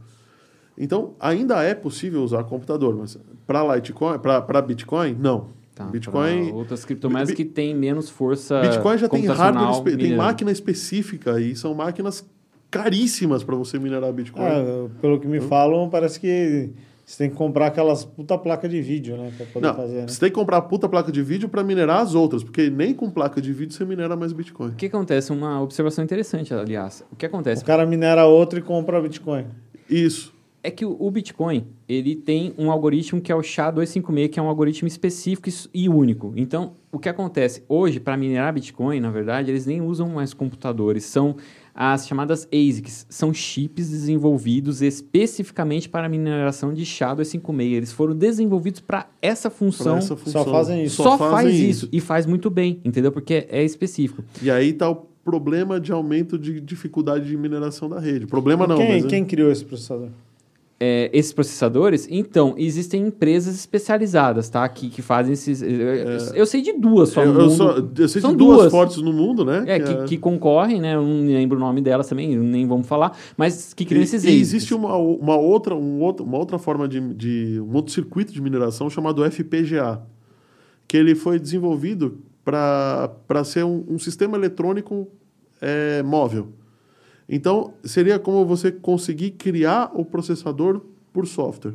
[0.82, 5.48] Então, ainda é possível usar computador, mas para Litecoin, para Bitcoin, não.
[5.74, 6.52] Tá, Bitcoin.
[6.52, 8.62] Outras criptomoedas que têm menos força.
[8.62, 12.27] Bitcoin já tem hardware, tem máquina específica e são máquinas
[12.70, 14.43] caríssimas para você minerar Bitcoin.
[14.43, 16.70] É, pelo que me falam, parece que
[17.05, 19.32] você tem que comprar aquelas puta placa de vídeo, né?
[19.36, 20.09] Pra poder Não, fazer, né?
[20.09, 22.94] Você tem que comprar a puta placa de vídeo para minerar as outras, porque nem
[22.94, 24.70] com placa de vídeo você minera mais Bitcoin.
[24.70, 25.31] O que acontece?
[25.31, 27.05] Uma observação interessante, aliás.
[27.12, 27.62] O que acontece?
[27.62, 29.44] O cara minera outro e compra Bitcoin.
[29.89, 30.32] Isso.
[30.62, 34.48] É que o Bitcoin, ele tem um algoritmo que é o SHA-256, que é um
[34.48, 36.34] algoritmo específico e único.
[36.36, 37.62] Então, o que acontece?
[37.66, 41.04] Hoje, para minerar Bitcoin, na verdade, eles nem usam mais computadores.
[41.04, 41.36] São
[41.74, 43.06] as chamadas ASICs.
[43.08, 47.72] São chips desenvolvidos especificamente para a mineração de SHA-256.
[47.72, 49.96] Eles foram desenvolvidos para essa função.
[49.96, 50.44] essa função.
[50.44, 50.96] Só fazem isso.
[50.96, 51.86] Só, Só faz isso.
[51.86, 51.88] isso.
[51.90, 53.10] E faz muito bem, entendeu?
[53.10, 54.22] Porque é específico.
[54.42, 58.26] E aí está o problema de aumento de dificuldade de mineração da rede.
[58.26, 58.76] Problema não.
[58.76, 60.08] Quem, mas, quem criou esse processador?
[60.82, 64.66] É, esses processadores, então, existem empresas especializadas, tá?
[64.66, 65.62] Que, que fazem esses.
[65.62, 67.23] É, eu sei de duas só.
[67.23, 69.62] Eu, eu, só, eu sei São de duas, duas fortes no mundo, né?
[69.66, 70.94] É, que, que, que, concorrem, né?
[70.94, 74.24] Eu não lembro o nome delas também, nem vamos falar, mas que criam e, esses
[74.24, 77.61] E existe uma, uma, outra, um outro, uma outra forma de, de.
[77.61, 80.01] um outro circuito de mineração chamado FPGA,
[80.89, 85.07] que ele foi desenvolvido para ser um, um sistema eletrônico
[85.61, 86.48] é, móvel.
[87.32, 90.81] Então, seria como você conseguir criar o processador
[91.12, 91.74] por software.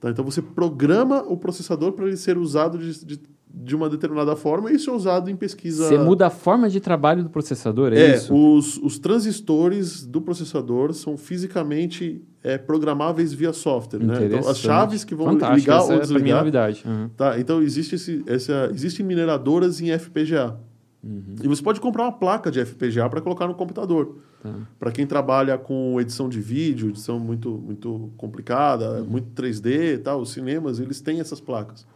[0.00, 0.10] Tá?
[0.10, 4.72] Então, você programa o processador para ele ser usado de, de, de, uma determinada forma
[4.72, 5.86] e isso é usado em pesquisa.
[5.86, 8.34] Você muda a forma de trabalho do processador, é, é isso?
[8.34, 14.00] Os, os transistores do processador são fisicamente é, programáveis via software.
[14.00, 14.26] Né?
[14.26, 16.28] Então, as chaves que vão Fantástico, ligar essa ou é desligar.
[16.28, 16.82] É novidade.
[16.84, 17.08] Uhum.
[17.16, 17.38] Tá?
[17.38, 20.58] Então, existe esse, essa, existem mineradoras em FPGA.
[21.02, 21.34] Uhum.
[21.42, 24.18] E você pode comprar uma placa de FPGA para colocar no computador.
[24.40, 24.54] Tá.
[24.78, 29.06] Para quem trabalha com edição de vídeo, edição muito, muito complicada, uhum.
[29.06, 31.86] muito 3D e tal, os cinemas, eles têm essas placas.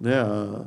[0.00, 0.14] Né?
[0.18, 0.66] A,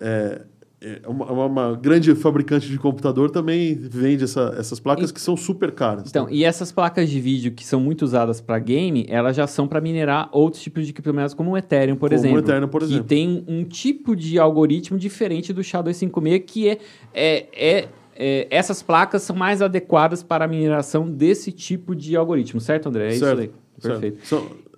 [0.00, 0.42] é,
[0.80, 5.36] é uma, uma, grande fabricante de computador também vende essa, essas placas e, que são
[5.36, 6.08] super caras.
[6.08, 6.32] Então, tá?
[6.32, 9.80] e essas placas de vídeo que são muito usadas para game, elas já são para
[9.80, 12.36] minerar outros tipos de criptomoedas, como o Ethereum, por como exemplo.
[12.36, 13.02] O Ethereum, por exemplo.
[13.02, 16.78] Que tem um tipo de algoritmo diferente do SHA-256, que é,
[17.12, 22.60] é, é, é, essas placas são mais adequadas para a mineração desse tipo de algoritmo,
[22.60, 23.08] certo, André?
[23.08, 23.42] É certo.
[23.42, 23.50] isso aí.
[23.80, 24.18] Perfeito.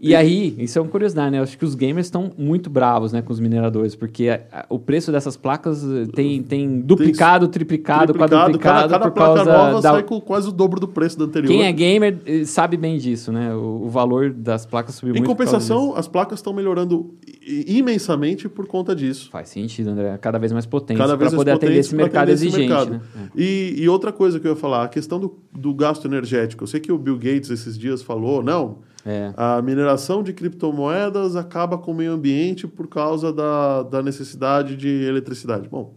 [0.03, 1.39] E aí, isso é uma curiosidade, né?
[1.39, 4.67] Eu acho que os gamers estão muito bravos né, com os mineradores, porque a, a,
[4.71, 9.45] o preço dessas placas eh, tem, tem duplicado, triplicado, triplicado, quadruplicado cada, cada por causa
[9.45, 9.93] placa nova da...
[9.93, 11.51] sai com quase o dobro do preço da anterior.
[11.51, 13.55] Quem é gamer eh, sabe bem disso, né?
[13.55, 15.27] O, o valor das placas subiu em muito.
[15.27, 17.15] Em compensação, as placas estão melhorando
[17.47, 19.29] imensamente por conta disso.
[19.31, 20.17] Faz sentido, André.
[20.19, 22.69] Cada vez mais potentes para poder atender esse mercado exigente.
[22.69, 22.93] Mercado.
[22.93, 23.01] Né?
[23.37, 26.65] E, e, outra coisa que eu ia falar, a questão do, do gasto energético.
[26.65, 29.33] Eu sei que o Bill Gates esses dias falou, não, é.
[29.37, 34.89] A mineração de criptomoedas acaba com o meio ambiente por causa da, da necessidade de
[34.89, 35.69] eletricidade.
[35.69, 35.95] Bom,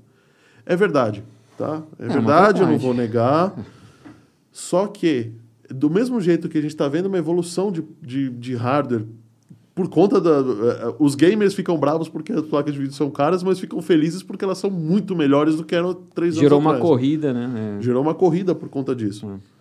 [0.65, 1.23] é verdade,
[1.57, 1.83] tá?
[1.99, 3.53] É, é verdade, eu não vou negar.
[4.51, 5.31] Só que,
[5.69, 9.05] do mesmo jeito que a gente está vendo uma evolução de, de, de hardware
[9.75, 10.41] por conta da.
[10.41, 14.21] Uh, os gamers ficam bravos porque as placas de vídeo são caras, mas ficam felizes
[14.21, 16.83] porque elas são muito melhores do que eram três Gerou anos atrás.
[16.83, 17.77] Gerou uma corrida, né?
[17.79, 17.81] É.
[17.81, 19.27] Gerou uma corrida por conta disso.
[19.27, 19.53] É.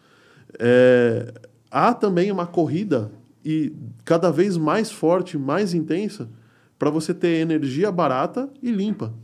[0.58, 1.34] É,
[1.70, 3.10] há também uma corrida
[3.44, 3.72] e
[4.04, 6.28] cada vez mais forte, mais intensa,
[6.78, 9.14] para você ter energia barata e limpa.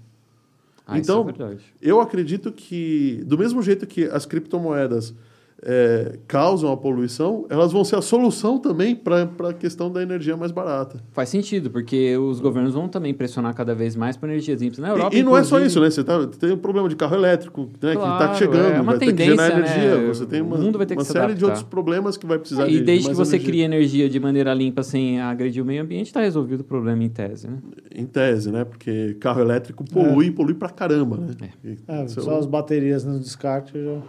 [0.87, 5.15] Ah, então, é eu acredito que, do mesmo jeito que as criptomoedas
[5.63, 10.37] é, causam a poluição, elas vão ser a solução também para a questão da energia
[10.37, 11.03] mais barata.
[11.13, 14.79] Faz sentido, porque os governos vão também pressionar cada vez mais por energias limpas.
[14.79, 15.91] Na Europa, e, e não é só isso, né?
[15.91, 18.81] Você tá, tem um problema de carro elétrico né, tá claro, que está chegando, é
[18.81, 19.99] uma vai tendência, ter que gerar energia.
[19.99, 20.09] Né?
[20.09, 22.65] Você tem uma, o mundo vai ter uma série de outros problemas que vai precisar
[22.65, 23.51] é, de E desde de que você energia.
[23.51, 27.09] cria energia de maneira limpa sem agredir o meio ambiente, está resolvido o problema em
[27.09, 27.59] tese, né?
[27.95, 28.65] Em tese, né?
[28.65, 30.31] Porque carro elétrico polui, é.
[30.31, 31.51] polui pra caramba, né?
[31.89, 32.05] É.
[32.05, 34.01] E, só as baterias no descarte já...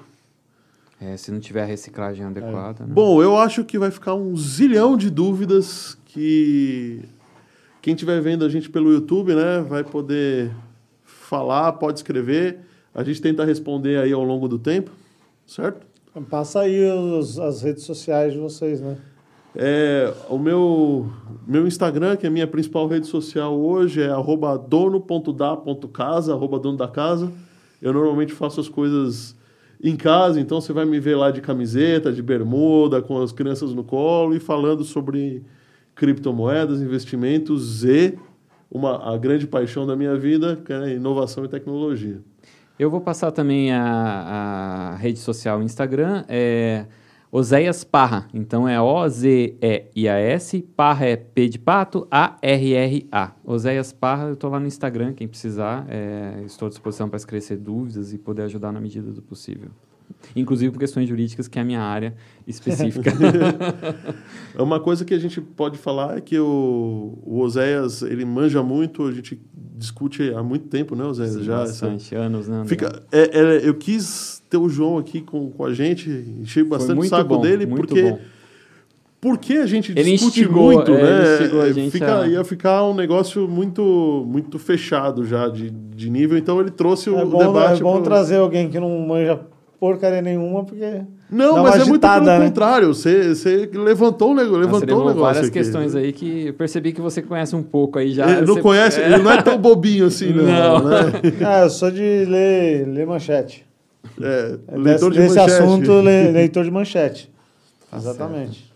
[1.01, 2.83] É, se não tiver a reciclagem adequada.
[2.83, 2.87] É.
[2.87, 2.93] Né?
[2.93, 7.01] Bom, eu acho que vai ficar um zilhão de dúvidas que
[7.81, 10.51] quem estiver vendo a gente pelo YouTube, né, vai poder
[11.03, 12.59] falar, pode escrever.
[12.93, 14.91] A gente tenta responder aí ao longo do tempo,
[15.47, 15.87] certo?
[16.29, 18.97] Passa aí os, as redes sociais de vocês, né?
[19.55, 21.09] É, o meu,
[21.47, 24.09] meu Instagram, que é a minha principal rede social hoje, é
[24.67, 27.31] dono.da.casa, arroba dono da casa.
[27.81, 29.35] Eu normalmente faço as coisas
[29.81, 33.73] em casa, então você vai me ver lá de camiseta, de bermuda, com as crianças
[33.73, 35.43] no colo e falando sobre
[35.95, 38.17] criptomoedas, investimentos e
[38.69, 42.21] uma, a grande paixão da minha vida, que é inovação e tecnologia.
[42.77, 46.85] Eu vou passar também a, a rede social Instagram, é
[47.31, 48.27] Oséias Parra.
[48.33, 53.35] Então é O-Z-E-I-A-S, Parra é P de pato, A-R-R-A.
[53.43, 55.85] Oséias Parra, eu estou lá no Instagram, quem precisar.
[55.87, 59.69] É, estou à disposição para esclarecer dúvidas e poder ajudar na medida do possível.
[60.35, 62.15] Inclusive com questões jurídicas, que é a minha área
[62.47, 63.11] específica.
[64.55, 68.63] é uma coisa que a gente pode falar é que o, o Oséias, ele manja
[68.63, 71.35] muito, a gente discute há muito tempo, né, Oséias?
[71.35, 72.25] Sim, Já, bastante, essa...
[72.25, 72.63] anos, né?
[72.65, 76.09] Fica, é, é, eu quis ter o João aqui com, com a gente,
[76.41, 78.03] enchei bastante o saco bom, dele, porque...
[78.03, 78.19] Bom.
[79.21, 81.67] Porque a gente ele discute instigou, muito, é, né?
[81.67, 82.27] Ele Fica, a...
[82.27, 87.19] Ia ficar um negócio muito, muito fechado já de, de nível, então ele trouxe o
[87.19, 87.81] é bom, debate.
[87.81, 88.03] É bom pro...
[88.03, 89.41] trazer alguém que não manja
[89.79, 91.01] porcaria nenhuma, porque.
[91.29, 92.39] Não, mas é muito pelo né?
[92.39, 92.93] contrário.
[92.93, 94.59] Você, você levantou o negócio.
[94.59, 95.51] Levantou o negócio várias aqui.
[95.51, 98.29] questões aí que eu percebi que você conhece um pouco aí já.
[98.29, 98.61] Ele não você...
[98.61, 100.45] conhece, ele não é tão bobinho assim, não.
[100.83, 100.89] não.
[100.89, 101.11] Né?
[101.45, 103.68] ah, eu sou de ler, ler manchete.
[104.21, 105.61] É, leitor desse, de manchete.
[105.61, 107.31] assunto, leitor de manchete.
[107.89, 108.59] Tá Exatamente.
[108.59, 108.69] Certo.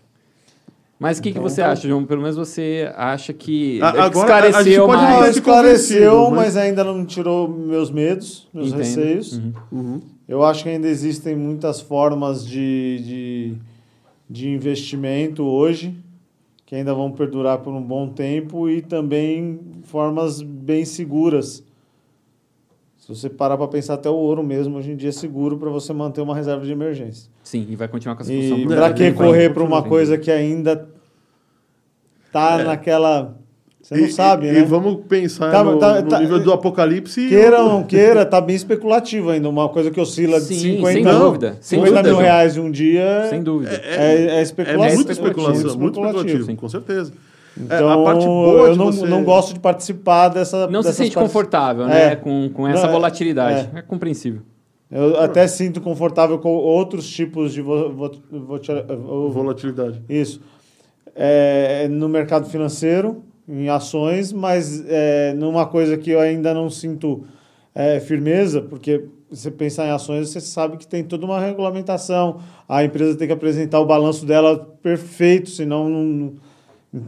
[0.98, 1.72] Mas o que, então, que você tá.
[1.72, 2.04] acha, João?
[2.04, 5.36] Pelo menos você acha que agora, esclareceu a mais.
[5.36, 6.36] Esclareceu, mas...
[6.36, 6.56] mas...
[6.56, 8.78] ainda não tirou meus medos, meus Entendo.
[8.78, 9.32] receios.
[9.32, 9.52] Uhum.
[9.72, 10.02] Uhum.
[10.28, 13.54] Eu acho que ainda existem muitas formas de, de,
[14.30, 15.94] de investimento hoje
[16.66, 21.62] que ainda vão perdurar por um bom tempo e também formas bem seguras.
[23.04, 25.68] Se você parar para pensar, até o ouro mesmo hoje em dia é seguro para
[25.68, 27.30] você manter uma reserva de emergência.
[27.42, 28.58] Sim, e vai continuar com essa função.
[28.58, 30.88] E para que correr para uma coisa que ainda
[32.26, 32.64] está é.
[32.64, 33.36] naquela
[33.82, 34.60] você não e, sabe, e, né?
[34.60, 37.28] E vamos pensar tá, no, tá, no tá, nível do apocalipse.
[37.28, 39.50] Queira ou não queira, tá bem especulativo ainda.
[39.50, 43.26] Uma coisa que oscila de Sim, 50, sem dúvida, 50 dúvida, mil reais um dia.
[43.28, 43.70] Sem dúvida.
[43.84, 44.86] É, é, é especulação.
[44.86, 46.56] É muita especulação, muito especulativo, sim.
[46.56, 47.12] com certeza.
[47.56, 49.06] Então, a parte boa eu não, você...
[49.06, 50.66] não gosto de participar dessa.
[50.66, 51.32] Não se sente partes...
[51.32, 52.16] confortável, né?
[52.16, 53.70] Com, com essa não, volatilidade.
[53.74, 53.82] É.
[53.82, 54.42] compreensível.
[54.90, 60.02] Eu até sinto confortável com outros tipos de vo, vo, vo, volatilidade.
[60.08, 60.40] Isso.
[61.14, 67.24] É, no mercado financeiro em ações, mas é, numa coisa que eu ainda não sinto
[67.74, 72.84] é, firmeza, porque você pensar em ações, você sabe que tem toda uma regulamentação, a
[72.84, 76.34] empresa tem que apresentar o balanço dela perfeito, senão não,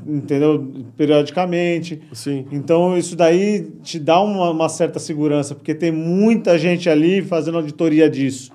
[0.07, 0.73] entendeu?
[0.97, 2.03] Periodicamente.
[2.13, 2.47] Sim.
[2.51, 7.59] Então isso daí te dá uma, uma certa segurança, porque tem muita gente ali fazendo
[7.59, 8.53] auditoria disso.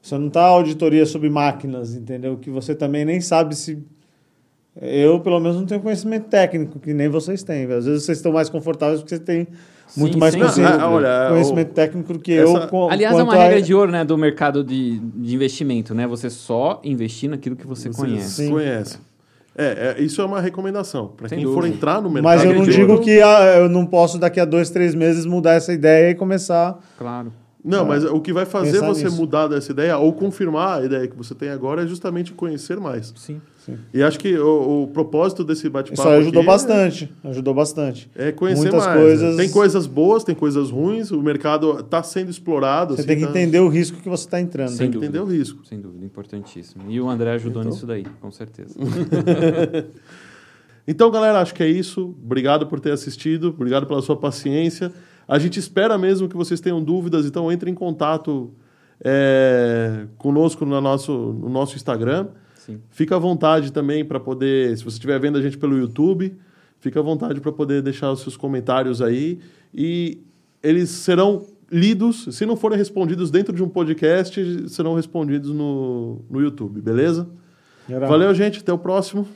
[0.00, 2.36] Você não está auditoria sobre máquinas, entendeu?
[2.36, 3.78] Que você também nem sabe se
[4.80, 7.64] eu, pelo menos, não tenho conhecimento técnico, que nem vocês têm.
[7.64, 9.46] Às vezes vocês estão mais confortáveis porque você tem
[9.94, 12.90] muito sim, mais conhecimento, ah, olha, conhecimento o, técnico do que essa, eu.
[12.90, 16.06] Aliás, é uma regra de ouro né, do mercado de, de investimento, né?
[16.06, 18.46] Você só investir naquilo que você, você conhece.
[18.46, 18.50] Sim.
[18.50, 18.98] Conhece.
[19.56, 21.08] É, é, isso é uma recomendação.
[21.08, 21.60] Para quem dúvida.
[21.60, 22.24] for entrar no mercado.
[22.24, 25.26] Mas eu não digo ouro, que ah, eu não posso, daqui a dois, três meses,
[25.26, 26.78] mudar essa ideia e começar.
[26.98, 27.32] Claro.
[27.64, 29.16] Não, mas o que vai fazer você nisso.
[29.16, 33.12] mudar dessa ideia ou confirmar a ideia que você tem agora é justamente conhecer mais.
[33.16, 33.40] Sim.
[33.64, 33.78] Sim.
[33.94, 36.02] E acho que o, o propósito desse bate-papo.
[36.02, 37.12] Isso ajudou bastante.
[37.22, 38.10] É, ajudou bastante.
[38.16, 38.96] É conhecer Muitas mais.
[38.98, 39.04] Né?
[39.04, 39.36] Coisas...
[39.36, 42.94] Tem coisas boas, tem coisas ruins, o mercado está sendo explorado.
[42.94, 43.30] Você assim, tem que tá...
[43.30, 44.70] entender o risco que você está entrando.
[44.70, 45.64] Sem tem que entender o risco.
[45.64, 46.90] Sem dúvida, importantíssimo.
[46.90, 47.72] E o André ajudou então...
[47.72, 48.74] nisso daí, com certeza.
[50.86, 52.16] então, galera, acho que é isso.
[52.20, 54.92] Obrigado por ter assistido, obrigado pela sua paciência.
[55.28, 58.52] A gente espera mesmo que vocês tenham dúvidas, então entre em contato
[59.04, 62.26] é, conosco no nosso, no nosso Instagram.
[62.66, 62.80] Sim.
[62.90, 66.36] Fica à vontade também para poder, se você estiver vendo a gente pelo YouTube,
[66.78, 69.40] fica à vontade para poder deixar os seus comentários aí
[69.74, 70.20] e
[70.62, 76.40] eles serão lidos, se não forem respondidos dentro de um podcast, serão respondidos no, no
[76.40, 77.28] YouTube, beleza?
[78.08, 79.26] Valeu, gente, até o próximo.